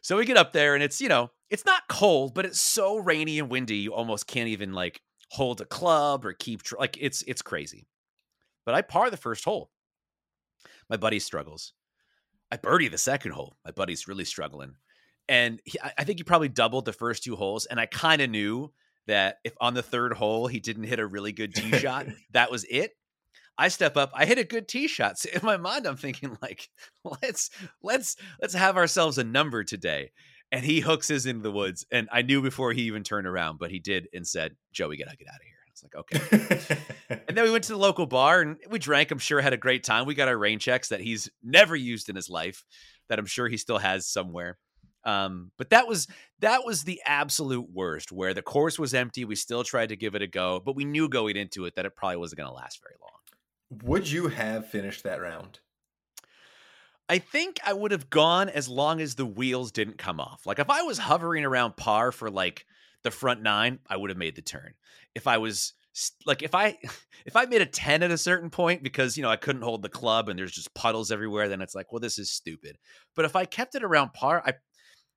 So 0.00 0.16
we 0.16 0.24
get 0.24 0.38
up 0.38 0.52
there 0.52 0.74
and 0.74 0.82
it's 0.82 0.98
you 0.98 1.10
know 1.10 1.30
it's 1.50 1.64
not 1.64 1.82
cold 1.88 2.34
but 2.34 2.44
it's 2.44 2.60
so 2.60 2.96
rainy 2.96 3.38
and 3.38 3.50
windy 3.50 3.76
you 3.76 3.92
almost 3.94 4.26
can't 4.26 4.48
even 4.48 4.72
like 4.72 5.00
hold 5.30 5.60
a 5.60 5.64
club 5.64 6.24
or 6.24 6.32
keep 6.32 6.62
tr- 6.62 6.76
like 6.78 6.96
it's 7.00 7.22
it's 7.22 7.42
crazy 7.42 7.86
but 8.64 8.74
i 8.74 8.82
par 8.82 9.10
the 9.10 9.16
first 9.16 9.44
hole 9.44 9.70
my 10.88 10.96
buddy 10.96 11.18
struggles 11.18 11.72
i 12.50 12.56
birdie 12.56 12.88
the 12.88 12.98
second 12.98 13.32
hole 13.32 13.56
my 13.64 13.70
buddy's 13.70 14.08
really 14.08 14.24
struggling 14.24 14.74
and 15.28 15.60
he, 15.64 15.78
I- 15.98 16.04
think 16.04 16.18
he 16.18 16.24
probably 16.24 16.48
doubled 16.48 16.84
the 16.84 16.92
first 16.92 17.24
two 17.24 17.36
holes 17.36 17.66
and 17.66 17.78
i 17.80 17.86
kind 17.86 18.22
of 18.22 18.30
knew 18.30 18.72
that 19.06 19.36
if 19.44 19.54
on 19.60 19.74
the 19.74 19.82
third 19.82 20.12
hole 20.14 20.46
he 20.46 20.60
didn't 20.60 20.84
hit 20.84 20.98
a 21.00 21.06
really 21.06 21.32
good 21.32 21.54
tee 21.54 21.76
shot 21.78 22.06
that 22.32 22.50
was 22.50 22.64
it 22.64 22.92
I 23.60 23.66
step 23.68 23.96
up. 23.96 24.12
I 24.14 24.24
hit 24.24 24.38
a 24.38 24.44
good 24.44 24.68
tee 24.68 24.86
shot. 24.86 25.18
So 25.18 25.30
in 25.34 25.40
my 25.42 25.56
mind, 25.56 25.84
I'm 25.84 25.96
thinking 25.96 26.38
like, 26.40 26.68
let's 27.22 27.50
let's 27.82 28.14
let's 28.40 28.54
have 28.54 28.76
ourselves 28.76 29.18
a 29.18 29.24
number 29.24 29.64
today. 29.64 30.12
And 30.50 30.64
he 30.64 30.80
hooks 30.80 31.08
his 31.08 31.26
into 31.26 31.42
the 31.42 31.52
woods. 31.52 31.84
And 31.90 32.08
I 32.10 32.22
knew 32.22 32.40
before 32.40 32.72
he 32.72 32.82
even 32.82 33.02
turned 33.02 33.26
around, 33.26 33.58
but 33.58 33.70
he 33.70 33.78
did 33.78 34.08
and 34.14 34.26
said, 34.26 34.56
Joey, 34.72 34.96
gotta 34.96 35.16
get 35.16 35.28
out 35.28 35.34
of 35.34 35.42
here." 35.42 35.54
I 35.66 35.70
was 35.70 35.82
like, 35.82 36.70
"Okay." 37.10 37.20
and 37.28 37.36
then 37.36 37.44
we 37.44 37.50
went 37.50 37.64
to 37.64 37.72
the 37.72 37.78
local 37.88 38.06
bar 38.06 38.40
and 38.40 38.56
we 38.70 38.78
drank. 38.78 39.10
I'm 39.10 39.18
sure 39.18 39.40
had 39.40 39.52
a 39.52 39.58
great 39.58 39.84
time. 39.84 40.06
We 40.06 40.14
got 40.14 40.28
our 40.28 40.38
rain 40.38 40.58
checks 40.58 40.88
that 40.88 41.00
he's 41.00 41.30
never 41.42 41.76
used 41.76 42.08
in 42.08 42.16
his 42.16 42.30
life, 42.30 42.64
that 43.08 43.18
I'm 43.18 43.26
sure 43.26 43.48
he 43.48 43.56
still 43.58 43.78
has 43.78 44.06
somewhere. 44.06 44.58
Um, 45.04 45.52
but 45.56 45.70
that 45.70 45.86
was 45.86 46.06
that 46.40 46.64
was 46.64 46.84
the 46.84 47.00
absolute 47.06 47.70
worst. 47.70 48.12
Where 48.12 48.34
the 48.34 48.42
course 48.42 48.78
was 48.78 48.94
empty, 48.94 49.24
we 49.24 49.36
still 49.36 49.64
tried 49.64 49.90
to 49.90 49.96
give 49.96 50.14
it 50.14 50.22
a 50.22 50.26
go, 50.26 50.60
but 50.64 50.76
we 50.76 50.84
knew 50.84 51.08
going 51.08 51.36
into 51.36 51.64
it 51.66 51.76
that 51.76 51.86
it 51.86 51.96
probably 51.96 52.16
wasn't 52.16 52.38
going 52.38 52.50
to 52.50 52.54
last 52.54 52.80
very 52.82 52.96
long. 53.00 53.08
Would 53.84 54.10
you 54.10 54.28
have 54.28 54.68
finished 54.68 55.04
that 55.04 55.20
round? 55.20 55.60
I 57.08 57.18
think 57.18 57.58
I 57.64 57.72
would 57.72 57.92
have 57.92 58.10
gone 58.10 58.48
as 58.48 58.68
long 58.68 59.00
as 59.00 59.14
the 59.14 59.26
wheels 59.26 59.72
didn't 59.72 59.98
come 59.98 60.20
off. 60.20 60.46
Like 60.46 60.58
if 60.58 60.68
I 60.68 60.82
was 60.82 60.98
hovering 60.98 61.44
around 61.44 61.76
par 61.76 62.12
for 62.12 62.30
like 62.30 62.66
the 63.02 63.10
front 63.10 63.42
nine, 63.42 63.78
I 63.88 63.96
would 63.96 64.10
have 64.10 64.18
made 64.18 64.36
the 64.36 64.42
turn. 64.42 64.74
If 65.14 65.26
I 65.26 65.38
was 65.38 65.72
like 66.26 66.42
if 66.42 66.54
I 66.54 66.78
if 67.26 67.34
I 67.34 67.46
made 67.46 67.62
a 67.62 67.66
10 67.66 68.02
at 68.02 68.10
a 68.10 68.18
certain 68.18 68.50
point 68.50 68.82
because 68.82 69.16
you 69.16 69.22
know 69.22 69.30
I 69.30 69.36
couldn't 69.36 69.62
hold 69.62 69.82
the 69.82 69.88
club 69.88 70.28
and 70.28 70.38
there's 70.38 70.52
just 70.52 70.74
puddles 70.74 71.10
everywhere, 71.10 71.48
then 71.48 71.62
it's 71.62 71.74
like, 71.74 71.92
well, 71.92 72.00
this 72.00 72.18
is 72.18 72.30
stupid. 72.30 72.78
But 73.16 73.24
if 73.24 73.36
I 73.36 73.44
kept 73.44 73.74
it 73.74 73.82
around 73.82 74.12
par, 74.12 74.42
I 74.44 74.54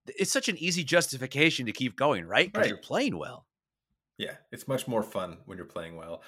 it's 0.07 0.31
such 0.31 0.49
an 0.49 0.57
easy 0.57 0.83
justification 0.83 1.65
to 1.67 1.71
keep 1.71 1.95
going, 1.95 2.25
right? 2.25 2.47
Because 2.47 2.63
Right. 2.63 2.69
you're 2.69 2.77
playing 2.77 3.17
well. 3.17 3.45
Yeah, 4.17 4.35
it's 4.51 4.67
much 4.67 4.87
more 4.87 5.03
fun 5.03 5.39
when 5.45 5.57
you're 5.57 5.65
playing 5.65 5.95
well. 5.95 6.23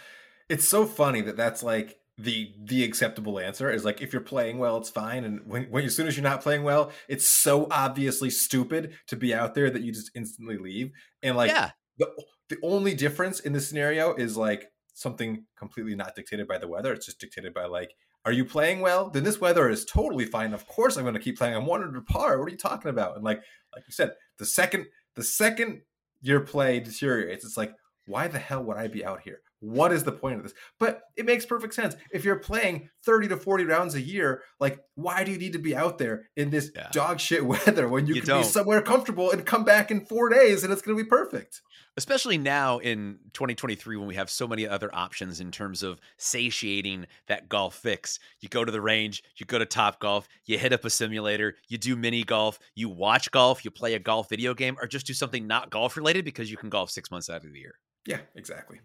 It's 0.50 0.68
so 0.68 0.86
funny 0.86 1.22
that 1.22 1.38
that's 1.38 1.64
like 1.64 2.00
the 2.18 2.54
the 2.64 2.84
acceptable 2.84 3.40
answer 3.40 3.72
is 3.72 3.84
like 3.84 4.02
if 4.02 4.14
you're 4.14 4.22
playing 4.22 4.60
well, 4.60 4.78
it's 4.78 4.90
fine, 4.90 5.24
and 5.24 5.42
when, 5.46 5.64
when 5.66 5.84
as 5.84 5.96
soon 5.96 6.08
as 6.08 6.16
you're 6.16 6.24
not 6.24 6.42
playing 6.42 6.64
well, 6.64 6.92
it's 7.08 7.28
so 7.28 7.68
obviously 7.72 8.30
stupid 8.30 8.94
to 9.08 9.16
be 9.16 9.34
out 9.34 9.56
there 9.56 9.70
that 9.70 9.82
you 9.82 9.92
just 9.92 10.12
instantly 10.16 10.58
leave. 10.58 10.92
And 11.24 11.36
like 11.36 11.50
yeah. 11.50 11.72
the 11.98 12.12
the 12.50 12.58
only 12.62 12.94
difference 12.94 13.40
in 13.40 13.54
this 13.54 13.68
scenario 13.68 14.14
is 14.14 14.38
like 14.38 14.72
something 14.94 15.46
completely 15.58 15.96
not 15.96 16.16
dictated 16.16 16.48
by 16.48 16.60
the 16.60 16.68
weather. 16.68 16.94
It's 16.94 17.08
just 17.08 17.20
dictated 17.20 17.54
by 17.54 17.66
like, 17.66 17.96
are 18.26 18.32
you 18.32 18.46
playing 18.46 18.82
well? 18.82 19.10
Then 19.10 19.24
this 19.24 19.42
weather 19.42 19.70
is 19.70 19.84
totally 19.84 20.26
fine. 20.26 20.54
Of 20.54 20.68
course, 20.68 20.98
I'm 20.98 21.04
going 21.04 21.16
to 21.16 21.20
keep 21.20 21.38
playing. 21.38 21.56
I'm 21.56 21.66
one 21.66 21.84
under 21.84 22.02
par. 22.02 22.38
What 22.38 22.48
are 22.48 22.52
you 22.52 22.58
talking 22.58 22.90
about? 22.90 23.16
And 23.16 23.24
like, 23.24 23.42
like 23.76 23.86
you 23.88 23.92
said, 23.92 24.12
the 24.38 24.46
second 24.46 24.86
the 25.16 25.24
second 25.24 25.82
your 26.22 26.40
play 26.42 26.80
deteriorates, 26.80 27.44
it's 27.44 27.58
like, 27.58 27.74
why 28.06 28.28
the 28.28 28.40
hell 28.40 28.64
would 28.64 28.78
I 28.78 28.88
be 28.88 29.04
out 29.04 29.22
here? 29.22 29.42
What 29.64 29.94
is 29.94 30.04
the 30.04 30.12
point 30.12 30.36
of 30.36 30.44
this? 30.44 30.54
But 30.78 31.04
it 31.16 31.26
makes 31.26 31.46
perfect 31.46 31.74
sense. 31.74 31.96
If 32.12 32.26
you're 32.26 32.36
playing 32.36 32.90
30 33.06 33.30
to 33.30 33.38
40 33.38 33.64
rounds 33.64 33.96
a 33.96 34.02
year, 34.02 34.44
like 34.60 34.80
why 34.96 35.24
do 35.24 35.32
you 35.32 35.38
need 35.38 35.54
to 35.54 35.60
be 35.60 35.74
out 35.76 35.98
there 35.98 36.28
in 36.36 36.50
this 36.50 36.70
Yeah. 36.76 36.90
dog 36.92 37.20
shit 37.22 37.46
weather 37.46 37.88
when 37.88 38.06
you, 38.06 38.16
You 38.16 38.22
can 38.22 38.28
don't. 38.30 38.42
be 38.42 38.48
somewhere 38.48 38.82
comfortable 38.82 39.32
and 39.32 39.46
come 39.46 39.64
back 39.64 39.90
in 39.90 40.02
four 40.02 40.28
days 40.30 40.64
and 40.66 40.74
it's 40.74 40.82
going 40.82 40.98
to 40.98 41.04
be 41.04 41.10
perfect? 41.10 41.62
especially 41.96 42.40
now 42.40 42.80
in 42.80 43.20
2023 43.34 43.98
when 43.98 44.08
we 44.08 44.16
have 44.16 44.28
so 44.28 44.48
many 44.48 44.68
other 44.68 44.90
options 44.96 45.40
in 45.40 45.52
terms 45.52 45.84
of 45.84 46.00
satiating 46.18 47.06
that 47.28 47.48
golf 47.48 47.76
fix. 47.76 48.18
You 48.42 48.50
go 48.50 48.66
to 48.66 48.72
the 48.72 48.82
range, 48.82 49.22
you 49.38 49.46
go 49.46 49.60
to 49.60 49.66
Top 49.68 50.00
Golf, 50.00 50.28
you 50.46 50.58
hit 50.58 50.74
up 50.74 50.84
a 50.86 50.90
simulator, 50.90 51.56
you 51.70 51.78
do 51.78 51.96
mini 51.96 52.24
golf, 52.24 52.58
you 52.74 52.90
watch 52.90 53.30
golf, 53.30 53.64
you 53.64 53.70
play 53.70 53.94
a 53.94 54.00
golf 54.00 54.28
video 54.28 54.56
game, 54.56 54.76
or 54.82 54.88
just 54.88 55.06
do 55.06 55.14
something 55.14 55.46
not 55.46 55.70
golf 55.70 55.96
related 55.96 56.26
because 56.26 56.50
you 56.50 56.58
can 56.58 56.70
golf 56.70 56.90
six 56.90 57.12
months 57.12 57.30
out 57.30 57.46
of 57.46 57.54
the 57.54 57.60
year. 57.60 57.76
Yeah, 58.08 58.22
exactly. 58.36 58.80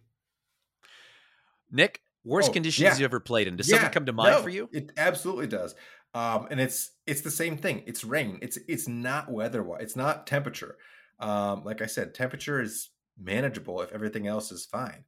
Nick, 1.71 2.01
worst 2.25 2.51
Oh, 2.51 2.53
conditions 2.53 2.85
yeah. 2.85 2.97
you 2.99 3.05
ever 3.05 3.21
played 3.21 3.49
in? 3.49 3.57
Does 3.57 3.69
something 3.69 3.91
come 3.91 4.07
to 4.07 4.13
mind 4.13 4.37
no, 4.37 4.43
for 4.43 4.49
you? 4.49 4.69
It 4.73 4.93
absolutely 4.97 5.47
does. 5.47 5.75
Um, 6.15 6.49
and 6.51 6.59
it's 6.61 6.93
it's 7.07 7.21
the 7.21 7.31
same 7.31 7.57
thing. 7.59 7.83
It's 7.87 8.03
rain. 8.05 8.39
It's 8.43 8.57
it's 8.69 8.89
not 8.89 9.31
weather. 9.31 9.65
It's 9.79 9.97
not 9.97 10.27
temperature. 10.27 10.77
Um, 11.21 11.65
like 11.65 11.83
I 11.83 11.87
said, 11.87 12.15
temperature 12.15 12.63
is 12.63 12.91
manageable 13.21 13.83
if 13.83 13.93
everything 13.93 14.27
else 14.27 14.51
is 14.53 14.65
fine. 14.67 15.05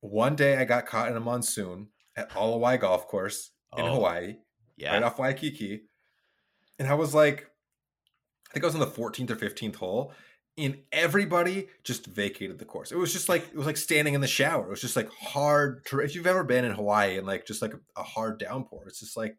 One 0.00 0.36
day 0.36 0.56
I 0.56 0.64
got 0.64 0.86
caught 0.86 1.08
in 1.10 1.16
a 1.16 1.20
monsoon 1.20 1.88
at 2.16 2.30
Ala 2.36 2.58
Wai 2.58 2.76
Golf 2.76 3.08
Course 3.08 3.50
in 3.76 3.84
Oh, 3.84 3.94
Hawaii, 3.94 4.36
Yeah. 4.76 4.92
right 4.94 5.02
off 5.02 5.18
Waikiki, 5.18 5.88
and 6.78 6.86
I 6.86 6.94
was 6.94 7.14
like, 7.14 7.50
I 8.50 8.52
think 8.52 8.64
I 8.64 8.66
was 8.66 8.74
on 8.74 8.80
the 8.80 8.86
14th 8.86 9.30
or 9.30 9.36
15th 9.36 9.76
hole, 9.76 10.12
and 10.56 10.78
everybody 10.92 11.68
just 11.82 12.06
vacated 12.06 12.58
the 12.58 12.64
course. 12.64 12.92
It 12.92 12.96
was 12.96 13.12
just 13.12 13.28
like 13.28 13.42
it 13.42 13.56
was 13.56 13.66
like 13.66 13.76
standing 13.76 14.14
in 14.14 14.20
the 14.20 14.26
shower. 14.26 14.66
It 14.66 14.70
was 14.70 14.80
just 14.80 14.96
like 14.96 15.10
hard. 15.10 15.84
To, 15.86 16.00
if 16.00 16.14
you've 16.14 16.26
ever 16.26 16.44
been 16.44 16.64
in 16.64 16.72
Hawaii 16.72 17.18
and 17.18 17.26
like 17.26 17.46
just 17.46 17.62
like 17.62 17.74
a, 17.74 18.00
a 18.00 18.02
hard 18.02 18.38
downpour, 18.38 18.84
it's 18.86 19.00
just 19.00 19.16
like 19.16 19.36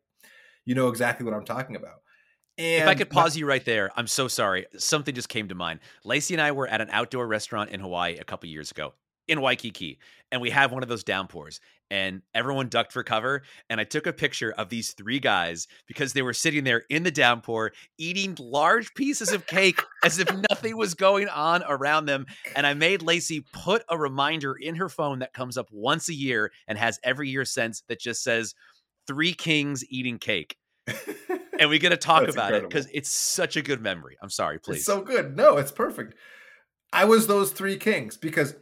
you 0.66 0.76
know 0.76 0.90
exactly 0.90 1.26
what 1.26 1.34
I'm 1.34 1.46
talking 1.46 1.76
about. 1.76 2.00
And 2.58 2.84
If 2.84 2.88
I 2.88 2.96
could 2.96 3.10
pause 3.10 3.36
you 3.36 3.46
right 3.46 3.64
there, 3.66 3.92
I'm 3.98 4.08
so 4.08 4.28
sorry. 4.28 4.66
Something 4.78 5.14
just 5.14 5.28
came 5.28 5.50
to 5.50 5.56
mind. 5.56 5.82
Lacey 6.06 6.34
and 6.34 6.42
I 6.42 6.54
were 6.54 6.68
at 6.68 6.80
an 6.80 6.88
outdoor 6.90 7.28
restaurant 7.28 7.70
in 7.70 7.82
Hawaii 7.82 8.18
a 8.18 8.24
couple 8.24 8.48
years 8.50 8.72
ago 8.72 8.94
in 9.28 9.42
Waikiki, 9.42 10.00
and 10.32 10.42
we 10.42 10.50
have 10.50 10.72
one 10.72 10.84
of 10.84 10.90
those 10.90 11.04
downpours, 11.04 11.60
and 11.90 12.22
everyone 12.34 12.68
ducked 12.68 12.92
for 12.92 13.04
cover. 13.04 13.44
And 13.70 13.80
I 13.80 13.84
took 13.84 14.08
a 14.08 14.14
picture 14.14 14.52
of 14.52 14.70
these 14.70 14.94
three 14.94 15.20
guys 15.20 15.68
because 15.88 16.14
they 16.14 16.22
were 16.22 16.34
sitting 16.34 16.64
there 16.64 16.84
in 16.90 17.04
the 17.04 17.12
downpour 17.12 17.72
eating 17.98 18.36
large 18.40 18.94
pieces 18.96 19.32
of 19.32 19.48
cake 19.48 19.82
as 20.04 20.20
if 20.20 20.30
nothing 20.50 20.78
was 20.78 20.94
going 20.94 21.28
on 21.28 21.64
around 21.68 22.06
them. 22.06 22.26
And 22.56 22.66
I 22.66 22.74
made 22.74 23.02
Lacey 23.02 23.46
put 23.54 23.84
a 23.90 23.98
reminder 23.98 24.54
in 24.54 24.76
her 24.76 24.90
phone 24.90 25.20
that 25.20 25.34
comes 25.34 25.58
up 25.58 25.68
once 25.72 26.10
a 26.10 26.14
year 26.14 26.52
and 26.68 26.78
has 26.78 27.00
every 27.04 27.30
year 27.30 27.46
since 27.46 27.84
that 27.88 28.00
just 28.00 28.24
says, 28.24 28.56
Three 29.08 29.34
Kings 29.34 29.84
eating 29.90 30.18
cake 30.18 30.58
and 31.60 31.70
we 31.70 31.80
got 31.80 31.90
to 31.90 31.98
talk 31.98 32.28
about 32.28 32.54
it 32.54 32.64
because 32.64 32.88
it's 32.94 33.10
such 33.10 33.56
a 33.56 33.62
good 33.62 33.82
memory. 33.82 34.18
I'm 34.22 34.30
sorry, 34.30 34.60
please. 34.60 34.78
It's 34.78 34.86
so 34.86 35.02
good. 35.02 35.36
No, 35.36 35.58
it's 35.58 35.72
perfect. 35.72 36.16
I 36.94 37.06
was 37.06 37.28
those 37.28 37.52
three 37.52 37.78
kings 37.78 38.18
because 38.18 38.56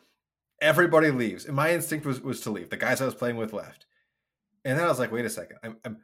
everybody 0.64 1.12
leaves, 1.12 1.46
and 1.46 1.56
my 1.56 1.72
instinct 1.72 2.06
was 2.06 2.22
was 2.22 2.42
to 2.42 2.50
leave. 2.50 2.70
The 2.70 2.78
guys 2.78 3.02
I 3.02 3.06
was 3.06 3.14
playing 3.14 3.38
with 3.38 3.54
left, 3.54 3.86
and 4.66 4.80
then 4.80 4.86
I 4.86 4.90
was 4.90 4.98
like, 4.98 5.12
wait 5.12 5.26
a 5.26 5.30
second. 5.30 5.58
I'm, 5.64 5.78
I'm 5.86 5.98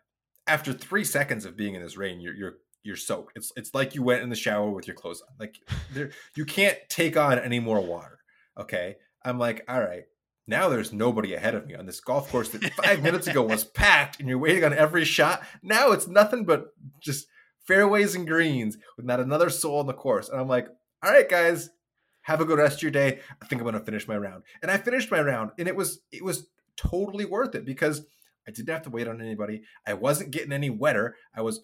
after 0.46 0.74
three 0.74 1.04
seconds 1.04 1.46
of 1.46 1.56
being 1.56 1.76
in 1.76 1.82
this 1.82 1.98
rain, 1.98 2.20
you're 2.20 2.36
you're 2.36 2.54
you're 2.84 2.96
soaked. 2.96 3.34
It's 3.36 3.52
it's 3.56 3.74
like 3.74 3.96
you 3.96 4.04
went 4.04 4.22
in 4.22 4.30
the 4.30 4.36
shower 4.36 4.70
with 4.70 4.86
your 4.86 4.96
clothes 4.96 5.22
on. 5.22 5.36
Like 5.40 5.56
there, 5.94 6.12
you 6.36 6.46
can't 6.46 6.78
take 6.90 7.18
on 7.18 7.40
any 7.40 7.60
more 7.60 7.80
water. 7.80 8.20
Okay, 8.60 8.98
I'm 9.24 9.40
like, 9.40 9.64
all 9.68 9.82
right. 9.82 10.04
Now 10.48 10.68
there's 10.68 10.92
nobody 10.92 11.36
ahead 11.36 11.54
of 11.54 11.68
me 11.68 11.76
on 11.76 11.86
this 11.86 12.00
golf 12.00 12.32
course 12.32 12.50
that 12.50 12.74
five 12.84 13.04
minutes 13.04 13.28
ago 13.28 13.44
was 13.44 13.64
packed, 13.64 14.20
and 14.20 14.28
you're 14.28 14.40
waiting 14.40 14.64
on 14.64 14.74
every 14.74 15.06
shot. 15.06 15.44
Now 15.64 15.92
it's 15.92 16.08
nothing 16.08 16.44
but 16.44 16.74
just 17.02 17.28
fairways 17.66 18.16
and 18.16 18.28
greens 18.28 18.78
with 18.98 19.06
not 19.06 19.20
another 19.20 19.52
soul 19.52 19.80
on 19.80 19.86
the 19.86 19.94
course. 19.94 20.28
And 20.28 20.42
I'm 20.42 20.48
like, 20.48 20.68
all 21.04 21.12
right, 21.12 21.30
guys, 21.30 21.70
have 22.30 22.42
a 22.42 22.46
good 22.46 22.60
rest 22.60 22.78
of 22.78 22.82
your 22.84 22.92
day. 22.92 23.20
I 23.42 23.46
think 23.46 23.62
I'm 23.62 23.66
gonna 23.66 23.80
finish 23.80 24.08
my 24.08 24.18
round. 24.18 24.44
And 24.62 24.72
I 24.72 24.78
finished 24.78 25.12
my 25.12 25.22
round, 25.22 25.52
and 25.58 25.68
it 25.68 25.76
was 25.76 26.00
it 26.12 26.24
was 26.24 26.48
totally 26.78 27.26
worth 27.26 27.56
it 27.56 27.66
because 27.66 28.06
I 28.48 28.52
didn't 28.52 28.70
have 28.70 28.84
to 28.84 28.90
wait 28.90 29.08
on 29.08 29.22
anybody. 29.22 29.64
I 29.86 29.94
wasn't 29.94 30.32
getting 30.32 30.54
any 30.54 30.70
wetter. 30.70 31.16
I 31.36 31.42
was 31.42 31.62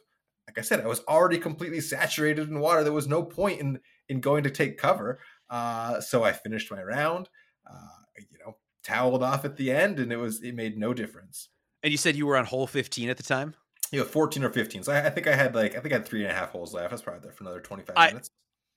like 0.47 0.59
I 0.59 0.61
said, 0.61 0.81
I 0.81 0.87
was 0.87 1.01
already 1.07 1.39
completely 1.39 1.81
saturated 1.81 2.49
in 2.49 2.59
water. 2.59 2.83
There 2.83 2.93
was 2.93 3.07
no 3.07 3.23
point 3.23 3.59
in 3.59 3.79
in 4.09 4.19
going 4.19 4.43
to 4.43 4.51
take 4.51 4.77
cover. 4.77 5.19
Uh, 5.49 6.01
so 6.01 6.23
I 6.23 6.31
finished 6.31 6.71
my 6.71 6.81
round. 6.83 7.29
Uh, 7.69 8.01
you 8.17 8.37
know, 8.45 8.57
toweled 8.83 9.23
off 9.23 9.45
at 9.45 9.57
the 9.57 9.71
end, 9.71 9.99
and 9.99 10.11
it 10.11 10.17
was 10.17 10.41
it 10.41 10.53
made 10.55 10.77
no 10.77 10.93
difference. 10.93 11.49
and 11.83 11.91
you 11.91 11.97
said 11.97 12.15
you 12.15 12.25
were 12.25 12.37
on 12.37 12.45
hole 12.45 12.67
15 12.67 13.09
at 13.09 13.17
the 13.17 13.23
time. 13.23 13.55
You 13.91 13.99
know, 13.99 14.05
14 14.05 14.43
or 14.43 14.49
15. 14.49 14.83
So 14.83 14.91
I, 14.91 15.05
I 15.05 15.09
think 15.11 15.27
I 15.27 15.35
had 15.35 15.53
like 15.55 15.75
I 15.75 15.79
think 15.79 15.93
I 15.93 15.97
had 15.97 16.05
three 16.05 16.23
and 16.23 16.31
a 16.31 16.35
half 16.35 16.49
holes 16.49 16.73
left. 16.73 16.91
I 16.91 16.95
was 16.95 17.01
probably 17.01 17.21
there 17.21 17.31
for 17.31 17.43
another 17.43 17.61
25 17.61 17.93
I- 17.97 18.07
minutes. 18.07 18.29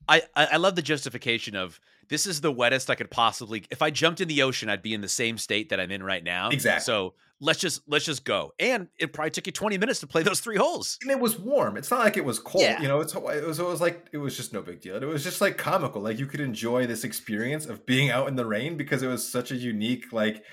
I, 0.07 0.23
I 0.35 0.45
I 0.53 0.57
love 0.57 0.75
the 0.75 0.81
justification 0.81 1.55
of 1.55 1.79
this 2.09 2.25
is 2.25 2.41
the 2.41 2.51
wettest 2.51 2.89
I 2.89 2.95
could 2.95 3.11
possibly. 3.11 3.63
If 3.69 3.81
I 3.81 3.91
jumped 3.91 4.21
in 4.21 4.27
the 4.27 4.41
ocean, 4.41 4.69
I'd 4.69 4.81
be 4.81 4.93
in 4.93 5.01
the 5.01 5.09
same 5.09 5.37
state 5.37 5.69
that 5.69 5.79
I'm 5.79 5.91
in 5.91 6.03
right 6.03 6.23
now. 6.23 6.49
Exactly. 6.49 6.83
So 6.83 7.13
let's 7.39 7.59
just 7.59 7.81
let's 7.87 8.05
just 8.05 8.25
go. 8.25 8.53
And 8.59 8.87
it 8.97 9.13
probably 9.13 9.31
took 9.31 9.45
you 9.45 9.53
20 9.53 9.77
minutes 9.77 9.99
to 10.01 10.07
play 10.07 10.23
those 10.23 10.39
three 10.39 10.57
holes. 10.57 10.97
and 11.01 11.11
it 11.11 11.19
was 11.19 11.37
warm. 11.39 11.77
It's 11.77 11.91
not 11.91 11.99
like 11.99 12.17
it 12.17 12.25
was 12.25 12.39
cold. 12.39 12.63
Yeah. 12.63 12.81
You 12.81 12.87
know, 12.87 12.99
it's 12.99 13.13
it 13.13 13.21
was, 13.21 13.59
it 13.59 13.65
was 13.65 13.81
like 13.81 14.07
it 14.11 14.17
was 14.17 14.35
just 14.35 14.53
no 14.53 14.61
big 14.61 14.81
deal. 14.81 14.95
It 14.95 15.05
was 15.05 15.23
just 15.23 15.41
like 15.41 15.57
comical. 15.57 16.01
Like 16.01 16.19
you 16.19 16.25
could 16.25 16.41
enjoy 16.41 16.87
this 16.87 17.03
experience 17.03 17.65
of 17.65 17.85
being 17.85 18.09
out 18.09 18.27
in 18.27 18.35
the 18.35 18.45
rain 18.45 18.77
because 18.77 19.03
it 19.03 19.07
was 19.07 19.27
such 19.29 19.51
a 19.51 19.55
unique 19.55 20.11
like 20.11 20.43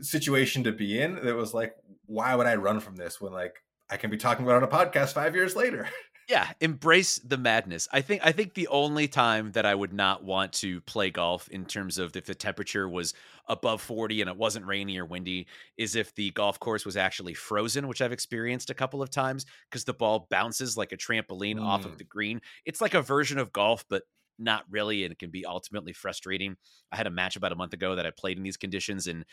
situation 0.00 0.64
to 0.64 0.72
be 0.72 1.00
in. 1.00 1.16
That 1.24 1.36
was 1.36 1.54
like, 1.54 1.74
why 2.06 2.34
would 2.34 2.46
I 2.46 2.54
run 2.56 2.80
from 2.80 2.96
this 2.96 3.20
when 3.20 3.32
like 3.32 3.62
I 3.90 3.96
can 3.96 4.10
be 4.10 4.16
talking 4.16 4.44
about 4.44 4.62
it 4.62 4.62
on 4.62 4.84
a 4.84 4.86
podcast 4.86 5.12
five 5.12 5.34
years 5.34 5.56
later? 5.56 5.88
Yeah, 6.30 6.52
embrace 6.60 7.18
the 7.18 7.36
madness. 7.36 7.88
I 7.92 8.02
think 8.02 8.24
I 8.24 8.30
think 8.30 8.54
the 8.54 8.68
only 8.68 9.08
time 9.08 9.50
that 9.52 9.66
I 9.66 9.74
would 9.74 9.92
not 9.92 10.22
want 10.22 10.52
to 10.54 10.80
play 10.82 11.10
golf 11.10 11.48
in 11.48 11.66
terms 11.66 11.98
of 11.98 12.14
if 12.14 12.24
the 12.26 12.36
temperature 12.36 12.88
was 12.88 13.14
above 13.48 13.82
40 13.82 14.20
and 14.20 14.30
it 14.30 14.36
wasn't 14.36 14.64
rainy 14.64 14.96
or 14.98 15.04
windy 15.04 15.48
is 15.76 15.96
if 15.96 16.14
the 16.14 16.30
golf 16.30 16.60
course 16.60 16.84
was 16.86 16.96
actually 16.96 17.34
frozen, 17.34 17.88
which 17.88 18.00
I've 18.00 18.12
experienced 18.12 18.70
a 18.70 18.74
couple 18.74 19.02
of 19.02 19.10
times 19.10 19.44
because 19.68 19.84
the 19.84 19.92
ball 19.92 20.28
bounces 20.30 20.76
like 20.76 20.92
a 20.92 20.96
trampoline 20.96 21.60
off 21.60 21.84
of 21.84 21.96
Mm. 21.96 21.98
the 21.98 22.04
green. 22.04 22.40
It's 22.64 22.80
like 22.80 22.94
a 22.94 23.02
version 23.02 23.38
of 23.38 23.52
golf 23.52 23.84
but 23.88 24.04
not 24.38 24.64
really 24.70 25.02
and 25.04 25.12
it 25.12 25.18
can 25.18 25.30
be 25.30 25.44
ultimately 25.44 25.92
frustrating. 25.92 26.56
I 26.92 26.96
had 26.96 27.08
a 27.08 27.10
match 27.10 27.34
about 27.34 27.50
a 27.52 27.56
month 27.56 27.72
ago 27.72 27.96
that 27.96 28.06
I 28.06 28.12
played 28.12 28.36
in 28.36 28.44
these 28.44 28.56
conditions 28.56 29.08
and 29.08 29.24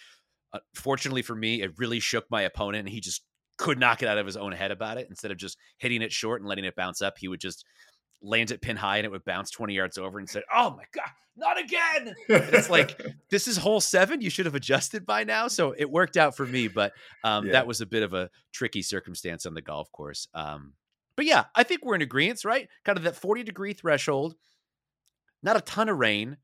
uh, 0.54 0.60
fortunately 0.76 1.22
for 1.22 1.36
me 1.36 1.62
it 1.62 1.78
really 1.78 2.00
shook 2.00 2.26
my 2.32 2.44
opponent 2.44 2.88
and 2.88 2.90
he 2.90 3.02
just 3.02 3.24
could 3.58 3.80
not 3.80 3.98
get 4.00 4.08
out 4.10 4.18
of 4.18 4.26
his 4.26 4.38
own 4.38 4.52
head 4.52 4.72
about 4.72 4.98
it. 4.98 5.08
Instead 5.10 5.32
of 5.32 5.38
just 5.38 5.58
hitting 5.78 6.02
it 6.02 6.12
short 6.12 6.42
and 6.42 6.48
letting 6.50 6.66
it 6.66 6.76
bounce 6.76 7.02
up, 7.02 7.18
he 7.18 7.28
would 7.28 7.40
just 7.42 7.66
land 8.22 8.52
it 8.52 8.62
pin 8.62 8.78
high 8.78 8.98
and 8.98 9.06
it 9.06 9.12
would 9.12 9.26
bounce 9.26 9.52
20 9.52 9.74
yards 9.74 9.98
over 9.98 10.18
and 10.20 10.30
said, 10.30 10.44
Oh 10.54 10.72
my 10.72 10.84
God, 10.94 11.10
not 11.36 11.60
again. 11.60 12.16
And 12.30 12.54
it's 12.54 12.70
like, 12.70 13.00
this 13.30 13.48
is 13.48 13.58
hole 13.58 13.80
seven. 13.82 14.22
You 14.22 14.30
should 14.30 14.46
have 14.48 14.56
adjusted 14.56 15.06
by 15.06 15.24
now. 15.24 15.48
So 15.48 15.74
it 15.78 15.90
worked 15.90 16.18
out 16.18 16.36
for 16.36 16.46
me, 16.46 16.68
but 16.68 16.94
um, 17.24 17.46
Yeah. 17.48 17.52
that 17.54 17.68
was 17.68 17.80
a 17.82 17.86
bit 17.86 18.04
of 18.04 18.14
a 18.14 18.30
tricky 18.54 18.82
circumstance 18.82 19.46
on 19.46 19.54
the 19.54 19.62
golf 19.62 19.92
course. 19.92 20.28
Um, 20.34 20.74
but 21.16 21.26
yeah, 21.26 21.46
I 21.56 21.64
think 21.64 21.84
we're 21.86 21.96
in 21.96 22.02
agreement, 22.02 22.44
right? 22.46 22.68
Kind 22.86 22.98
of 22.98 23.04
that 23.04 23.16
40 23.16 23.44
degree 23.44 23.74
threshold, 23.74 24.36
not 25.44 25.58
a 25.58 25.62
ton 25.62 25.90
of 25.90 25.98
rain, 25.98 26.38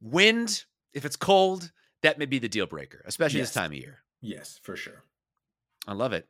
wind. 0.00 0.64
If 0.92 1.04
it's 1.04 1.16
cold, 1.16 1.70
that 2.02 2.18
may 2.18 2.26
be 2.26 2.38
the 2.38 2.48
deal 2.48 2.66
breaker, 2.66 3.02
especially 3.06 3.40
this 3.40 3.52
time 3.52 3.72
of 3.72 3.78
year. 3.78 3.98
yes, 4.20 4.60
for 4.62 4.76
sure. 4.76 5.02
I 5.86 5.92
love 5.92 6.12
it. 6.12 6.26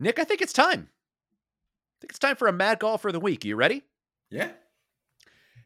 Nick, 0.00 0.18
I 0.18 0.24
think 0.24 0.40
it's 0.40 0.52
time. 0.52 0.88
I 0.90 1.96
think 2.00 2.10
it's 2.10 2.18
time 2.18 2.36
for 2.36 2.48
a 2.48 2.52
mad 2.52 2.80
golfer 2.80 3.08
of 3.08 3.14
the 3.14 3.20
week. 3.20 3.44
Are 3.44 3.48
you 3.48 3.56
ready? 3.56 3.82
Yeah. 4.30 4.50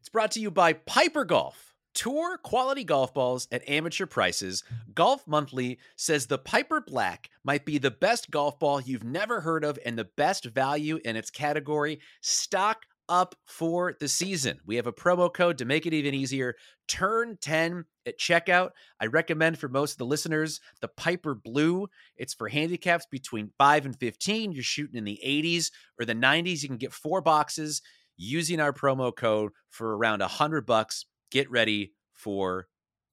It's 0.01 0.09
brought 0.09 0.33
to 0.33 0.41
you 0.41 0.51
by 0.51 0.75
Piper 0.75 1.25
Golf. 1.25 1.75
Tour 1.95 2.37
quality 2.37 2.85
golf 2.85 3.15
balls 3.15 3.49
at 3.51 3.67
amateur 3.67 4.05
prices. 4.05 4.63
Golf 4.95 5.27
Monthly 5.27 5.79
says 5.97 6.27
the 6.27 6.37
Piper 6.37 6.83
Black 6.83 7.31
might 7.43 7.65
be 7.65 7.79
the 7.79 7.91
best 7.91 8.31
golf 8.31 8.59
ball 8.59 8.83
you've 8.83 9.03
never 9.03 9.41
heard 9.41 9.65
of 9.65 9.79
and 9.83 9.99
the 9.99 10.05
best 10.05 10.45
value 10.45 11.01
in 11.07 11.17
its 11.17 11.31
category. 11.31 12.01
Stock 12.21 12.85
up 13.09 13.35
for 13.45 13.95
the 13.99 14.09
season. 14.09 14.61
We 14.67 14.77
have 14.77 14.87
a 14.87 14.93
promo 14.93 15.33
code 15.33 15.59
to 15.59 15.65
make 15.65 15.87
it 15.87 15.95
even 15.95 16.15
easier. 16.15 16.55
Turn 16.89 17.39
10 17.41 17.85
at 18.07 18.19
checkout. 18.19 18.71
I 19.01 19.07
recommend 19.07 19.59
for 19.59 19.69
most 19.69 19.93
of 19.93 19.99
the 19.99 20.07
listeners 20.07 20.61
the 20.81 20.89
Piper 20.89 21.35
Blue. 21.35 21.89
It's 22.17 22.35
for 22.35 22.49
handicaps 22.49 23.07
between 23.11 23.51
5 23.59 23.87
and 23.87 23.99
15. 23.99 24.53
You're 24.53 24.63
shooting 24.63 24.97
in 24.97 25.05
the 25.05 25.21
80s 25.25 25.71
or 25.99 26.05
the 26.05 26.15
90s. 26.15 26.63
You 26.63 26.69
can 26.69 26.79
get 26.79 26.93
four 26.93 27.21
boxes 27.21 27.83
using 28.17 28.61
our 28.61 28.73
promo 28.73 29.15
code 29.15 29.53
for 29.71 29.97
around 29.97 30.21
100 30.21 30.67
bucks. 30.67 31.07
Get 31.31 31.51
ready 31.51 31.93
for 32.13 32.69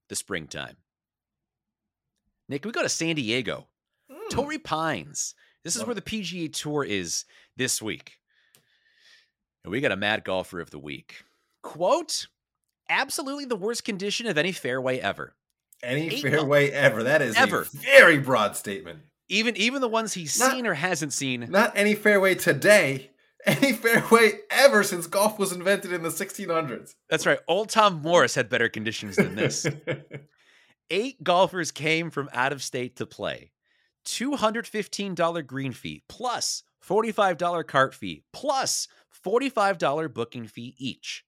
the 0.10 0.16
springtime. 0.16 0.78
Nick, 2.50 2.66
we 2.66 2.72
go 2.72 2.84
to 2.84 2.90
San 2.90 3.16
Diego. 3.16 3.68
Mm. 4.12 4.30
Torrey 4.30 4.60
Pines. 4.60 5.36
This 5.64 5.76
is 5.76 5.86
where 5.86 5.96
the 5.96 6.02
PGA 6.02 6.52
Tour 6.52 6.84
is 6.84 7.24
this 7.56 7.82
week. 7.82 8.18
And 9.64 9.72
we 9.72 9.82
got 9.82 9.92
a 9.92 9.98
mad 9.98 10.24
golfer 10.24 10.60
of 10.60 10.72
the 10.72 10.80
week. 10.80 11.24
Quote, 11.62 12.28
absolutely 12.90 13.46
the 13.46 13.56
worst 13.56 13.84
condition 13.84 14.28
of 14.28 14.38
any 14.38 14.52
fairway 14.52 15.00
ever. 15.00 15.36
Any 15.82 16.08
Eight 16.10 16.22
fairway 16.22 16.70
ever. 16.70 17.04
That 17.04 17.22
is 17.22 17.36
Ever. 17.36 17.62
a 17.62 17.66
very 17.66 18.18
broad 18.18 18.56
statement. 18.56 19.00
Even 19.30 19.56
even 19.58 19.82
the 19.82 19.90
ones 19.90 20.14
he's 20.14 20.40
Not- 20.40 20.52
seen 20.52 20.66
or 20.68 20.74
hasn't 20.74 21.12
seen. 21.14 21.48
Not 21.50 21.74
any 21.76 21.96
fairway 21.96 22.36
today. 22.36 23.10
Any 23.46 23.74
fairway 23.74 24.40
ever 24.50 24.84
since 24.84 25.06
golf 25.06 25.38
was 25.38 25.52
invented 25.52 25.92
in 25.92 26.02
the 26.02 26.08
1600s. 26.08 26.96
That's 27.10 27.26
right. 27.26 27.40
Old 27.46 27.68
Tom 27.68 28.02
Morris 28.02 28.36
had 28.36 28.48
better 28.48 28.70
conditions 28.70 29.18
than 29.18 29.36
this. 29.36 29.68
Eight 30.90 31.22
golfers 31.24 31.72
came 31.72 32.10
from 32.10 32.30
out 32.32 32.54
of 32.54 32.64
state 32.64 32.96
to 32.98 33.06
play. 33.06 33.52
$215 34.06 35.48
green 35.48 35.72
fee 35.72 36.04
plus 36.08 36.64
$45 36.88 37.68
cart 37.68 37.94
fee 37.94 38.24
plus 38.34 38.88
$45 39.26 40.14
booking 40.14 40.48
fee 40.48 40.76
each. 40.78 41.24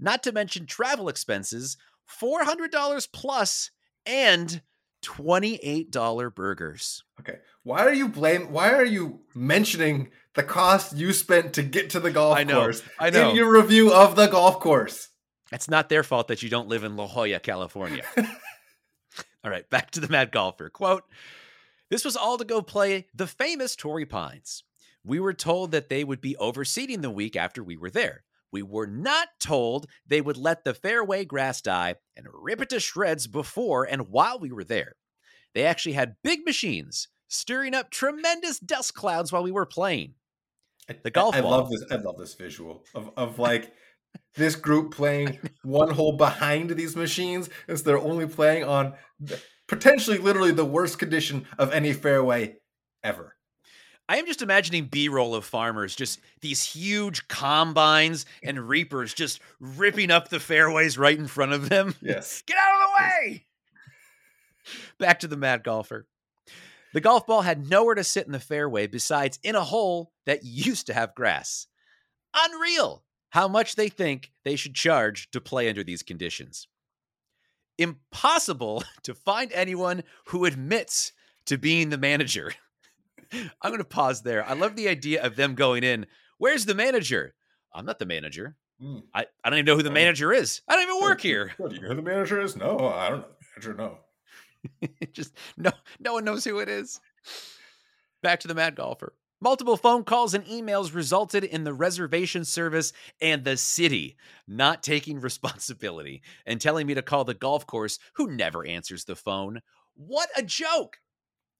Not 0.00 0.22
to 0.22 0.32
mention 0.32 0.66
travel 0.66 1.08
expenses, 1.08 1.76
$400 2.08 3.08
plus 3.12 3.70
and 4.06 4.62
$28 5.04 6.34
burgers. 6.34 7.04
Okay. 7.20 7.38
Why 7.62 7.80
are 7.80 7.92
you 7.92 8.08
blame 8.08 8.50
why 8.52 8.72
are 8.72 8.84
you 8.84 9.20
mentioning 9.34 10.10
the 10.34 10.42
cost 10.42 10.96
you 10.96 11.12
spent 11.12 11.52
to 11.54 11.62
get 11.62 11.90
to 11.90 12.00
the 12.00 12.10
golf 12.10 12.36
I 12.36 12.44
know, 12.44 12.60
course 12.60 12.82
I 12.98 13.10
know. 13.10 13.30
in 13.30 13.36
your 13.36 13.52
review 13.52 13.92
of 13.92 14.16
the 14.16 14.26
golf 14.26 14.58
course? 14.60 15.10
It's 15.52 15.68
not 15.68 15.88
their 15.88 16.02
fault 16.02 16.28
that 16.28 16.42
you 16.42 16.48
don't 16.48 16.68
live 16.68 16.84
in 16.84 16.96
La 16.96 17.06
Jolla, 17.06 17.40
California. 17.40 18.04
all 19.44 19.50
right, 19.50 19.68
back 19.70 19.90
to 19.92 20.00
the 20.00 20.08
mad 20.08 20.30
golfer. 20.30 20.68
Quote 20.68 21.04
This 21.90 22.04
was 22.04 22.16
all 22.16 22.38
to 22.38 22.44
go 22.44 22.60
play 22.62 23.06
the 23.14 23.26
famous 23.26 23.74
Torrey 23.76 24.06
Pines. 24.06 24.64
We 25.04 25.20
were 25.20 25.32
told 25.32 25.70
that 25.72 25.88
they 25.88 26.04
would 26.04 26.20
be 26.20 26.36
overseeding 26.38 27.02
the 27.02 27.10
week 27.10 27.34
after 27.36 27.62
we 27.64 27.76
were 27.76 27.90
there. 27.90 28.24
We 28.52 28.62
were 28.62 28.86
not 28.86 29.28
told 29.40 29.86
they 30.06 30.20
would 30.20 30.36
let 30.36 30.64
the 30.64 30.74
fairway 30.74 31.24
grass 31.24 31.60
die 31.60 31.96
and 32.16 32.26
rip 32.32 32.60
it 32.60 32.70
to 32.70 32.80
shreds 32.80 33.26
before 33.26 33.84
and 33.84 34.08
while 34.08 34.38
we 34.38 34.52
were 34.52 34.64
there. 34.64 34.94
They 35.54 35.64
actually 35.64 35.92
had 35.94 36.16
big 36.22 36.44
machines 36.44 37.08
stirring 37.28 37.74
up 37.74 37.90
tremendous 37.90 38.58
dust 38.58 38.94
clouds 38.94 39.32
while 39.32 39.42
we 39.42 39.52
were 39.52 39.66
playing. 39.66 40.14
The 41.02 41.10
golf 41.10 41.34
I, 41.34 41.38
I 41.38 41.40
ball. 41.42 41.50
love 41.50 41.70
this 41.70 41.84
I 41.90 41.96
love 41.96 42.16
this 42.18 42.34
visual 42.34 42.84
of 42.94 43.10
of 43.16 43.38
like 43.48 43.72
this 44.34 44.56
group 44.56 44.94
playing 44.94 45.38
one 45.62 45.90
hole 45.90 46.16
behind 46.16 46.70
these 46.70 46.96
machines 46.96 47.50
as 47.66 47.82
they're 47.82 47.98
only 47.98 48.26
playing 48.26 48.64
on 48.64 48.94
the- 49.20 49.40
potentially 49.68 50.18
literally 50.18 50.50
the 50.50 50.64
worst 50.64 50.98
condition 50.98 51.46
of 51.58 51.72
any 51.72 51.92
fairway 51.92 52.56
ever. 53.04 53.36
I 54.08 54.16
am 54.16 54.26
just 54.26 54.40
imagining 54.40 54.86
B 54.86 55.08
roll 55.10 55.34
of 55.34 55.44
farmers, 55.44 55.94
just 55.94 56.18
these 56.40 56.64
huge 56.64 57.28
combines 57.28 58.24
and 58.42 58.68
reapers 58.68 59.12
just 59.12 59.40
ripping 59.60 60.10
up 60.10 60.30
the 60.30 60.40
fairways 60.40 60.96
right 60.96 61.18
in 61.18 61.26
front 61.26 61.52
of 61.52 61.68
them. 61.68 61.94
Yes. 62.02 62.42
Get 62.46 62.56
out 62.56 62.74
of 62.74 62.80
the 62.80 63.02
way! 63.02 63.46
Back 64.98 65.20
to 65.20 65.28
the 65.28 65.36
mad 65.36 65.62
golfer. 65.62 66.06
The 66.94 67.02
golf 67.02 67.26
ball 67.26 67.42
had 67.42 67.68
nowhere 67.68 67.94
to 67.94 68.04
sit 68.04 68.24
in 68.24 68.32
the 68.32 68.40
fairway 68.40 68.86
besides 68.86 69.38
in 69.42 69.54
a 69.54 69.64
hole 69.64 70.12
that 70.24 70.42
used 70.42 70.86
to 70.86 70.94
have 70.94 71.14
grass. 71.14 71.66
Unreal 72.34 73.04
how 73.30 73.46
much 73.46 73.76
they 73.76 73.90
think 73.90 74.32
they 74.44 74.56
should 74.56 74.74
charge 74.74 75.30
to 75.32 75.40
play 75.40 75.68
under 75.68 75.84
these 75.84 76.02
conditions. 76.02 76.66
Impossible 77.78 78.84
to 79.04 79.14
find 79.14 79.52
anyone 79.52 80.02
who 80.26 80.44
admits 80.44 81.12
to 81.46 81.56
being 81.56 81.90
the 81.90 81.98
manager. 81.98 82.52
I'm 83.32 83.70
going 83.70 83.78
to 83.78 83.84
pause 83.84 84.22
there. 84.22 84.46
I 84.46 84.54
love 84.54 84.76
the 84.76 84.88
idea 84.88 85.22
of 85.22 85.36
them 85.36 85.54
going 85.54 85.84
in. 85.84 86.06
Where's 86.38 86.66
the 86.66 86.74
manager? 86.74 87.34
I'm 87.72 87.86
not 87.86 87.98
the 87.98 88.06
manager. 88.06 88.56
Mm. 88.82 89.02
I, 89.12 89.26
I 89.42 89.50
don't 89.50 89.58
even 89.58 89.66
know 89.66 89.76
who 89.76 89.82
the 89.82 89.90
manager 89.90 90.32
is. 90.32 90.62
I 90.68 90.74
don't 90.74 90.84
even 90.84 91.02
work 91.02 91.20
here. 91.20 91.52
Do 91.58 91.68
you 91.74 91.80
know 91.80 91.88
who 91.88 91.94
the 91.96 92.02
manager 92.02 92.40
is? 92.40 92.56
No, 92.56 92.78
I 92.88 93.10
don't 93.10 93.20
know 93.20 93.26
the 93.40 93.46
manager. 93.54 93.74
No. 93.74 93.98
Just 95.12 95.34
no 95.56 95.70
no 96.00 96.14
one 96.14 96.24
knows 96.24 96.44
who 96.44 96.58
it 96.58 96.68
is. 96.68 97.00
Back 98.22 98.40
to 98.40 98.48
the 98.48 98.54
mad 98.54 98.74
golfer. 98.74 99.14
Multiple 99.40 99.76
phone 99.76 100.02
calls 100.02 100.34
and 100.34 100.44
emails 100.46 100.92
resulted 100.92 101.44
in 101.44 101.62
the 101.62 101.72
reservation 101.72 102.44
service 102.44 102.92
and 103.20 103.44
the 103.44 103.56
city 103.56 104.16
not 104.48 104.82
taking 104.82 105.20
responsibility 105.20 106.22
and 106.44 106.60
telling 106.60 106.88
me 106.88 106.94
to 106.94 107.02
call 107.02 107.24
the 107.24 107.34
golf 107.34 107.64
course 107.64 108.00
who 108.14 108.28
never 108.28 108.66
answers 108.66 109.04
the 109.04 109.14
phone. 109.14 109.60
What 109.94 110.28
a 110.36 110.42
joke! 110.42 110.98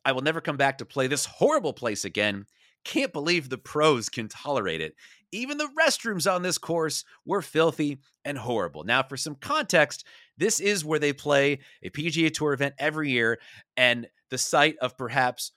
I 0.05 0.13
will 0.13 0.23
never 0.23 0.41
come 0.41 0.57
back 0.57 0.79
to 0.79 0.85
play 0.85 1.07
this 1.07 1.27
horrible 1.27 1.73
place 1.73 2.05
again. 2.05 2.47
Can't 2.85 3.13
believe 3.13 3.49
the 3.49 3.59
pros 3.59 4.09
can 4.09 4.29
tolerate 4.29 4.81
it. 4.81 4.95
Even 5.31 5.59
the 5.59 5.69
restrooms 5.79 6.33
on 6.33 6.43
this 6.43 6.59
course 6.59 7.05
were 7.25 7.43
filthy 7.43 7.99
and 8.25 8.39
horrible. 8.39 8.83
Now, 8.83 9.03
for 9.03 9.17
some 9.17 9.35
context, 9.35 10.05
this 10.37 10.59
is 10.59 10.85
where 10.85 10.99
they 10.99 11.13
play 11.13 11.59
a 11.83 11.91
PGA 11.91 12.33
Tour 12.33 12.55
event 12.55 12.75
every 12.79 13.11
year 13.11 13.39
and 13.77 14.09
the 14.31 14.39
site 14.39 14.77
of 14.79 14.97
perhaps 14.97 15.53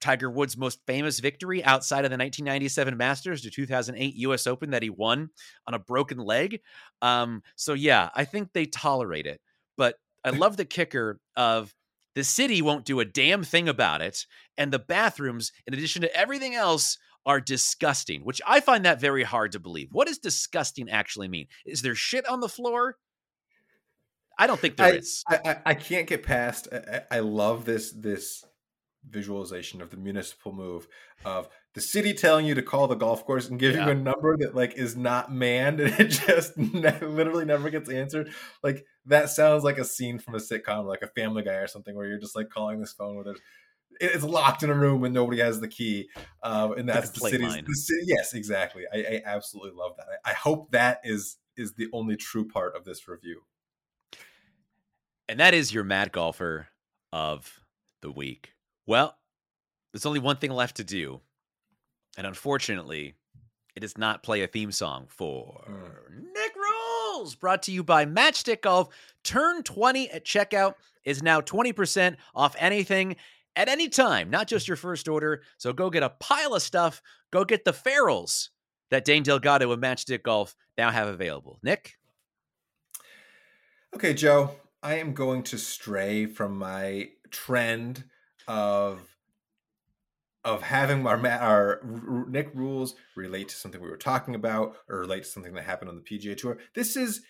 Tiger 0.00 0.30
Woods' 0.30 0.56
most 0.56 0.80
famous 0.86 1.20
victory 1.20 1.64
outside 1.64 2.04
of 2.04 2.10
the 2.10 2.16
1997 2.16 2.96
Masters, 2.96 3.42
to 3.42 3.50
2008 3.50 4.14
US 4.16 4.46
Open 4.46 4.70
that 4.70 4.82
he 4.82 4.90
won 4.90 5.30
on 5.66 5.74
a 5.74 5.78
broken 5.78 6.18
leg. 6.18 6.60
Um, 7.02 7.42
so, 7.56 7.74
yeah, 7.74 8.10
I 8.14 8.24
think 8.24 8.52
they 8.52 8.66
tolerate 8.66 9.26
it. 9.26 9.40
But 9.76 9.96
I 10.24 10.30
love 10.30 10.56
the 10.56 10.64
kicker 10.64 11.20
of 11.36 11.74
the 12.14 12.24
city 12.24 12.60
won't 12.60 12.84
do 12.84 13.00
a 13.00 13.04
damn 13.04 13.44
thing 13.44 13.68
about 13.68 14.02
it. 14.02 14.26
And 14.58 14.72
the 14.72 14.78
bathrooms, 14.78 15.52
in 15.66 15.74
addition 15.74 16.02
to 16.02 16.14
everything 16.16 16.54
else, 16.54 16.98
are 17.26 17.40
disgusting, 17.40 18.22
which 18.22 18.40
I 18.46 18.60
find 18.60 18.84
that 18.84 19.00
very 19.00 19.22
hard 19.22 19.52
to 19.52 19.60
believe. 19.60 19.88
What 19.92 20.08
does 20.08 20.18
disgusting 20.18 20.88
actually 20.88 21.28
mean? 21.28 21.46
Is 21.66 21.82
there 21.82 21.94
shit 21.94 22.28
on 22.28 22.40
the 22.40 22.48
floor? 22.48 22.96
I 24.38 24.46
don't 24.46 24.58
think 24.58 24.76
there 24.76 24.96
is. 24.96 25.22
I, 25.28 25.38
I, 25.44 25.56
I 25.66 25.74
can't 25.74 26.06
get 26.06 26.22
past. 26.22 26.68
I, 26.72 26.76
I 26.76 27.16
I 27.16 27.20
love 27.20 27.66
this 27.66 27.92
this 27.92 28.42
visualization 29.08 29.80
of 29.80 29.90
the 29.90 29.96
municipal 29.96 30.52
move 30.52 30.86
of 31.24 31.48
the 31.74 31.80
city 31.80 32.12
telling 32.12 32.44
you 32.46 32.54
to 32.54 32.62
call 32.62 32.86
the 32.86 32.94
golf 32.94 33.24
course 33.24 33.48
and 33.48 33.58
giving 33.58 33.78
Yeah. 33.80 33.86
you 33.86 33.92
a 33.92 33.94
number 33.94 34.36
that 34.38 34.54
like 34.54 34.74
is 34.74 34.96
not 34.96 35.32
manned 35.32 35.80
and 35.80 35.98
it 35.98 36.08
just 36.08 36.56
ne- 36.58 37.00
literally 37.00 37.44
never 37.44 37.70
gets 37.70 37.88
answered. 37.88 38.30
Like 38.62 38.84
that 39.06 39.30
sounds 39.30 39.64
like 39.64 39.78
a 39.78 39.84
scene 39.84 40.18
from 40.18 40.34
a 40.34 40.38
sitcom, 40.38 40.84
like 40.86 41.02
a 41.02 41.06
Family 41.08 41.42
Guy 41.42 41.54
or 41.54 41.66
something, 41.66 41.94
where 41.96 42.06
you're 42.06 42.18
just 42.18 42.36
like 42.36 42.50
calling 42.50 42.80
this 42.80 42.92
phone 42.92 43.16
with 43.16 43.28
it. 43.28 43.40
It's 44.00 44.24
locked 44.24 44.62
in 44.62 44.70
a 44.70 44.74
room 44.74 45.04
and 45.04 45.12
nobody 45.12 45.40
has 45.40 45.60
the 45.60 45.68
key, 45.68 46.08
uh, 46.42 46.70
and 46.76 46.88
that's 46.88 47.10
the 47.10 47.20
complaint 47.20 47.52
city's. 47.52 47.66
The 47.66 47.74
city, 47.74 48.04
yes, 48.06 48.32
exactly. 48.32 48.84
I, 48.90 48.98
I 48.98 49.22
absolutely 49.26 49.72
love 49.78 49.92
that. 49.98 50.06
I, 50.24 50.30
I 50.30 50.34
hope 50.34 50.70
that 50.70 51.00
is 51.04 51.36
is 51.56 51.74
the 51.74 51.88
only 51.92 52.16
true 52.16 52.46
part 52.48 52.76
of 52.76 52.84
this 52.84 53.06
review. 53.08 53.42
And 55.28 55.38
that 55.38 55.54
is 55.54 55.72
your 55.72 55.84
mad 55.84 56.12
golfer 56.12 56.68
of 57.12 57.60
the 58.00 58.10
week. 58.10 58.54
Well, 58.86 59.16
there's 59.92 60.06
only 60.06 60.20
one 60.20 60.36
thing 60.36 60.50
left 60.50 60.76
to 60.76 60.84
do. 60.84 61.20
And 62.16 62.26
unfortunately, 62.26 63.14
it 63.74 63.84
is 63.84 63.96
not 63.96 64.22
play 64.22 64.42
a 64.42 64.46
theme 64.46 64.72
song 64.72 65.02
hmm. 65.02 65.08
for 65.08 66.06
Nick 66.10 66.54
Rules, 66.56 67.34
brought 67.34 67.62
to 67.64 67.72
you 67.72 67.82
by 67.84 68.04
Matchstick 68.04 68.62
Golf. 68.62 68.88
Turn 69.24 69.62
20 69.62 70.10
at 70.10 70.24
checkout 70.24 70.74
is 71.04 71.22
now 71.22 71.40
20% 71.40 72.16
off 72.34 72.54
anything 72.58 73.16
at 73.56 73.68
any 73.68 73.88
time, 73.88 74.30
not 74.30 74.46
just 74.46 74.68
your 74.68 74.76
first 74.76 75.08
order. 75.08 75.42
So 75.58 75.72
go 75.72 75.90
get 75.90 76.02
a 76.02 76.10
pile 76.10 76.54
of 76.54 76.62
stuff. 76.62 77.02
Go 77.32 77.44
get 77.44 77.64
the 77.64 77.72
ferrules 77.72 78.50
that 78.90 79.04
Dane 79.04 79.22
Delgado 79.22 79.70
and 79.72 79.82
Matchstick 79.82 80.22
Golf 80.22 80.54
now 80.76 80.90
have 80.90 81.08
available. 81.08 81.58
Nick? 81.62 81.94
Okay, 83.94 84.14
Joe, 84.14 84.54
I 84.82 84.96
am 84.96 85.14
going 85.14 85.42
to 85.44 85.58
stray 85.58 86.26
from 86.26 86.56
my 86.56 87.10
trend 87.30 88.04
of 88.48 89.00
of 90.44 90.62
having 90.62 91.06
our 91.06 91.18
our 91.26 91.80
Nick 92.28 92.50
rules 92.54 92.94
relate 93.14 93.48
to 93.50 93.54
something 93.56 93.80
we 93.80 93.90
were 93.90 93.96
talking 93.96 94.34
about 94.34 94.76
or 94.88 95.00
relate 95.00 95.24
to 95.24 95.28
something 95.28 95.52
that 95.54 95.64
happened 95.64 95.90
on 95.90 95.96
the 95.96 96.02
PGA 96.02 96.36
Tour. 96.36 96.58
This 96.74 96.96
is 96.96 97.20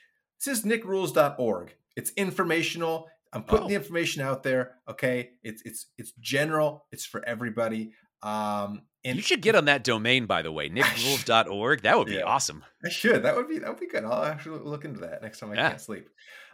this 0.45 0.59
is 0.59 0.65
nickrules.org. 0.65 1.75
It's 1.97 2.11
informational. 2.17 3.09
I'm 3.33 3.43
putting 3.45 3.67
Oh. 3.67 3.69
the 3.69 3.75
information 3.75 4.23
out 4.23 4.43
there. 4.43 4.77
Okay, 4.89 5.31
it's 5.43 5.63
it's 5.65 5.87
it's 5.99 6.13
general. 6.21 6.87
It's 6.93 7.05
for 7.05 7.25
everybody. 7.27 7.93
Um, 8.23 8.83
and 9.05 9.17
you 9.17 9.23
should 9.23 9.41
get 9.41 9.55
on 9.55 9.65
that 9.65 9.83
domain, 9.83 10.27
by 10.27 10.43
the 10.43 10.53
way, 10.53 10.69
nickrules.org. 10.71 11.83
That 11.83 11.99
would 11.99 12.07
be 12.07 12.15
Yeah. 12.15 12.23
awesome. 12.25 12.65
I 12.85 12.91
should. 12.91 13.23
That 13.25 13.35
would 13.37 13.49
be 13.49 13.59
that 13.59 13.69
would 13.69 13.81
be 13.81 13.89
good. 13.89 14.05
I'll 14.05 14.23
actually 14.25 14.61
look 14.61 14.85
into 14.85 15.01
that 15.01 15.21
next 15.23 15.41
time 15.41 15.51
I 15.51 15.55
Yeah. 15.55 15.69
can't 15.71 15.81
sleep, 15.81 16.09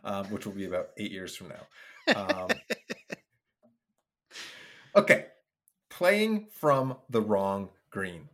um, 0.04 0.26
which 0.30 0.46
will 0.46 0.52
be 0.54 0.64
about 0.64 0.88
eight 0.96 1.10
years 1.12 1.36
from 1.36 1.48
now. 1.48 1.66
Um, 2.14 2.48
okay, 4.96 5.26
playing 5.90 6.46
from 6.50 6.96
the 7.10 7.20
wrong 7.20 7.70
green. 7.90 8.28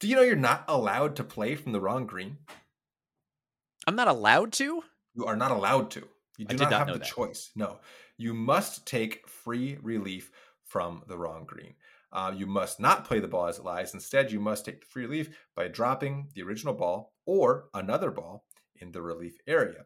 Do 0.00 0.08
you 0.08 0.16
know 0.16 0.22
you're 0.22 0.36
not 0.36 0.64
allowed 0.68 1.16
to 1.16 1.24
play 1.24 1.54
from 1.54 1.72
the 1.72 1.80
wrong 1.80 2.06
green? 2.06 2.38
I'm 3.86 3.96
not 3.96 4.08
allowed 4.08 4.52
to? 4.54 4.82
You 5.14 5.26
are 5.26 5.36
not 5.36 5.52
allowed 5.52 5.90
to. 5.92 6.08
You 6.36 6.44
do 6.44 6.56
not, 6.56 6.70
not 6.70 6.78
have 6.78 6.86
the 6.88 6.98
that. 6.98 7.08
choice. 7.08 7.50
No, 7.54 7.78
you 8.18 8.34
must 8.34 8.86
take 8.86 9.26
free 9.28 9.78
relief 9.82 10.30
from 10.64 11.02
the 11.06 11.16
wrong 11.16 11.44
green. 11.46 11.74
Uh, 12.12 12.32
you 12.34 12.46
must 12.46 12.80
not 12.80 13.04
play 13.04 13.20
the 13.20 13.28
ball 13.28 13.46
as 13.46 13.58
it 13.58 13.64
lies. 13.64 13.94
Instead, 13.94 14.30
you 14.30 14.40
must 14.40 14.64
take 14.64 14.80
the 14.80 14.86
free 14.86 15.04
relief 15.04 15.36
by 15.54 15.68
dropping 15.68 16.28
the 16.34 16.42
original 16.42 16.74
ball 16.74 17.14
or 17.26 17.68
another 17.74 18.10
ball 18.10 18.44
in 18.80 18.92
the 18.92 19.02
relief 19.02 19.36
area. 19.46 19.84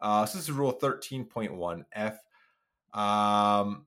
Uh, 0.00 0.26
so 0.26 0.38
this 0.38 0.48
is 0.48 0.52
rule 0.52 0.72
13.1f. 0.72 2.16
Um, 2.98 3.86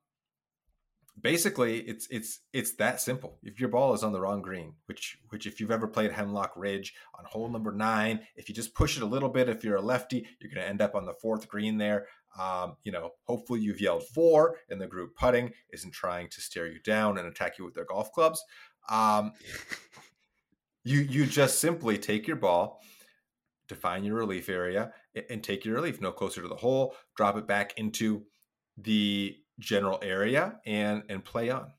basically, 1.22 1.80
it's 1.80 2.08
it's 2.10 2.40
it's 2.54 2.76
that 2.76 3.02
simple. 3.02 3.40
If 3.44 3.60
your 3.60 3.70
ball 3.70 3.94
is 3.94 4.04
on 4.04 4.12
the 4.12 4.20
wrong 4.20 4.42
green, 4.42 4.74
which 4.86 5.18
which 5.30 5.46
if 5.46 5.60
you've 5.60 5.72
ever 5.72 5.88
played 5.88 6.12
Hemlock 6.12 6.54
Ridge 6.56 6.94
on 7.18 7.26
hole 7.26 7.50
number 7.50 7.72
nine, 7.72 8.22
if 8.36 8.50
you 8.50 8.56
just 8.56 8.76
push 8.76 8.98
it 8.98 9.04
a 9.04 9.08
little 9.08 9.30
bit, 9.30 9.50
if 9.50 9.64
you're 9.64 9.78
a 9.78 9.82
lefty, 9.82 10.28
you're 10.40 10.52
going 10.52 10.64
to 10.64 10.70
end 10.70 10.82
up 10.82 10.96
on 10.96 11.06
the 11.06 11.14
fourth 11.14 11.48
green 11.48 11.78
there. 11.78 12.08
Um, 12.40 12.76
you 12.84 12.92
know, 12.92 13.12
hopefully 13.24 13.62
you've 13.62 13.80
yelled 13.80 14.04
four, 14.08 14.58
and 14.70 14.80
the 14.82 14.88
group 14.88 15.16
putting 15.16 15.54
isn't 15.72 15.94
trying 15.94 16.30
to 16.30 16.42
stare 16.42 16.68
you 16.68 16.80
down 16.80 17.18
and 17.18 17.28
attack 17.28 17.58
you 17.58 17.66
with 17.66 17.76
their 17.76 17.86
golf 17.86 18.12
clubs. 18.12 18.44
Um, 18.90 19.32
you 20.84 21.00
you 21.00 21.26
just 21.26 21.60
simply 21.60 21.98
take 21.98 22.28
your 22.28 22.38
ball, 22.38 22.82
define 23.68 24.04
your 24.04 24.16
relief 24.16 24.50
area, 24.50 24.92
and 25.30 25.44
take 25.44 25.64
your 25.64 25.76
relief 25.76 26.02
no 26.02 26.12
closer 26.12 26.42
to 26.42 26.48
the 26.48 26.56
hole. 26.56 26.96
Drop 27.16 27.38
it 27.38 27.48
back 27.48 27.74
into 27.78 28.26
the 28.78 29.38
general 29.60 30.00
area 30.02 30.60
and 30.66 31.04
and 31.10 31.24
play 31.24 31.50
on. 31.50 31.72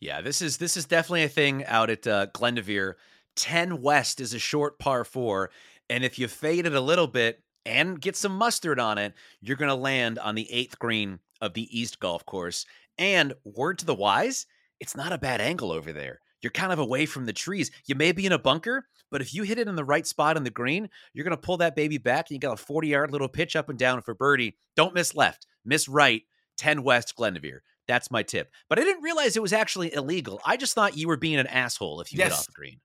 Yeah, 0.00 0.20
this 0.20 0.42
is 0.42 0.56
this 0.56 0.76
is 0.76 0.84
definitely 0.84 1.24
a 1.24 1.28
thing 1.28 1.64
out 1.64 1.90
at 1.90 2.06
uh, 2.06 2.26
Glendoveer. 2.28 2.94
Ten 3.36 3.80
West 3.80 4.20
is 4.20 4.34
a 4.34 4.38
short 4.38 4.78
par 4.78 5.04
four, 5.04 5.50
and 5.88 6.04
if 6.04 6.18
you 6.18 6.28
fade 6.28 6.66
it 6.66 6.74
a 6.74 6.80
little 6.80 7.06
bit 7.06 7.42
and 7.64 8.00
get 8.00 8.16
some 8.16 8.36
mustard 8.36 8.80
on 8.80 8.98
it, 8.98 9.14
you're 9.40 9.56
going 9.56 9.68
to 9.68 9.74
land 9.74 10.18
on 10.18 10.34
the 10.34 10.50
eighth 10.52 10.78
green 10.78 11.20
of 11.40 11.54
the 11.54 11.68
East 11.78 12.00
Golf 12.00 12.26
Course. 12.26 12.66
And 12.98 13.34
word 13.44 13.78
to 13.78 13.86
the 13.86 13.94
wise, 13.94 14.46
it's 14.80 14.96
not 14.96 15.12
a 15.12 15.18
bad 15.18 15.40
angle 15.40 15.72
over 15.72 15.92
there. 15.92 16.20
You're 16.40 16.50
kind 16.50 16.72
of 16.72 16.80
away 16.80 17.06
from 17.06 17.24
the 17.24 17.32
trees. 17.32 17.70
You 17.86 17.94
may 17.94 18.10
be 18.10 18.26
in 18.26 18.32
a 18.32 18.38
bunker, 18.38 18.86
but 19.10 19.20
if 19.20 19.32
you 19.32 19.44
hit 19.44 19.58
it 19.58 19.68
in 19.68 19.76
the 19.76 19.84
right 19.84 20.06
spot 20.06 20.36
on 20.36 20.42
the 20.42 20.50
green, 20.50 20.90
you're 21.14 21.24
going 21.24 21.36
to 21.36 21.40
pull 21.40 21.58
that 21.58 21.76
baby 21.76 21.98
back 21.98 22.28
and 22.28 22.34
you 22.34 22.40
got 22.40 22.54
a 22.60 22.64
40 22.64 22.88
yard 22.88 23.12
little 23.12 23.28
pitch 23.28 23.54
up 23.54 23.68
and 23.68 23.78
down 23.78 24.02
for 24.02 24.14
birdie. 24.14 24.56
Don't 24.74 24.94
miss 24.94 25.14
left, 25.14 25.46
miss 25.64 25.88
right, 25.88 26.22
10 26.62 26.84
West 26.84 27.16
Glendoveer. 27.16 27.58
That's 27.88 28.08
my 28.08 28.22
tip. 28.22 28.52
But 28.68 28.78
I 28.78 28.84
didn't 28.84 29.02
realize 29.02 29.36
it 29.36 29.42
was 29.42 29.52
actually 29.52 29.92
illegal. 29.92 30.40
I 30.46 30.56
just 30.56 30.74
thought 30.74 30.96
you 30.96 31.08
were 31.08 31.16
being 31.16 31.40
an 31.40 31.48
asshole 31.48 32.00
if 32.00 32.12
you 32.12 32.18
yes. 32.18 32.28
hit 32.28 32.38
off 32.38 32.46
the 32.46 32.52
green. 32.52 32.80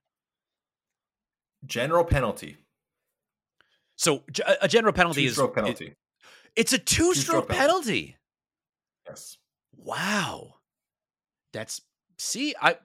General 1.64 2.04
penalty. 2.04 2.56
So 3.94 4.24
a 4.60 4.66
general 4.66 4.92
penalty 4.92 5.22
two 5.22 5.28
is 5.28 5.40
penalty. 5.54 5.86
It, 5.86 5.96
it's 6.56 6.72
a 6.72 6.78
two, 6.78 7.14
stroke, 7.14 7.48
penalty. 7.48 7.58
penalty. 7.60 8.16
Yes. 9.08 9.38
Wow. 9.76 10.54
That's 11.52 11.80
see, 12.18 12.54
I 12.60 12.76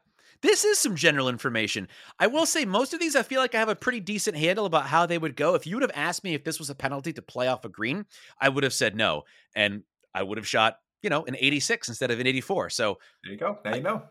this 0.43 0.65
is 0.65 0.77
some 0.77 0.95
general 0.95 1.29
information. 1.29 1.87
I 2.19 2.27
will 2.27 2.45
say 2.45 2.65
most 2.65 2.93
of 2.93 2.99
these 2.99 3.15
I 3.15 3.23
feel 3.23 3.41
like 3.41 3.55
I 3.55 3.59
have 3.59 3.69
a 3.69 3.75
pretty 3.75 3.99
decent 3.99 4.37
handle 4.37 4.67
about 4.67 4.85
how 4.85 5.07
they 5.07 5.17
would 5.17 5.35
go. 5.35 5.55
If 5.55 5.65
you 5.65 5.75
would 5.75 5.83
have 5.83 5.91
asked 5.95 6.23
me 6.23 6.35
if 6.35 6.43
this 6.43 6.59
was 6.59 6.69
a 6.69 6.75
penalty 6.75 7.13
to 7.13 7.21
play 7.23 7.47
off 7.47 7.65
a 7.65 7.69
green, 7.69 8.05
I 8.39 8.49
would 8.49 8.63
have 8.63 8.73
said 8.73 8.95
no. 8.95 9.23
And 9.55 9.83
I 10.13 10.21
would 10.23 10.37
have 10.37 10.47
shot, 10.47 10.77
you 11.03 11.09
know, 11.09 11.25
an 11.25 11.35
86 11.37 11.89
instead 11.89 12.09
of 12.09 12.19
an 12.19 12.25
84. 12.25 12.71
So 12.71 12.97
there 13.23 13.33
you 13.33 13.37
go. 13.37 13.59
Now 13.63 13.75
you 13.75 13.83
know. 13.83 14.03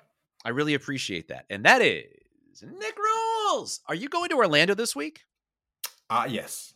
I 0.45 0.51
really 0.51 0.75
appreciate 0.75 1.29
that. 1.29 1.47
And 1.51 1.65
that 1.65 1.83
is 1.83 2.05
Nick 2.63 2.97
Rules. 2.97 3.81
Are 3.89 3.95
you 3.95 4.09
going 4.09 4.29
to 4.29 4.37
Orlando 4.37 4.75
this 4.75 4.95
week? 4.95 5.23
Uh 6.09 6.27
yes. 6.29 6.75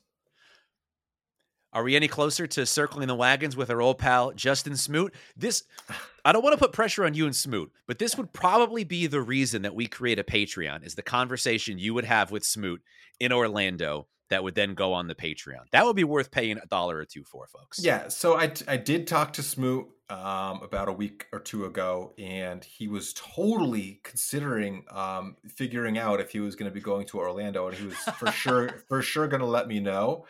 Are 1.73 1.83
we 1.83 1.95
any 1.95 2.09
closer 2.09 2.47
to 2.47 2.65
circling 2.65 3.09
the 3.09 3.15
wagons 3.15 3.55
with 3.55 3.69
our 3.69 3.83
old 3.83 3.99
pal 3.99 4.33
Justin 4.33 4.77
Smoot? 4.77 5.15
This 5.37 5.65
I 6.25 6.33
don't 6.33 6.43
want 6.43 6.55
to 6.55 6.59
put 6.59 6.73
pressure 6.73 7.05
on 7.05 7.15
you 7.15 7.27
and 7.27 7.37
Smoot, 7.37 7.71
but 7.87 7.99
this 7.99 8.17
would 8.17 8.33
probably 8.33 8.83
be 8.83 9.07
the 9.07 9.21
reason 9.21 9.63
that 9.63 9.75
we 9.75 9.87
create 9.87 10.19
a 10.19 10.25
Patreon 10.25 10.85
is 10.85 10.95
the 10.95 11.03
conversation 11.03 11.79
you 11.79 11.95
would 11.95 12.05
have 12.05 12.31
with 12.31 12.45
Smoot 12.45 12.83
in 13.21 13.33
Orlando 13.33 14.09
that 14.31 14.43
would 14.43 14.55
then 14.55 14.75
go 14.75 14.93
on 14.93 15.07
the 15.07 15.15
Patreon. 15.15 15.71
That 15.73 15.85
would 15.85 15.97
be 15.97 16.05
worth 16.05 16.31
paying 16.31 16.59
a 16.59 16.67
dollar 16.67 16.99
or 16.99 17.05
two 17.05 17.25
for, 17.25 17.47
folks. 17.47 17.79
Yeah. 17.83 18.09
So 18.09 18.39
I, 18.39 18.53
I 18.67 18.77
did 18.77 19.07
talk 19.07 19.33
to 19.35 19.43
Smoot 19.43 19.87
um, 20.09 20.63
about 20.63 20.89
a 20.89 20.93
week 20.93 21.27
or 21.33 21.41
two 21.41 21.65
ago, 21.65 22.13
and 22.19 22.65
he 22.65 22.89
was 22.89 23.13
totally 23.13 24.01
considering 24.05 24.85
um, 24.91 25.37
figuring 25.49 25.99
out 25.99 26.21
if 26.21 26.31
he 26.31 26.41
was 26.41 26.57
going 26.57 26.71
to 26.71 26.75
be 26.75 26.81
going 26.81 27.07
to 27.09 27.19
Orlando, 27.19 27.69
and 27.69 27.77
he 27.77 27.87
was 27.87 27.97
for 27.97 28.31
sure 28.31 28.69
for 28.89 29.03
sure 29.03 29.29
going 29.29 29.41
to 29.41 29.47
let 29.47 29.69
me 29.69 29.81
know 29.81 30.25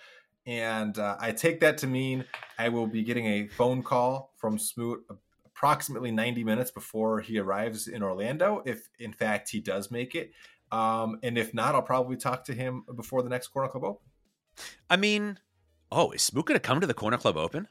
and 0.46 0.96
uh, 0.98 1.16
I 1.18 1.32
take 1.32 1.60
that 1.60 1.78
to 1.78 1.86
mean 1.86 2.24
I 2.58 2.68
will 2.68 2.86
be 2.86 3.02
getting 3.02 3.26
a 3.26 3.48
phone 3.48 3.82
call 3.82 4.32
from 4.36 4.58
Smoot 4.58 5.04
approximately 5.44 6.12
90 6.12 6.44
minutes 6.44 6.70
before 6.70 7.20
he 7.20 7.38
arrives 7.38 7.88
in 7.88 8.02
Orlando, 8.02 8.62
if 8.64 8.88
in 8.98 9.12
fact 9.12 9.50
he 9.50 9.60
does 9.60 9.90
make 9.90 10.14
it. 10.14 10.30
Um, 10.72 11.18
and 11.22 11.38
if 11.38 11.54
not, 11.54 11.74
I'll 11.74 11.82
probably 11.82 12.16
talk 12.16 12.44
to 12.44 12.54
him 12.54 12.84
before 12.94 13.22
the 13.22 13.28
next 13.28 13.48
Corner 13.48 13.68
Club 13.68 13.84
Open. 13.84 14.02
I 14.90 14.96
mean, 14.96 15.38
oh, 15.92 16.10
is 16.10 16.22
Smoot 16.22 16.46
going 16.46 16.56
to 16.56 16.60
come 16.60 16.80
to 16.80 16.86
the 16.86 16.94
Corner 16.94 17.18
Club 17.18 17.36
Open? 17.36 17.68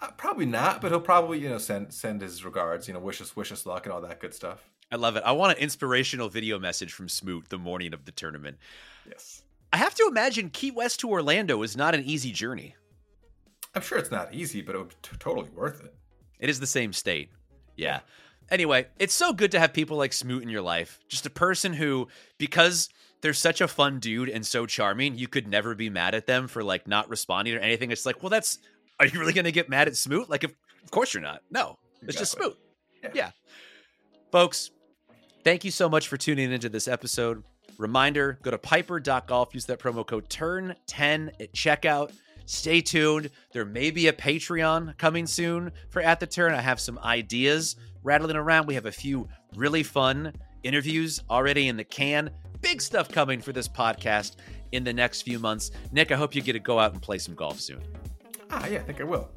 Uh, 0.00 0.10
probably 0.12 0.46
not, 0.46 0.80
but 0.80 0.90
he'll 0.90 1.00
probably 1.00 1.38
you 1.38 1.48
know 1.48 1.58
send 1.58 1.92
send 1.92 2.20
his 2.20 2.44
regards, 2.44 2.86
you 2.88 2.94
know, 2.94 3.00
wish 3.00 3.20
us 3.20 3.34
wish 3.34 3.52
us 3.52 3.64
luck 3.64 3.86
and 3.86 3.92
all 3.92 4.00
that 4.00 4.20
good 4.20 4.34
stuff. 4.34 4.68
I 4.90 4.96
love 4.96 5.16
it. 5.16 5.22
I 5.24 5.32
want 5.32 5.56
an 5.56 5.62
inspirational 5.62 6.28
video 6.28 6.58
message 6.58 6.92
from 6.92 7.08
Smoot 7.08 7.48
the 7.48 7.58
morning 7.58 7.92
of 7.92 8.04
the 8.04 8.12
tournament. 8.12 8.58
Yes. 9.06 9.42
I 9.72 9.78
have 9.78 9.94
to 9.96 10.06
imagine 10.08 10.50
Key 10.50 10.70
West 10.70 11.00
to 11.00 11.10
Orlando 11.10 11.62
is 11.62 11.76
not 11.76 11.94
an 11.94 12.04
easy 12.04 12.30
journey. 12.30 12.76
I'm 13.74 13.82
sure 13.82 13.98
it's 13.98 14.12
not 14.12 14.32
easy, 14.32 14.62
but 14.62 14.74
it 14.74 14.78
would 14.78 14.88
be 14.88 14.94
t- 15.02 15.16
totally 15.18 15.50
worth 15.50 15.84
it. 15.84 15.94
It 16.38 16.48
is 16.48 16.60
the 16.60 16.66
same 16.66 16.92
state. 16.92 17.30
Yeah. 17.76 18.00
Anyway, 18.50 18.86
it's 18.98 19.14
so 19.14 19.32
good 19.32 19.50
to 19.52 19.58
have 19.58 19.72
people 19.72 19.96
like 19.96 20.12
Smoot 20.12 20.42
in 20.42 20.48
your 20.48 20.62
life. 20.62 21.00
Just 21.08 21.26
a 21.26 21.30
person 21.30 21.72
who, 21.72 22.08
because 22.38 22.88
they're 23.20 23.32
such 23.32 23.60
a 23.60 23.68
fun 23.68 23.98
dude 23.98 24.28
and 24.28 24.46
so 24.46 24.66
charming, 24.66 25.16
you 25.16 25.26
could 25.26 25.48
never 25.48 25.74
be 25.74 25.90
mad 25.90 26.14
at 26.14 26.26
them 26.26 26.46
for 26.46 26.62
like 26.62 26.86
not 26.86 27.08
responding 27.08 27.54
or 27.54 27.58
anything. 27.58 27.90
It's 27.90 28.06
like, 28.06 28.22
well, 28.22 28.30
that's, 28.30 28.58
are 29.00 29.06
you 29.06 29.18
really 29.18 29.32
going 29.32 29.46
to 29.46 29.52
get 29.52 29.68
mad 29.68 29.88
at 29.88 29.96
Smoot? 29.96 30.30
Like, 30.30 30.44
of, 30.44 30.52
of 30.84 30.90
course 30.90 31.12
you're 31.12 31.22
not. 31.22 31.42
No, 31.50 31.78
it's 32.02 32.14
exactly. 32.14 32.20
just 32.20 32.32
Smoot. 32.32 32.58
Yeah. 33.02 33.10
yeah. 33.14 33.30
Folks, 34.30 34.70
thank 35.44 35.64
you 35.64 35.70
so 35.70 35.88
much 35.88 36.08
for 36.08 36.16
tuning 36.16 36.52
into 36.52 36.68
this 36.68 36.86
episode. 36.86 37.42
Reminder 37.78 38.38
go 38.42 38.50
to 38.50 38.58
piper.golf, 38.58 39.54
use 39.54 39.66
that 39.66 39.78
promo 39.80 40.06
code 40.06 40.28
TURN10 40.28 41.40
at 41.40 41.52
checkout. 41.52 42.12
Stay 42.46 42.80
tuned. 42.80 43.30
There 43.52 43.64
may 43.64 43.90
be 43.90 44.06
a 44.06 44.12
Patreon 44.12 44.96
coming 44.98 45.26
soon 45.26 45.72
for 45.90 46.00
At 46.00 46.20
the 46.20 46.28
Turn. 46.28 46.54
I 46.54 46.60
have 46.60 46.80
some 46.80 46.98
ideas 47.00 47.74
rattling 48.06 48.36
around. 48.36 48.66
We 48.66 48.74
have 48.74 48.86
a 48.86 48.92
few 48.92 49.28
really 49.56 49.82
fun 49.82 50.32
interviews 50.62 51.20
already 51.28 51.68
in 51.68 51.76
the 51.76 51.84
can. 51.84 52.30
Big 52.62 52.80
stuff 52.80 53.08
coming 53.08 53.40
for 53.40 53.52
this 53.52 53.68
podcast 53.68 54.36
in 54.72 54.84
the 54.84 54.92
next 54.92 55.22
few 55.22 55.38
months. 55.38 55.72
Nick, 55.92 56.12
I 56.12 56.14
hope 56.14 56.34
you 56.34 56.40
get 56.40 56.54
to 56.54 56.60
go 56.60 56.78
out 56.78 56.92
and 56.92 57.02
play 57.02 57.18
some 57.18 57.34
golf 57.34 57.60
soon. 57.60 57.82
Ah, 58.50 58.66
yeah, 58.66 58.78
I 58.78 58.82
think 58.82 59.00
I 59.00 59.04
will. 59.04 59.28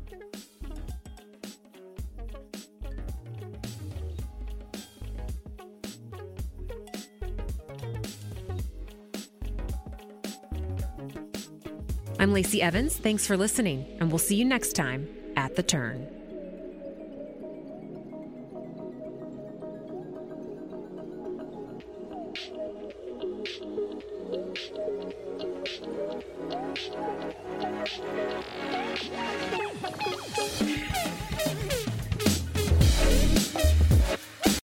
I'm 12.20 12.34
Lacey 12.34 12.62
Evans. 12.62 12.98
Thanks 12.98 13.26
for 13.26 13.38
listening, 13.38 13.86
and 14.00 14.12
we'll 14.12 14.20
see 14.20 14.36
you 14.36 14.46
next 14.46 14.74
time 14.74 15.08
at 15.38 15.56
The 15.56 15.64
Turn. 15.64 16.19